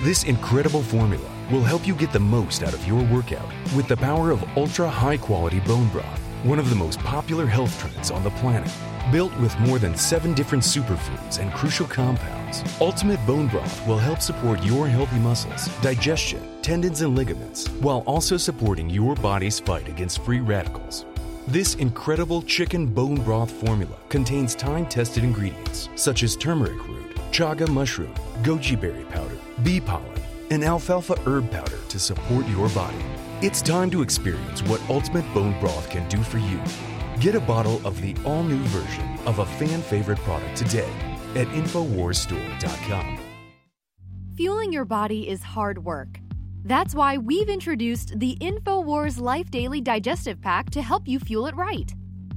[0.03, 3.97] This incredible formula will help you get the most out of your workout with the
[3.97, 8.23] power of ultra high quality bone broth, one of the most popular health trends on
[8.23, 8.71] the planet.
[9.11, 14.21] Built with more than seven different superfoods and crucial compounds, Ultimate Bone Broth will help
[14.21, 20.23] support your healthy muscles, digestion, tendons, and ligaments, while also supporting your body's fight against
[20.23, 21.05] free radicals.
[21.47, 27.04] This incredible chicken bone broth formula contains time tested ingredients such as turmeric root,
[27.35, 30.21] chaga mushroom, goji berry powder, bee pollen,
[30.51, 33.05] and alfalfa herb powder to support your body.
[33.43, 36.61] It's time to experience what Ultimate Bone Broth can do for you.
[37.19, 40.89] Get a bottle of the all new version of a fan favorite product today
[41.35, 43.19] at InfoWarsStore.com.
[44.37, 46.21] Fueling your body is hard work.
[46.65, 51.57] That's why we've introduced the InfoWars Life Daily Digestive Pack to help you fuel it
[51.57, 51.93] right.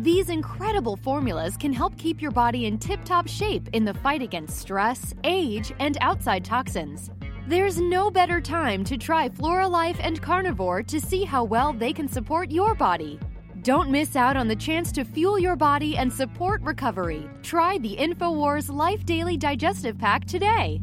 [0.00, 4.22] These incredible formulas can help keep your body in tip top shape in the fight
[4.22, 7.10] against stress, age, and outside toxins.
[7.46, 12.08] There's no better time to try Floralife and Carnivore to see how well they can
[12.08, 13.20] support your body.
[13.60, 17.28] Don't miss out on the chance to fuel your body and support recovery.
[17.42, 20.80] Try the InfoWars Life Daily Digestive Pack today.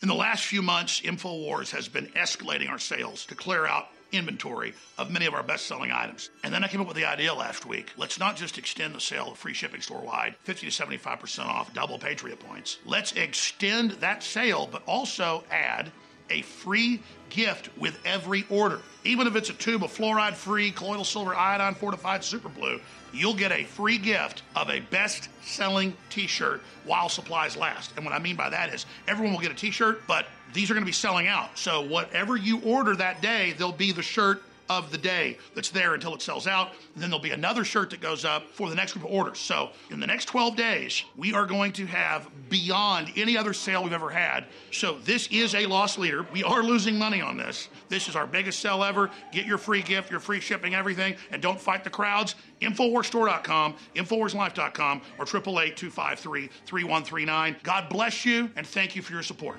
[0.00, 4.74] In the last few months, InfoWars has been escalating our sales to clear out inventory
[4.98, 6.30] of many of our best selling items.
[6.42, 9.00] And then I came up with the idea last week let's not just extend the
[9.00, 12.78] sale of free shipping store wide, 50 to 75% off double Patriot points.
[12.84, 15.92] Let's extend that sale, but also add
[16.30, 18.80] a free gift with every order.
[19.04, 22.80] Even if it's a tube of fluoride free colloidal silver iodine fortified super blue,
[23.12, 27.92] you'll get a free gift of a best selling t shirt while supplies last.
[27.96, 30.70] And what I mean by that is everyone will get a t shirt, but these
[30.70, 31.56] are going to be selling out.
[31.58, 35.94] So whatever you order that day, there'll be the shirt of the day that's there
[35.94, 36.72] until it sells out.
[36.94, 39.38] And then there'll be another shirt that goes up for the next group of orders.
[39.38, 43.82] So in the next 12 days, we are going to have beyond any other sale
[43.82, 44.46] we've ever had.
[44.70, 46.26] So this is a loss leader.
[46.32, 47.68] We are losing money on this.
[47.88, 49.10] This is our biggest sell ever.
[49.32, 52.34] Get your free gift, your free shipping, everything, and don't fight the crowds.
[52.60, 57.56] Infowarsstore.com, Infowarslife.com, or 888 253 3139.
[57.62, 59.58] God bless you, and thank you for your support.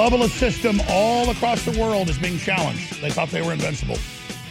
[0.00, 3.02] Globalist system all across the world is being challenged.
[3.02, 3.98] They thought they were invincible.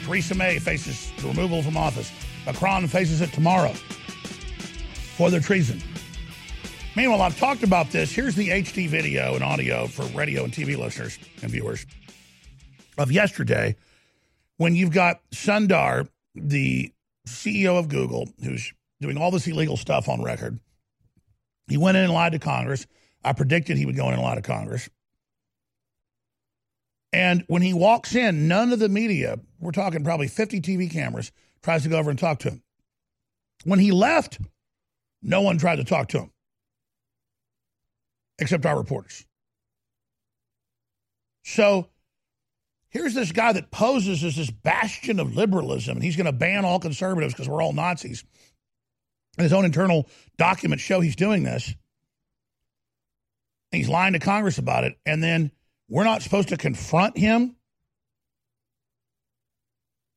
[0.04, 2.12] Theresa May faces the removal from office.
[2.46, 3.74] Macron faces it tomorrow
[5.18, 5.82] for their treason.
[6.96, 8.12] Meanwhile, I've talked about this.
[8.12, 11.84] Here's the HD video and audio for radio and TV listeners and viewers
[13.00, 13.76] of yesterday
[14.58, 16.94] when you've got Sundar, the
[17.28, 18.72] CEO of Google, who's
[19.02, 20.60] doing all this illegal stuff on record.
[21.68, 22.86] He went in and lied to Congress.
[23.24, 24.88] I predicted he would go in and lie to Congress.
[27.12, 31.32] And when he walks in, none of the media, we're talking probably 50 TV cameras,
[31.64, 32.64] tries to go over and talk to him.
[33.64, 34.40] When he left,
[35.22, 36.32] no one tried to talk to him,
[38.38, 39.26] except our reporters.
[41.44, 41.90] So
[42.90, 46.64] here's this guy that poses as this bastion of liberalism, and he's going to ban
[46.64, 48.24] all conservatives because we're all Nazis.
[49.38, 50.08] And his own internal
[50.38, 51.74] documents show he's doing this.
[53.72, 54.98] He's lying to Congress about it.
[55.06, 55.52] And then
[55.90, 57.56] we're not supposed to confront him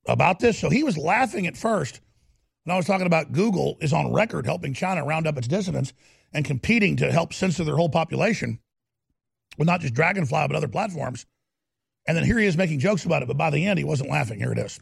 [0.07, 0.59] about this.
[0.59, 2.01] So he was laughing at first
[2.65, 5.93] when I was talking about Google is on record helping China round up its dissidents
[6.32, 8.61] and competing to help censor their whole population
[9.59, 11.27] with not just Dragonfly, but other platforms.
[12.07, 13.28] And then here he is making jokes about it.
[13.28, 14.39] But by the end, he wasn't laughing.
[14.39, 14.81] Here it is.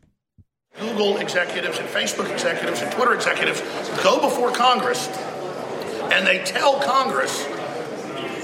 [0.79, 3.61] Google executives and Facebook executives and Twitter executives
[4.03, 5.09] go before Congress
[6.13, 7.45] and they tell Congress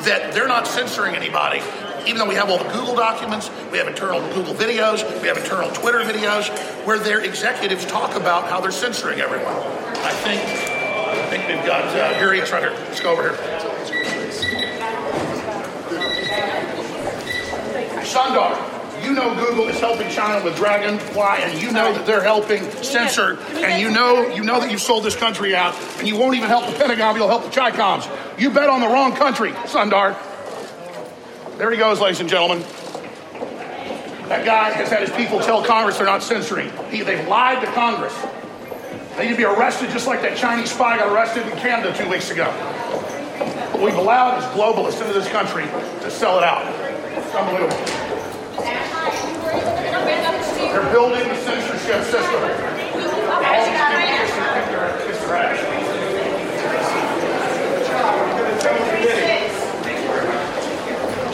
[0.05, 1.61] that they're not censoring anybody
[2.07, 5.37] even though we have all the Google documents, we have internal Google videos, we have
[5.37, 6.49] internal Twitter videos,
[6.87, 9.55] where their executives talk about how they're censoring everyone.
[9.55, 12.71] I think, I think we've got, uh, here he is right here.
[12.71, 13.37] Let's go over here.
[18.07, 22.63] Sundar, you know Google is helping China with Dragonfly, and you know that they're helping
[22.83, 26.35] censor, and you know you know that you've sold this country out, and you won't
[26.37, 28.09] even help the Pentagon, you'll help the Chicoms.
[28.39, 30.17] You bet on the wrong country, Sundar.
[31.57, 32.61] There he goes, ladies and gentlemen.
[34.29, 36.71] That guy has had his people tell Congress they're not censoring.
[36.91, 38.15] He, they've lied to Congress.
[39.17, 42.09] They need to be arrested just like that Chinese spy got arrested in Canada two
[42.11, 42.53] weeks ago.
[43.73, 45.65] But we've allowed this globalist into this country
[46.03, 46.67] to sell it out.
[47.17, 47.77] It's unbelievable.
[50.57, 52.43] They're building the censorship system.
[53.33, 56.67] All these people think they're- it's trash.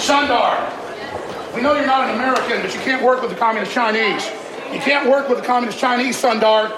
[0.03, 4.27] Sundar, we know you're not an American, but you can't work with the Communist Chinese.
[4.73, 6.71] You can't work with the Communist Chinese, Sundar.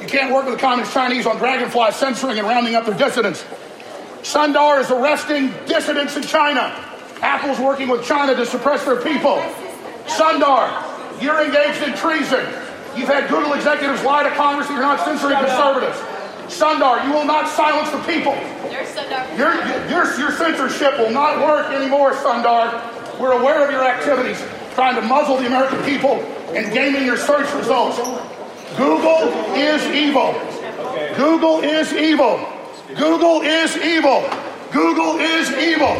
[0.00, 3.44] You can't work with the Communist Chinese on Dragonfly censoring and rounding up their dissidents.
[4.22, 6.72] Sundar is arresting dissidents in China.
[7.20, 9.42] Apple's working with China to suppress their people.
[10.06, 10.70] Sundar,
[11.20, 12.46] you're engaged in treason.
[12.94, 15.98] You've had Google executives lie to Congress that you're not censoring conservatives.
[16.52, 18.34] Sundar, you will not silence the people.
[19.36, 19.54] Your,
[19.88, 23.18] your, your censorship will not work anymore, Sundar.
[23.18, 24.42] We're aware of your activities,
[24.74, 26.16] trying to muzzle the American people
[26.54, 27.98] and gaming your search results.
[28.76, 30.32] Google is evil.
[31.16, 32.46] Google is evil.
[32.96, 34.28] Google is evil.
[34.72, 35.94] Google is evil.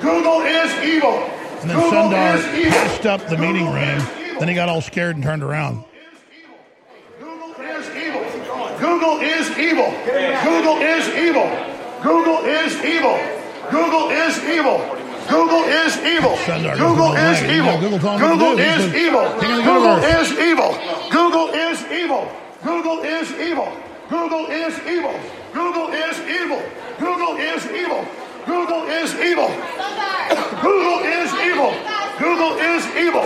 [0.00, 1.12] Google is evil.
[1.60, 4.02] And then Google Sundar is messed up the meeting room.
[4.38, 5.84] Then he got all scared and turned around.
[8.84, 9.90] Google is evil.
[10.44, 11.48] Google is evil.
[12.02, 13.16] Google is evil.
[13.70, 14.78] Google is evil.
[15.30, 16.36] Google is evil.
[16.84, 17.72] Google is evil.
[18.20, 19.24] Google is evil.
[19.64, 20.74] Google is evil.
[21.10, 22.28] Google is evil.
[22.60, 23.72] Google is evil.
[24.10, 25.16] Google is evil.
[25.54, 26.62] Google is evil.
[27.00, 28.23] Google is evil.
[28.46, 29.48] Google is evil.
[30.62, 31.72] Google is evil.
[32.18, 33.24] Google is evil.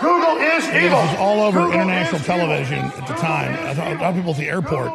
[0.00, 1.00] Google is evil.
[1.02, 3.52] This was all over Google international is television at the time.
[3.66, 4.92] I thought- A lot of people at the airport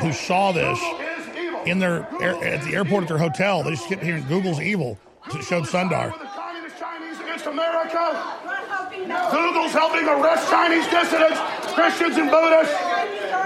[0.00, 0.78] who saw this
[1.66, 3.62] in their air, at the airport at their hotel.
[3.62, 4.98] They just kept hearing "Google's evil."
[5.32, 6.12] It showed Sundar.
[7.24, 8.16] against America.
[9.30, 11.38] Google's helping arrest Chinese dissidents,
[11.74, 12.74] Christians and Buddhists.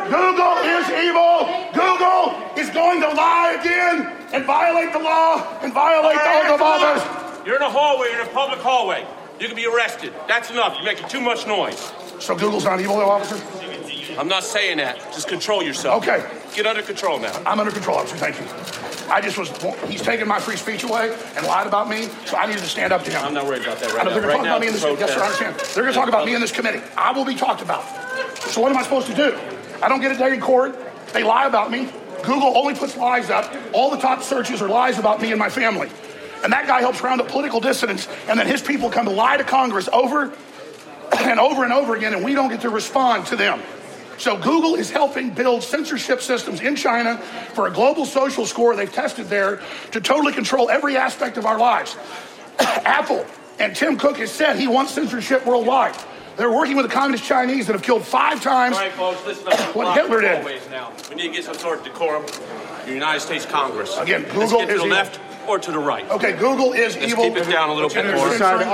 [0.09, 1.47] Google is evil.
[1.75, 6.63] Google is going to lie again and violate the law and violate the oath of
[6.63, 7.47] office.
[7.47, 9.07] You're in a hallway, you're in a public hallway.
[9.41, 10.13] You can be arrested.
[10.27, 10.75] That's enough.
[10.77, 11.93] You're making too much noise.
[12.19, 13.37] So Google's not evil, though, officer?
[14.19, 14.97] I'm not saying that.
[15.13, 16.03] Just control yourself.
[16.03, 16.27] Okay.
[16.55, 17.39] Get under control now.
[17.45, 18.17] I'm under control, officer.
[18.17, 18.47] Thank you.
[19.13, 19.51] I just was,
[19.89, 22.93] he's taking my free speech away and lied about me, so I needed to stand
[22.93, 23.23] up to him.
[23.23, 24.11] I'm not worried about that right now.
[24.11, 24.83] they're going Right to talk about me in this.
[24.83, 25.57] Yes, sir, I understand.
[25.75, 26.81] They're going to talk about me in this committee.
[26.97, 27.85] I will be talked about.
[28.39, 29.39] So what am I supposed to do?
[29.83, 30.77] I don't get a day in court.
[31.13, 31.89] They lie about me.
[32.23, 33.53] Google only puts lies up.
[33.73, 35.89] All the top searches are lies about me and my family.
[36.43, 39.37] And that guy helps round up political dissidents, and then his people come to lie
[39.37, 40.33] to Congress over
[41.19, 43.61] and over and over again, and we don't get to respond to them.
[44.19, 47.19] So Google is helping build censorship systems in China
[47.53, 49.61] for a global social score they've tested there
[49.93, 51.97] to totally control every aspect of our lives.
[52.59, 53.27] Apple
[53.59, 55.97] and Tim Cook has said he wants censorship worldwide.
[56.37, 59.49] They're working with the communist Chinese that have killed five times All right, folks, listen
[59.49, 59.59] up.
[59.75, 60.37] what Hitler did.
[60.37, 60.93] hallways Now.
[61.09, 62.25] We need to get some sort of decorum.
[62.85, 63.97] The United States Congress.
[63.97, 64.89] Again, Let's Google get to is the evil.
[64.97, 66.09] left or to the right.
[66.11, 67.25] Okay, Google is Let's evil.
[67.25, 68.29] keep it down a little bit And more.
[68.29, 68.69] they're censoring-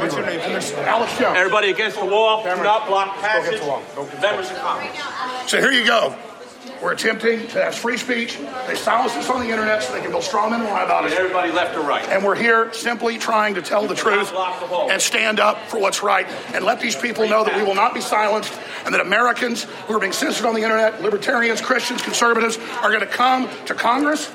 [0.00, 0.40] What's your name?
[0.40, 0.54] And
[0.88, 1.36] Alex Jones.
[1.38, 2.42] Everybody against the wall.
[2.42, 3.46] Do not block passage.
[3.60, 3.82] against the wall.
[4.20, 5.50] Members of Congress.
[5.50, 6.14] So here you go.
[6.82, 8.38] We're attempting to have free speech.
[8.66, 11.04] They silence us on the internet so they can build straw men and lie about
[11.04, 11.12] us.
[11.12, 12.06] Everybody left or right.
[12.08, 16.26] And we're here simply trying to tell the truth and stand up for what's right
[16.54, 18.52] and let these people know that we will not be silenced
[18.84, 23.00] and that Americans who are being censored on the internet, libertarians, Christians, conservatives, are going
[23.00, 24.30] to come to Congress.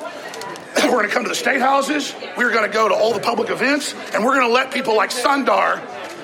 [0.84, 2.16] We're going to come to the state houses.
[2.38, 3.94] We're going to go to all the public events.
[4.14, 5.82] And we're going to let people like Sundar,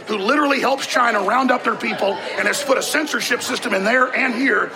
[0.08, 3.84] who literally helps China round up their people and has put a censorship system in
[3.84, 4.72] there and here,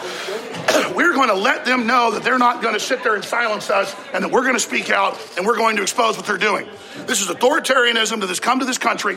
[0.96, 3.70] we're going to let them know that they're not going to sit there and silence
[3.70, 6.38] us and that we're going to speak out and we're going to expose what they're
[6.38, 6.68] doing.
[7.06, 9.16] This is authoritarianism that has come to this country,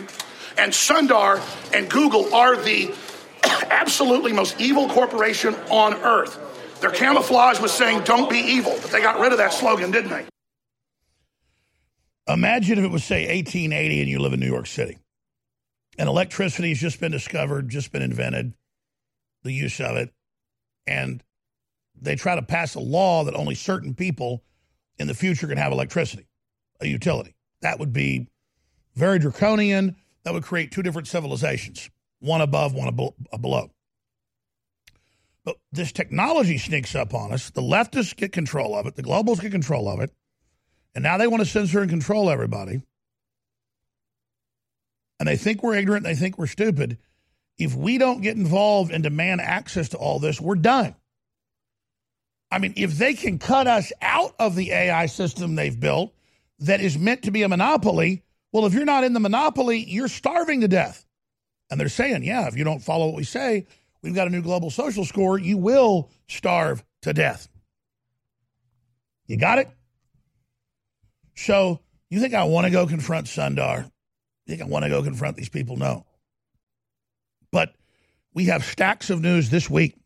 [0.56, 1.40] and Sundar
[1.74, 2.94] and Google are the
[3.70, 6.40] absolutely most evil corporation on earth.
[6.80, 10.10] Their camouflage was saying, don't be evil, but they got rid of that slogan, didn't
[10.10, 10.24] they?
[12.26, 14.98] Imagine if it was, say, 1880 and you live in New York City
[15.98, 18.54] and electricity has just been discovered, just been invented,
[19.42, 20.12] the use of it,
[20.86, 21.22] and
[22.00, 24.42] they try to pass a law that only certain people
[24.98, 26.26] in the future can have electricity,
[26.80, 27.34] a utility.
[27.62, 28.28] That would be
[28.94, 29.96] very draconian.
[30.24, 31.90] that would create two different civilizations,
[32.20, 32.88] one above, one
[33.32, 33.70] uh, below.
[35.44, 37.50] But this technology sneaks up on us.
[37.50, 38.96] The leftists get control of it.
[38.96, 40.10] The globals get control of it.
[40.94, 42.82] And now they want to censor and control everybody.
[45.18, 46.04] And they think we're ignorant.
[46.04, 46.98] They think we're stupid.
[47.58, 50.96] If we don't get involved and demand access to all this, we're done.
[52.50, 56.12] I mean, if they can cut us out of the AI system they've built
[56.60, 58.22] that is meant to be a monopoly,
[58.52, 61.04] well, if you're not in the monopoly, you're starving to death.
[61.70, 63.66] And they're saying, yeah, if you don't follow what we say,
[64.02, 67.48] we've got a new global social score, you will starve to death.
[69.26, 69.68] You got it?
[71.34, 71.80] So,
[72.10, 73.90] you think I want to go confront Sundar?
[74.46, 75.76] Think I want to go confront these people?
[75.76, 76.04] No.
[77.50, 77.74] But
[78.34, 79.96] we have stacks of news this week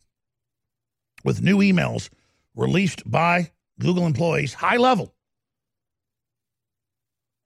[1.25, 2.11] with new emails
[2.55, 3.51] released by
[3.81, 5.15] Google employees, high level,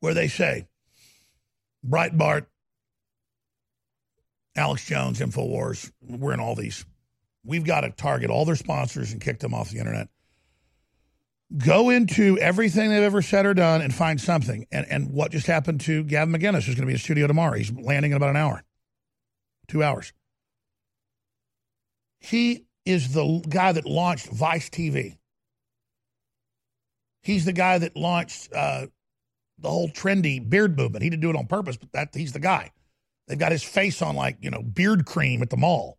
[0.00, 0.66] where they say
[1.86, 2.46] Breitbart,
[4.56, 6.84] Alex Jones, InfoWars, we're in all these.
[7.44, 10.08] We've got to target all their sponsors and kick them off the internet.
[11.56, 14.66] Go into everything they've ever said or done and find something.
[14.72, 17.56] And, and what just happened to Gavin McInnes, who's going to be in studio tomorrow.
[17.56, 18.62] He's landing in about an hour,
[19.68, 20.12] two hours.
[22.20, 25.18] He is the guy that launched Vice TV.
[27.22, 28.86] He's the guy that launched uh,
[29.58, 31.02] the whole trendy beard movement.
[31.02, 32.70] He didn't do it on purpose, but that he's the guy.
[33.28, 35.98] They've got his face on like, you know, beard cream at the mall.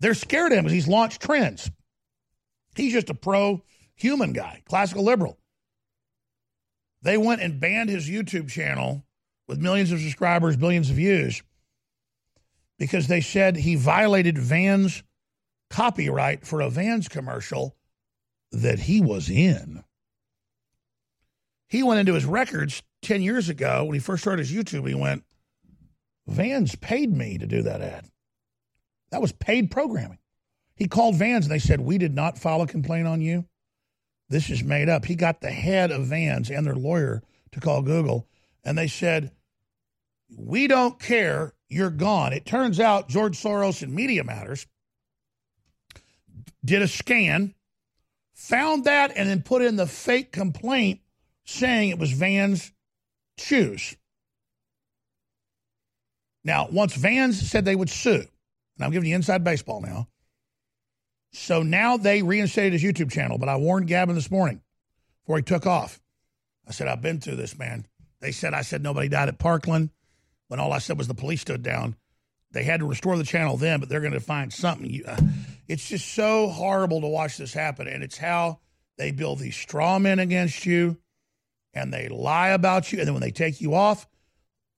[0.00, 1.70] They're scared of him because he's launched trends.
[2.74, 3.62] He's just a pro
[3.96, 5.38] human guy, classical liberal.
[7.02, 9.04] They went and banned his YouTube channel
[9.48, 11.42] with millions of subscribers, billions of views,
[12.78, 15.02] because they said he violated Vans
[15.70, 17.76] copyright for a Vans commercial
[18.52, 19.82] that he was in.
[21.68, 24.88] He went into his records 10 years ago when he first started his YouTube.
[24.88, 25.24] He went,
[26.26, 28.06] Vans paid me to do that ad.
[29.10, 30.18] That was paid programming.
[30.74, 33.44] He called Vans and they said, We did not file a complaint on you.
[34.28, 35.04] This is made up.
[35.04, 37.22] He got the head of Vans and their lawyer
[37.52, 38.26] to call Google
[38.66, 39.30] and they said,
[40.36, 41.54] We don't care.
[41.68, 42.32] You're gone.
[42.32, 44.66] It turns out George Soros and Media Matters
[46.64, 47.54] did a scan,
[48.34, 51.00] found that, and then put in the fake complaint
[51.44, 52.72] saying it was Vans
[53.38, 53.96] shoes.
[56.44, 58.14] Now, once Vans said they would sue,
[58.76, 60.08] and I'm giving you inside baseball now.
[61.36, 64.62] So now they reinstated his YouTube channel, but I warned Gavin this morning
[65.22, 66.00] before he took off.
[66.66, 67.86] I said, I've been through this, man.
[68.20, 69.90] They said I said nobody died at Parkland
[70.48, 71.94] when all I said was the police stood down.
[72.52, 74.88] They had to restore the channel then, but they're going to find something.
[74.88, 75.20] You, uh,
[75.68, 77.86] it's just so horrible to watch this happen.
[77.86, 78.60] And it's how
[78.96, 80.96] they build these straw men against you
[81.74, 82.98] and they lie about you.
[82.98, 84.08] And then when they take you off,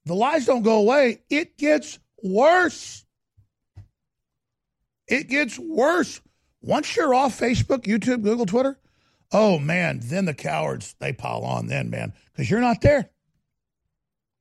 [0.06, 1.22] the lies don't go away.
[1.30, 3.04] It gets worse.
[5.06, 6.20] It gets worse.
[6.60, 8.78] Once you're off Facebook, YouTube, Google, Twitter,
[9.32, 13.10] oh man, then the cowards, they pile on then, man, because you're not there.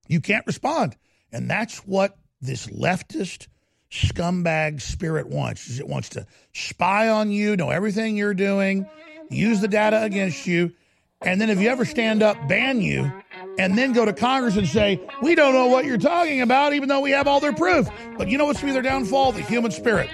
[0.07, 0.95] You can't respond.
[1.31, 3.47] And that's what this leftist
[3.91, 5.67] scumbag spirit wants.
[5.69, 8.87] Is it wants to spy on you, know everything you're doing,
[9.29, 10.73] use the data against you,
[11.21, 13.11] and then if you ever stand up, ban you,
[13.57, 16.89] and then go to Congress and say, we don't know what you're talking about, even
[16.89, 17.89] though we have all their proof.
[18.17, 19.31] But you know what's going to be their downfall?
[19.31, 20.09] The human spirit.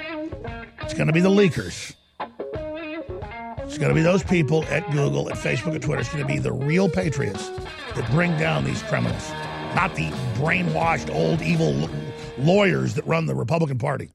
[0.84, 1.96] It's going to be the leakers.
[2.20, 6.02] It's going to be those people at Google, at Facebook, at Twitter.
[6.02, 7.50] It's going to be the real patriots
[7.96, 9.32] that bring down these criminals,
[9.76, 11.90] not the brainwashed, old, evil
[12.38, 14.12] lawyers that run the Republican Party.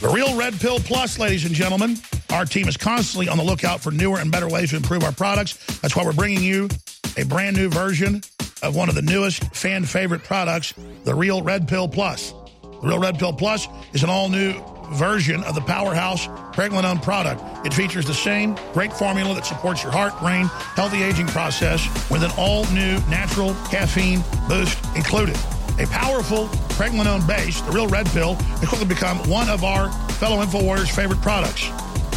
[0.00, 1.96] The Real Red Pill Plus, ladies and gentlemen.
[2.30, 5.12] Our team is constantly on the lookout for newer and better ways to improve our
[5.12, 5.54] products.
[5.80, 6.68] That's why we're bringing you
[7.16, 8.22] a brand new version
[8.62, 10.72] of one of the newest fan favorite products,
[11.04, 12.32] the Real Red Pill Plus.
[12.62, 14.54] The Real Red Pill Plus is an all new
[14.92, 17.42] version of the powerhouse Pregnenolone product.
[17.66, 22.22] It features the same great formula that supports your heart, brain, healthy aging process with
[22.22, 25.36] an all new natural caffeine boost included.
[25.78, 26.46] A powerful
[26.78, 31.20] pregnenolone base, the real red pill, has quickly become one of our fellow InfoWarriors' favorite
[31.20, 31.68] products.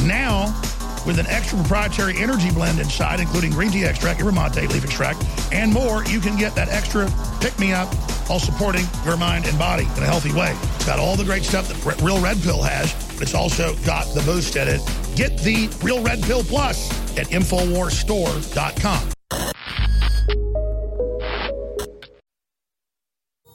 [0.04, 0.54] Now,
[1.06, 5.24] with an extra proprietary energy blend inside, including green tea extract, yerba mate, leaf extract,
[5.52, 7.12] and more, you can get that extra
[7.42, 7.94] pick-me-up
[8.30, 10.56] while supporting your mind and body in a healthy way.
[10.76, 14.06] It's got all the great stuff that Real Red Pill has, but it's also got
[14.14, 14.82] the boost in it.
[15.16, 19.12] Get the Real Red Pill Plus at InfoWarsStore.com.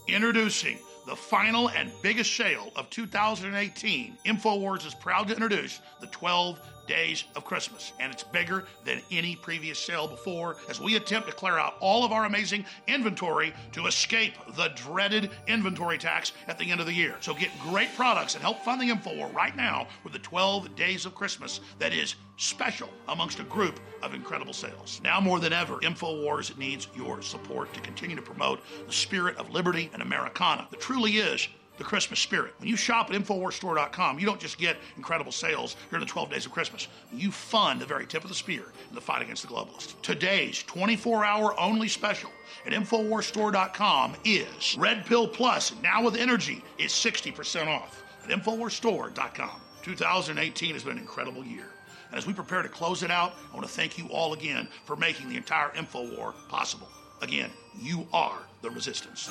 [0.09, 4.17] Introducing the final and biggest sale of 2018.
[4.25, 9.37] InfoWars is proud to introduce the 12 days of Christmas, and it's bigger than any
[9.37, 13.87] previous sale before as we attempt to clear out all of our amazing inventory to
[13.87, 17.17] escape the dreaded inventory tax at the end of the year.
[17.21, 21.07] So get great products and help fund the InfoWar right now with the 12 days
[21.07, 25.01] of Christmas that is special amongst a group of incredible sales.
[25.05, 29.51] Now more than ever, InfoWars needs your support to continue to promote the spirit of
[29.51, 31.49] liberty and Americana that truly is
[31.79, 32.55] the Christmas spirit.
[32.59, 36.47] When you shop at InfoWarsStore.com, you don't just get incredible sales during the 12 days
[36.47, 36.89] of Christmas.
[37.13, 40.01] You fund the very tip of the spear in the fight against the globalists.
[40.03, 42.31] Today's 24 hour only special
[42.67, 49.61] at InfoWarsStore.com is Red Pill Plus, now with energy, is 60% off at InfoWarsStore.com.
[49.83, 51.67] 2018 has been an incredible year.
[52.09, 54.69] And as we prepare to close it out, I want to thank you all again
[54.85, 56.89] for making the entire InfoWar possible.
[57.21, 59.31] Again, you are the resistance.